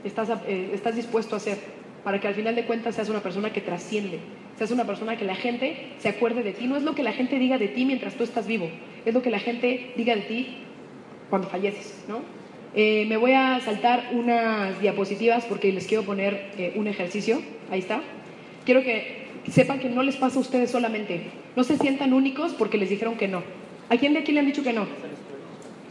[0.04, 1.58] estás, eh, estás dispuesto a hacer
[2.04, 4.20] para que al final de cuentas seas una persona que trasciende,
[4.56, 6.68] seas una persona que la gente se acuerde de ti.
[6.68, 8.70] No es lo que la gente diga de ti mientras tú estás vivo,
[9.06, 10.58] es lo que la gente diga de ti
[11.32, 12.20] cuando falleces, ¿no?
[12.74, 17.42] Eh, me voy a saltar unas diapositivas porque les quiero poner eh, un ejercicio.
[17.70, 18.02] Ahí está.
[18.66, 21.32] Quiero que sepan que no les pasa a ustedes solamente.
[21.56, 23.44] No se sientan únicos porque les dijeron que no.
[23.90, 24.88] ¿A quién de aquí le han dicho que no?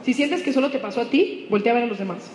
[0.04, 2.30] Si sientes que solo te pasó a ti, voltea a ver a los demás.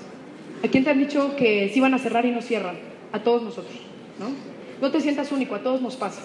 [0.64, 2.76] ¿A quién te han dicho que sí van a cerrar y no cierran?
[3.12, 3.76] A todos nosotros,
[4.20, 4.28] ¿no?
[4.82, 6.22] No te sientas único, a todos nos pasa.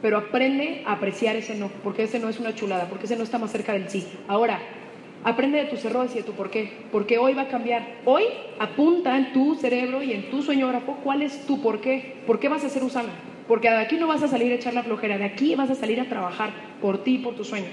[0.00, 3.24] Pero aprende a apreciar ese no, porque ese no es una chulada, porque ese no
[3.24, 4.06] está más cerca del sí.
[4.28, 4.60] Ahora,
[5.24, 7.86] aprende de tus errores y de tu por qué, porque hoy va a cambiar.
[8.04, 8.24] Hoy
[8.58, 12.48] apunta en tu cerebro y en tu sueñógrafo cuál es tu por qué, por qué
[12.48, 13.10] vas a ser usana.
[13.48, 15.74] Porque de aquí no vas a salir a echar la flojera, de aquí vas a
[15.74, 17.72] salir a trabajar por ti y por tus sueños.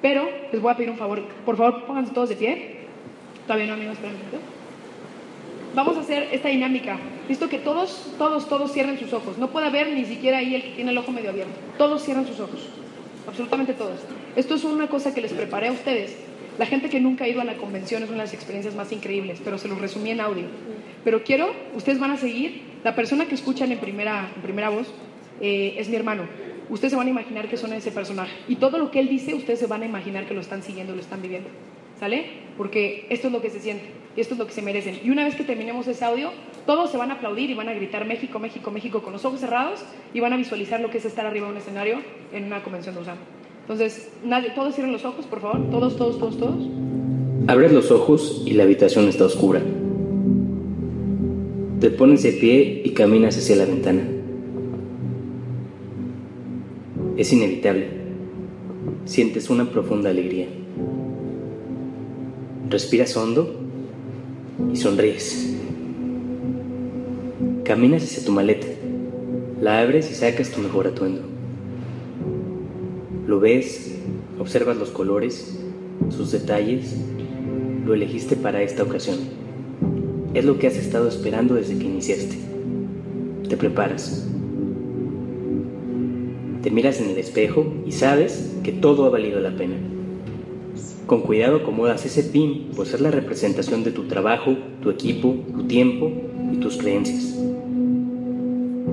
[0.00, 2.76] Pero les voy a pedir un favor, por favor pónganse todos de pie.
[3.46, 4.16] Todavía no, amigos, esperen
[5.74, 6.98] Vamos a hacer esta dinámica.
[7.28, 9.38] Visto que todos, todos, todos cierren sus ojos.
[9.38, 11.54] No puede haber ni siquiera ahí el que tiene el ojo medio abierto.
[11.76, 12.68] Todos cierran sus ojos.
[13.26, 13.98] Absolutamente todos.
[14.36, 16.16] Esto es una cosa que les preparé a ustedes.
[16.58, 18.92] La gente que nunca ha ido a la convención es una de las experiencias más
[18.92, 20.44] increíbles, pero se los resumí en audio.
[21.02, 24.86] Pero quiero, ustedes van a seguir, la persona que escuchan en primera, en primera voz
[25.40, 26.28] eh, es mi hermano.
[26.70, 28.32] Ustedes se van a imaginar que son ese personaje.
[28.48, 30.94] Y todo lo que él dice, ustedes se van a imaginar que lo están siguiendo,
[30.94, 31.48] lo están viviendo.
[31.98, 32.24] ¿Sale?
[32.56, 33.84] Porque esto es lo que se siente
[34.16, 35.00] y esto es lo que se merecen.
[35.04, 36.30] Y una vez que terminemos ese audio,
[36.66, 39.40] todos se van a aplaudir y van a gritar México, México, México con los ojos
[39.40, 42.00] cerrados y van a visualizar lo que es estar arriba de un escenario
[42.32, 43.18] en una convención de USAM.
[43.64, 45.70] Entonces, nadie, todos cierren los ojos, por favor.
[45.70, 46.68] Todos, todos, todos, todos.
[47.46, 49.62] Abres los ojos y la habitación está oscura.
[51.80, 54.02] Te pones de pie y caminas hacia la ventana.
[57.16, 57.88] Es inevitable.
[59.06, 60.46] Sientes una profunda alegría.
[62.68, 63.54] Respiras hondo
[64.74, 65.56] y sonríes.
[67.64, 68.66] Caminas hacia tu maleta.
[69.62, 71.33] La abres y sacas tu mejor atuendo.
[73.26, 73.96] Lo ves,
[74.38, 75.58] observas los colores,
[76.10, 76.94] sus detalles.
[77.84, 79.18] Lo elegiste para esta ocasión.
[80.34, 82.36] Es lo que has estado esperando desde que iniciaste.
[83.48, 84.28] Te preparas.
[86.62, 89.76] Te miras en el espejo y sabes que todo ha valido la pena.
[91.06, 95.64] Con cuidado acomodas ese pin, pues es la representación de tu trabajo, tu equipo, tu
[95.64, 96.10] tiempo
[96.52, 97.38] y tus creencias.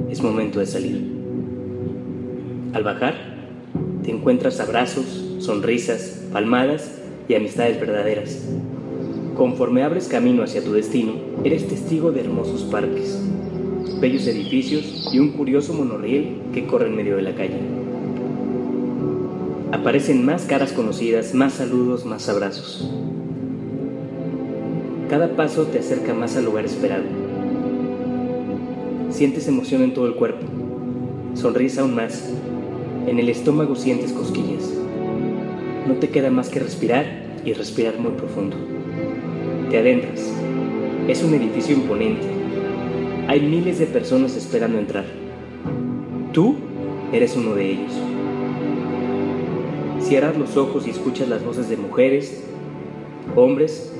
[0.09, 1.21] Es momento de salir.
[2.73, 3.30] Al bajar,
[4.03, 5.05] te encuentras abrazos,
[5.39, 6.91] sonrisas, palmadas
[7.27, 8.39] y amistades verdaderas.
[9.35, 11.13] Conforme abres camino hacia tu destino,
[11.43, 13.19] eres testigo de hermosos parques,
[13.99, 17.59] bellos edificios y un curioso monorriel que corre en medio de la calle.
[19.71, 22.89] Aparecen más caras conocidas, más saludos, más abrazos.
[25.09, 27.03] Cada paso te acerca más al lugar esperado.
[29.09, 30.45] Sientes emoción en todo el cuerpo.
[31.35, 32.29] Sonríes aún más.
[33.07, 34.71] En el estómago sientes cosquillas.
[35.87, 37.05] No te queda más que respirar
[37.43, 38.55] y respirar muy profundo.
[39.69, 40.31] Te adentras.
[41.07, 42.27] Es un edificio imponente.
[43.27, 45.05] Hay miles de personas esperando entrar.
[46.31, 46.55] Tú
[47.11, 47.91] eres uno de ellos.
[49.99, 52.43] Cierras los ojos y escuchas las voces de mujeres,
[53.35, 53.91] hombres,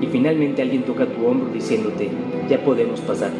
[0.00, 2.08] y finalmente alguien toca tu hombro diciéndote,
[2.48, 3.30] ya podemos pasar.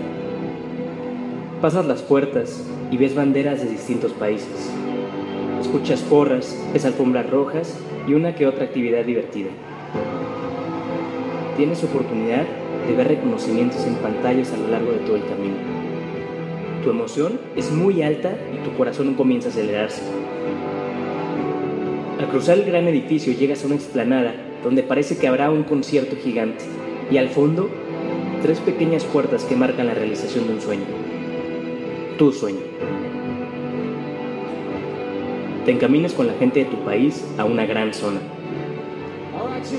[1.65, 4.71] Pasas las puertas y ves banderas de distintos países.
[5.63, 9.49] Escuchas porras, ves alfombras rojas y una que otra actividad divertida.
[11.57, 12.45] Tienes oportunidad
[12.87, 15.55] de ver reconocimientos en pantallas a lo largo de todo el camino.
[16.85, 20.03] Tu emoción es muy alta y tu corazón comienza a acelerarse.
[22.21, 26.15] Al cruzar el gran edificio llegas a una explanada donde parece que habrá un concierto
[26.23, 26.63] gigante
[27.11, 27.71] y al fondo
[28.43, 31.14] tres pequeñas puertas que marcan la realización de un sueño.
[32.19, 32.61] Tu sueño.
[35.65, 38.21] Te encaminas con la gente de tu país a una gran zona.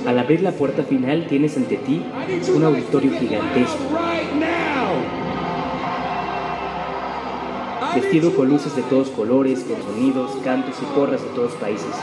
[0.05, 2.01] Al abrir la puerta final tienes ante ti
[2.53, 3.83] un auditorio gigantesco,
[7.95, 11.95] vestido con luces de todos colores, con sonidos, cantos y porras de todos países.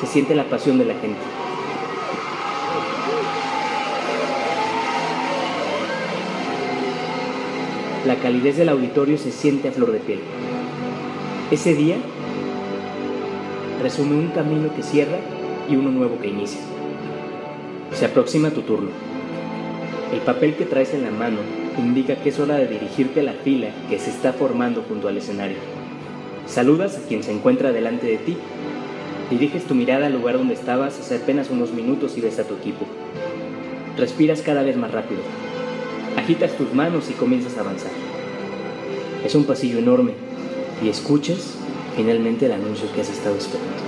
[0.00, 1.45] Se siente la pasión de la gente.
[8.06, 10.20] La calidez del auditorio se siente a flor de piel.
[11.50, 11.96] Ese día
[13.82, 15.18] resume un camino que cierra
[15.68, 16.60] y uno nuevo que inicia.
[17.92, 18.90] Se aproxima tu turno.
[20.12, 21.38] El papel que traes en la mano
[21.78, 25.16] indica que es hora de dirigirte a la fila que se está formando junto al
[25.16, 25.56] escenario.
[26.46, 28.36] Saludas a quien se encuentra delante de ti.
[29.30, 32.54] Diriges tu mirada al lugar donde estabas hace apenas unos minutos y ves a tu
[32.54, 32.86] equipo.
[33.98, 35.22] Respiras cada vez más rápido.
[36.26, 37.92] Agitas tus manos y comienzas a avanzar.
[39.24, 40.14] Es un pasillo enorme
[40.84, 41.54] y escuchas
[41.94, 43.85] finalmente el anuncio que has estado esperando.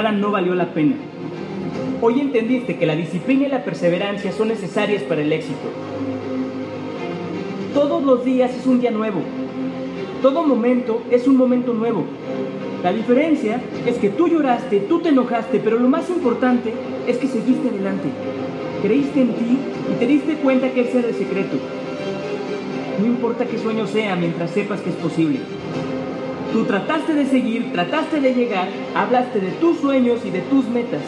[0.00, 0.96] No valió la pena.
[2.00, 5.68] Hoy entendiste que la disciplina y la perseverancia son necesarias para el éxito.
[7.74, 9.20] Todos los días es un día nuevo.
[10.22, 12.04] Todo momento es un momento nuevo.
[12.82, 16.72] La diferencia es que tú lloraste, tú te enojaste, pero lo más importante
[17.06, 18.08] es que seguiste adelante.
[18.82, 19.58] Creíste en ti
[19.92, 21.58] y te diste cuenta que ese era el secreto.
[22.98, 25.40] No importa qué sueño sea mientras sepas que es posible.
[26.52, 31.00] Tú trataste de seguir, trataste de llegar, hablaste de tus sueños y de tus metas.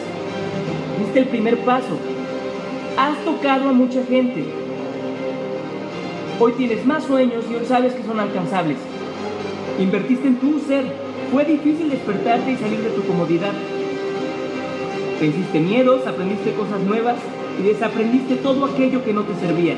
[0.97, 1.99] Diste el primer paso.
[2.97, 4.43] Has tocado a mucha gente.
[6.39, 8.77] Hoy tienes más sueños y hoy sabes que son alcanzables.
[9.79, 10.83] Invertiste en tu ser.
[11.31, 13.53] Fue difícil despertarte y salir de tu comodidad.
[15.21, 17.17] Venciste miedos, aprendiste cosas nuevas
[17.59, 19.75] y desaprendiste todo aquello que no te servía.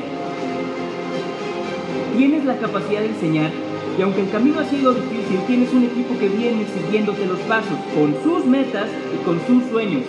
[2.16, 3.67] Tienes la capacidad de enseñar
[3.98, 7.76] y aunque el camino ha sido difícil, tienes un equipo que viene siguiéndote los pasos,
[7.96, 10.04] con sus metas y con sus sueños.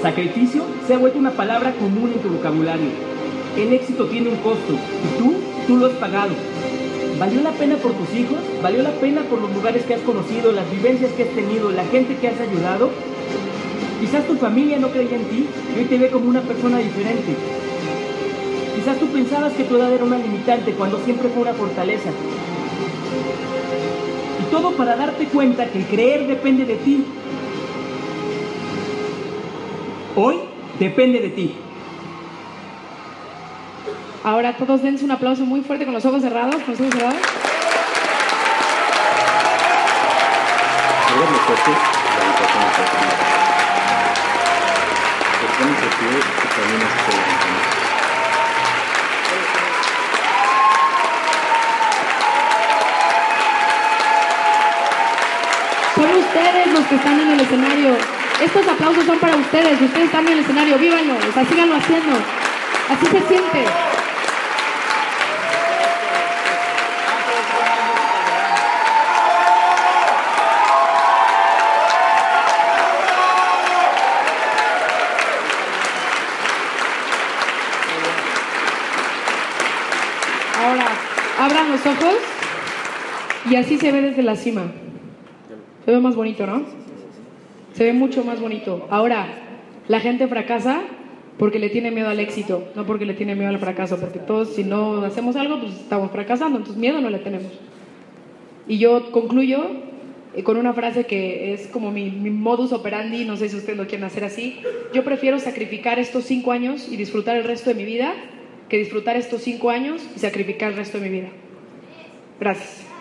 [0.00, 2.90] Sacrificio se ha vuelto una palabra común en tu vocabulario.
[3.56, 5.34] El éxito tiene un costo y tú,
[5.66, 6.34] tú lo has pagado.
[7.18, 8.38] ¿Valió la pena por tus hijos?
[8.62, 11.84] ¿Valió la pena por los lugares que has conocido, las vivencias que has tenido, la
[11.86, 12.90] gente que has ayudado?
[14.00, 17.34] Quizás tu familia no creía en ti y hoy te ve como una persona diferente.
[18.74, 22.10] Quizás tú pensabas que tu edad era una limitante cuando siempre fue una fortaleza.
[24.40, 27.04] Y todo para darte cuenta que el creer depende de ti.
[30.16, 30.36] Hoy
[30.78, 31.54] depende de ti.
[34.22, 37.18] Ahora todos dense un aplauso muy fuerte con los ojos cerrados, con los ojos cerrados.
[56.88, 57.96] Que están en el escenario.
[58.42, 59.80] Estos aplausos son para ustedes.
[59.80, 60.78] Ustedes están en el escenario.
[60.78, 61.14] Vívanlo.
[61.14, 62.16] O sea, síganlo haciendo.
[62.90, 63.64] Así se siente.
[80.62, 80.86] Ahora,
[81.40, 82.16] abran los ojos
[83.48, 84.62] y así se ve desde la cima.
[85.84, 86.62] Se ve más bonito, ¿no?
[87.74, 88.86] Se ve mucho más bonito.
[88.90, 89.26] Ahora,
[89.88, 90.82] la gente fracasa
[91.38, 94.54] porque le tiene miedo al éxito, no porque le tiene miedo al fracaso, porque todos
[94.54, 97.52] si no hacemos algo, pues estamos fracasando, entonces miedo no le tenemos.
[98.68, 99.66] Y yo concluyo
[100.34, 103.76] eh, con una frase que es como mi, mi modus operandi, no sé si ustedes
[103.76, 104.60] lo quieren hacer así.
[104.94, 108.14] Yo prefiero sacrificar estos cinco años y disfrutar el resto de mi vida
[108.68, 111.28] que disfrutar estos cinco años y sacrificar el resto de mi vida.
[112.40, 112.93] Gracias.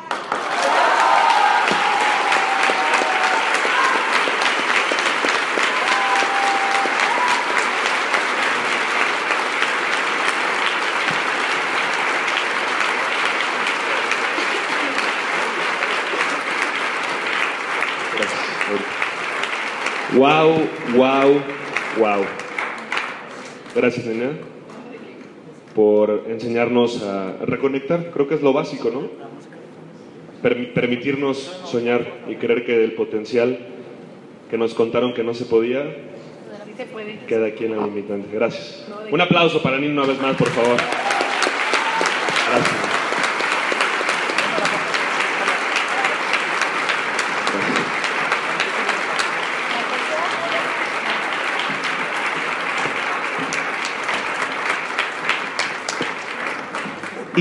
[20.16, 20.52] Wow,
[20.96, 21.42] wow,
[21.98, 22.24] wow.
[23.76, 24.32] Gracias, nena,
[25.74, 28.12] por enseñarnos a reconectar.
[28.12, 29.02] Creo que es lo básico, ¿no?
[30.42, 33.58] Per- permitirnos soñar y creer que el potencial
[34.52, 35.84] que nos contaron que no se podía
[36.92, 37.20] puede.
[37.28, 38.28] queda aquí en la limitante.
[38.32, 38.86] Gracias.
[39.10, 40.78] Un aplauso para Nina una vez más, por favor.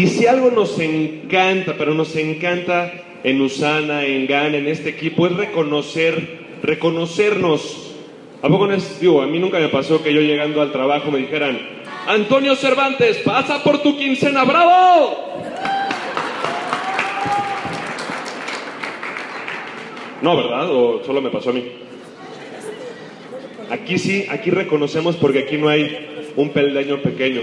[0.02, 2.92] Y si algo nos encanta, pero nos encanta
[3.22, 7.94] en Usana, en GAN, en este equipo, es reconocer, reconocernos.
[8.42, 11.12] ¿A poco no es, digo, a mí nunca me pasó que yo llegando al trabajo
[11.12, 11.56] me dijeran,
[12.08, 15.18] Antonio Cervantes, pasa por tu quincena, bravo.
[20.20, 20.68] No, ¿verdad?
[20.68, 21.64] ¿O solo me pasó a mí?
[23.70, 27.42] Aquí sí, aquí reconocemos porque aquí no hay un peldaño pequeño.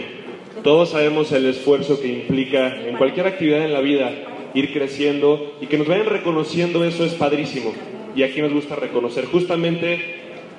[0.63, 4.11] Todos sabemos el esfuerzo que implica en cualquier actividad en la vida
[4.53, 7.73] ir creciendo y que nos vayan reconociendo eso es padrísimo.
[8.15, 9.25] Y aquí nos gusta reconocer.
[9.25, 9.99] Justamente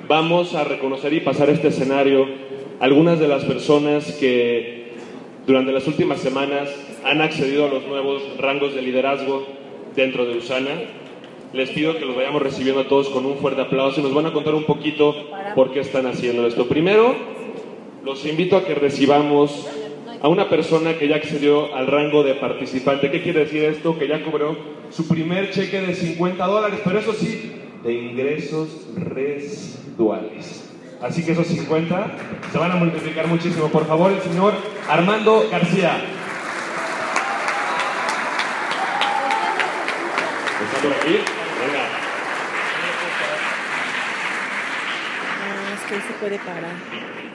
[0.09, 2.27] vamos a reconocer y pasar este escenario
[2.81, 4.93] algunas de las personas que
[5.47, 6.75] durante las últimas semanas
[7.05, 9.47] han accedido a los nuevos rangos de liderazgo
[9.95, 10.81] dentro de Usana.
[11.53, 14.27] Les pido que los vayamos recibiendo a todos con un fuerte aplauso y nos van
[14.27, 15.15] a contar un poquito
[15.55, 16.69] por qué están haciendo esto.
[16.69, 17.15] Primero,
[18.05, 19.69] los invito a que recibamos
[20.23, 23.11] a una persona que ya accedió al rango de participante.
[23.11, 23.99] ¿Qué quiere decir esto?
[23.99, 24.57] Que ya cobró
[24.91, 27.53] su primer cheque de 50 dólares, pero eso sí,
[27.83, 30.71] de ingresos residuales.
[31.01, 32.07] Así que esos 50
[32.53, 33.69] se van a multiplicar muchísimo.
[33.69, 34.53] Por favor, el señor
[34.89, 36.05] Armando García.
[40.63, 41.13] ¿Está por aquí?
[41.13, 41.85] Venga.
[45.41, 47.30] Ah, es que se puede parar.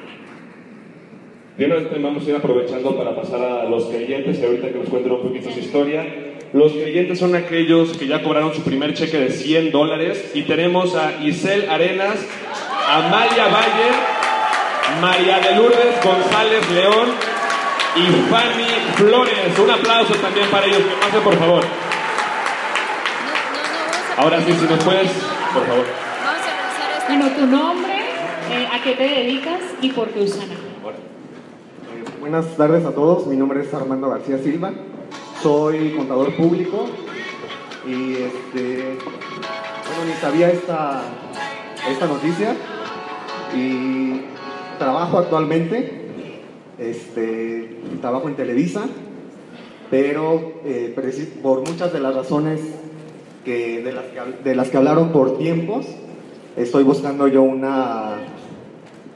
[1.58, 4.78] De una vez vamos a ir aprovechando para pasar a los creyentes y ahorita que
[4.78, 6.06] nos cuenten un poquito su historia.
[6.52, 10.96] Los creyentes son aquellos que ya cobraron su primer cheque de 100 dólares y tenemos
[10.96, 12.18] a Isel Arenas,
[12.90, 13.90] Amalia Valle,
[15.00, 17.08] María de Lourdes González León
[17.96, 19.58] y Fanny Flores.
[19.58, 21.64] Un aplauso también para ellos, que pasen por favor.
[24.18, 25.10] Ahora sí, si nos puedes,
[25.54, 25.86] por favor.
[27.08, 27.94] Bueno, tu nombre,
[28.52, 30.75] eh, a qué te dedicas y por qué Usana.
[32.26, 34.72] Buenas tardes a todos, mi nombre es Armando García Silva,
[35.44, 36.88] soy contador público
[37.88, 41.04] y este, bueno, ni sabía esta,
[41.88, 42.56] esta noticia
[43.56, 44.22] y
[44.80, 46.08] trabajo actualmente,
[46.80, 48.86] este, trabajo en Televisa,
[49.92, 50.96] pero eh,
[51.44, 52.60] por muchas de las razones
[53.46, 55.86] que, de, las que, hab- de las que hablaron por tiempos,
[56.58, 58.16] estoy buscando yo una,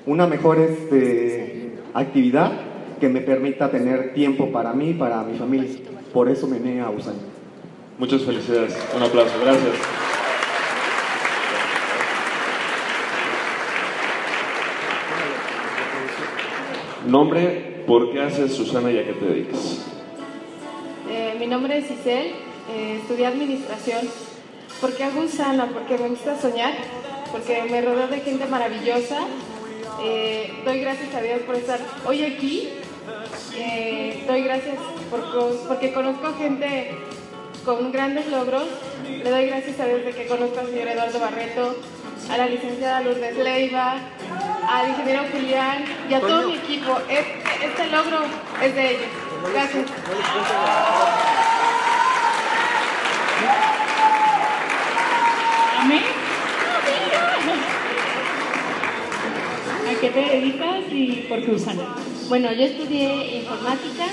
[0.06, 2.69] una mejor este, actividad
[3.00, 5.70] que me permita tener tiempo para mí y para mi familia.
[6.14, 7.18] Por eso me vine a Usana.
[7.98, 8.78] Muchas felicidades.
[8.96, 9.34] Un aplauso.
[9.44, 9.74] Gracias.
[17.08, 19.86] Nombre, ¿por qué haces Susana y a qué te dedicas?
[21.10, 22.34] Eh, mi nombre es Isel,
[22.72, 24.02] eh, estudié administración.
[24.80, 25.68] ¿Por qué hago Usana?
[25.74, 26.74] Porque me gusta soñar,
[27.32, 29.22] porque me rodeo de gente maravillosa.
[30.04, 32.70] Eh, doy gracias a Dios por estar hoy aquí.
[33.56, 34.76] Eh, doy gracias
[35.68, 36.92] porque conozco gente
[37.66, 38.64] con grandes logros.
[39.08, 41.76] Le doy gracias a Dios de que conozco al señor Eduardo Barreto,
[42.32, 43.96] a la licenciada Lourdes Leiva,
[44.70, 46.98] al ingeniero Julián y a todo mi equipo.
[47.10, 47.26] Es-
[47.64, 48.20] este logro
[48.64, 49.08] es de ellos.
[49.54, 49.86] Gracias.
[55.82, 56.04] Amén.
[59.90, 61.78] ¿A qué te dedicas y por qué usan?
[62.30, 64.06] Bueno, yo estudié informática,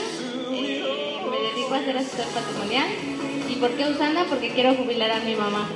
[0.51, 2.87] eh, me dedico a ser asesor patrimonial.
[3.47, 4.25] ¿Y por qué Usana?
[4.31, 5.69] Porque quiero jubilar a mi mamá.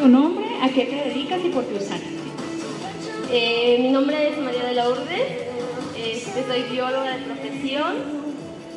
[0.00, 0.46] ¿Tu nombre?
[0.62, 2.02] ¿A qué te dedicas y por qué Usana?
[3.30, 5.22] Eh, mi nombre es María de la Lourdes,
[5.96, 8.19] este, soy bióloga de profesión.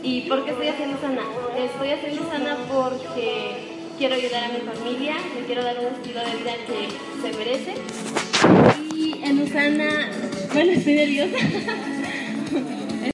[0.04, 1.22] ¿Y por qué estoy haciendo sana?
[1.58, 3.56] Estoy haciendo sana porque
[3.98, 6.90] quiero ayudar a mi familia, me quiero dar un estilo de vida que
[7.22, 7.74] se merece.
[8.94, 10.12] Y en Usana,
[10.54, 11.38] bueno, estoy nerviosa.